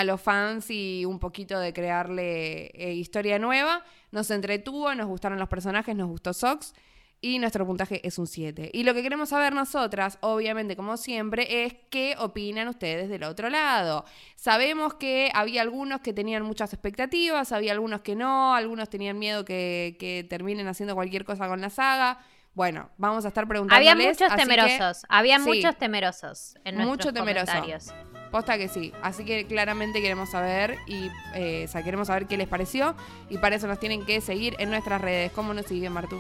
los 0.06 0.22
fans 0.22 0.70
y 0.70 1.06
un 1.06 1.20
poquito 1.20 1.60
de 1.60 1.74
crearle 1.74 2.68
eh, 2.74 2.94
historia 2.94 3.40
nueva. 3.40 3.84
Nos 4.12 4.32
entretuvo, 4.32 4.94
nos 4.96 5.08
gustaron 5.08 5.40
los 5.40 5.50
personajes, 5.50 5.96
nos 5.96 6.08
gustó 6.10 6.34
Sox. 6.34 6.74
Y 7.20 7.40
nuestro 7.40 7.66
puntaje 7.66 8.06
es 8.08 8.20
un 8.20 8.28
7. 8.28 8.70
Y 8.74 8.84
lo 8.84 8.94
que 8.94 9.02
queremos 9.02 9.30
saber 9.30 9.52
nosotras, 9.52 10.20
obviamente 10.22 10.76
como 10.76 10.98
siempre, 10.98 11.66
es 11.66 11.76
qué 11.90 12.16
opinan 12.20 12.68
ustedes 12.68 13.10
del 13.10 13.24
otro 13.24 13.50
lado. 13.50 14.06
Sabemos 14.36 14.94
que 14.94 15.32
había 15.34 15.64
algunos 15.64 16.02
que 16.02 16.14
tenían 16.14 16.44
muchas 16.44 16.74
expectativas, 16.74 17.52
había 17.52 17.72
algunos 17.72 18.02
que 18.02 18.16
no, 18.16 18.54
algunos 18.54 18.88
tenían 18.90 19.18
miedo 19.18 19.46
que, 19.46 19.98
que 20.00 20.28
terminen 20.30 20.68
haciendo 20.68 20.94
cualquier 20.94 21.26
cosa 21.26 21.48
con 21.48 21.60
la 21.60 21.72
saga. 21.72 22.20
Bueno, 22.58 22.90
vamos 22.98 23.24
a 23.24 23.28
estar 23.28 23.48
preguntándoles. 23.48 23.92
Había 23.92 24.10
muchos 24.10 24.36
temerosos, 24.36 25.06
había 25.10 25.38
muchos 25.38 25.78
temerosos 25.78 26.56
en 26.66 26.78
nuestros 26.78 27.14
Mucho 27.14 27.20
comentarios. 27.20 27.94
Posta 28.32 28.58
que 28.58 28.68
sí. 28.68 28.92
Así 29.04 29.24
que 29.26 29.46
claramente 29.46 30.02
queremos 30.02 30.32
saber 30.32 30.80
y 30.88 31.12
eh, 31.36 31.70
queremos 31.84 32.08
saber 32.08 32.26
qué 32.26 32.36
les 32.36 32.48
pareció. 32.48 32.96
Y 33.30 33.38
para 33.38 33.58
eso 33.58 33.68
nos 33.68 33.80
tienen 33.80 34.08
que 34.08 34.22
seguir 34.22 34.56
en 34.58 34.72
nuestras 34.72 35.00
redes. 35.00 35.32
¿Cómo 35.34 35.54
nos 35.54 35.68
siguen, 35.68 35.94
Martú? 35.94 36.20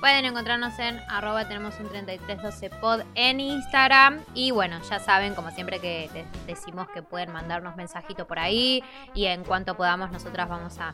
Pueden 0.00 0.24
encontrarnos 0.24 0.76
en 0.80 0.98
arroba 1.08 1.46
tenemos 1.46 1.78
un 1.78 1.90
3312 1.90 2.70
pod 2.80 3.02
en 3.14 3.38
Instagram. 3.38 4.24
Y 4.34 4.50
bueno, 4.50 4.80
ya 4.90 4.98
saben, 4.98 5.36
como 5.36 5.52
siempre 5.52 5.78
que 5.78 6.10
les 6.12 6.26
decimos 6.48 6.88
que 6.88 7.02
pueden 7.02 7.30
mandarnos 7.32 7.76
mensajitos 7.76 8.26
por 8.26 8.40
ahí. 8.40 8.82
Y 9.14 9.26
en 9.26 9.44
cuanto 9.44 9.76
podamos, 9.76 10.10
nosotras 10.10 10.48
vamos 10.48 10.76
a 10.80 10.92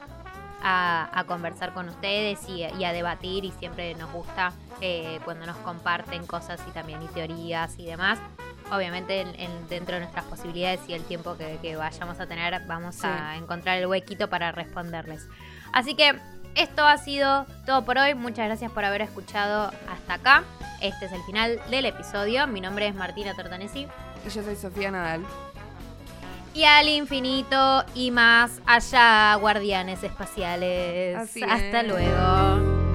a, 0.63 1.25
conversar 1.27 1.73
con 1.73 1.89
ustedes 1.89 2.49
y, 2.49 2.65
a 2.85 2.93
debatir 2.93 3.45
y 3.45 3.53
siempre 3.53 3.95
nos 3.95 4.13
gusta 4.13 4.53
eh, 4.81 5.21
cuando 5.25 5.47
nos 5.47 5.57
comparten 5.59 6.27
cosas 6.27 6.61
y 6.69 6.71
también 6.71 7.03
y 7.03 7.07
teorías 7.09 7.79
y 7.79 7.87
demás. 7.87 8.19
Obviamente 8.71 9.27
dentro 9.69 9.97
de 9.97 10.01
nuestras 10.01 10.25
posibilidades 10.25 10.81
y 10.89 10.95
el 10.95 11.03
tiempo 11.05 11.37
que, 11.37 11.77
vayamos 11.77 12.19
a 12.21 12.27
tener 12.27 12.67
vamos 12.67 13.05
a 13.05 13.37
encontrar 13.37 13.79
el 13.79 13.87
huequito 13.87 14.29
para 14.31 14.53
responderles. 14.53 15.27
Así 15.73 15.95
que 15.95 16.19
esto 16.55 16.87
ha 16.87 16.97
sido 16.99 17.47
todo 17.67 17.85
por 17.85 17.99
hoy. 17.99 18.15
Muchas 18.15 18.47
gracias 18.47 18.71
por 18.73 18.85
haber 18.85 19.03
escuchado 19.03 19.73
hasta 19.91 20.15
acá. 20.15 20.45
Este 20.81 21.07
es 21.07 21.13
el 21.13 21.23
final 21.23 21.61
del 21.71 21.87
episodio. 21.87 22.47
Mi 22.47 22.61
nombre 22.61 22.87
es 22.89 22.95
Martina 22.95 23.35
Tortonesi. 23.35 23.87
Y 24.27 24.31
yo 24.31 24.43
soy 24.43 24.57
Sofía 24.57 24.91
Nadal 24.91 25.25
y 26.55 26.65
al 26.65 26.89
infinito 26.89 27.85
y 27.95 28.11
más 28.11 28.61
allá, 28.67 29.35
guardianes 29.37 30.03
espaciales. 30.03 31.17
Hasta 31.17 31.83
luego. 31.83 32.92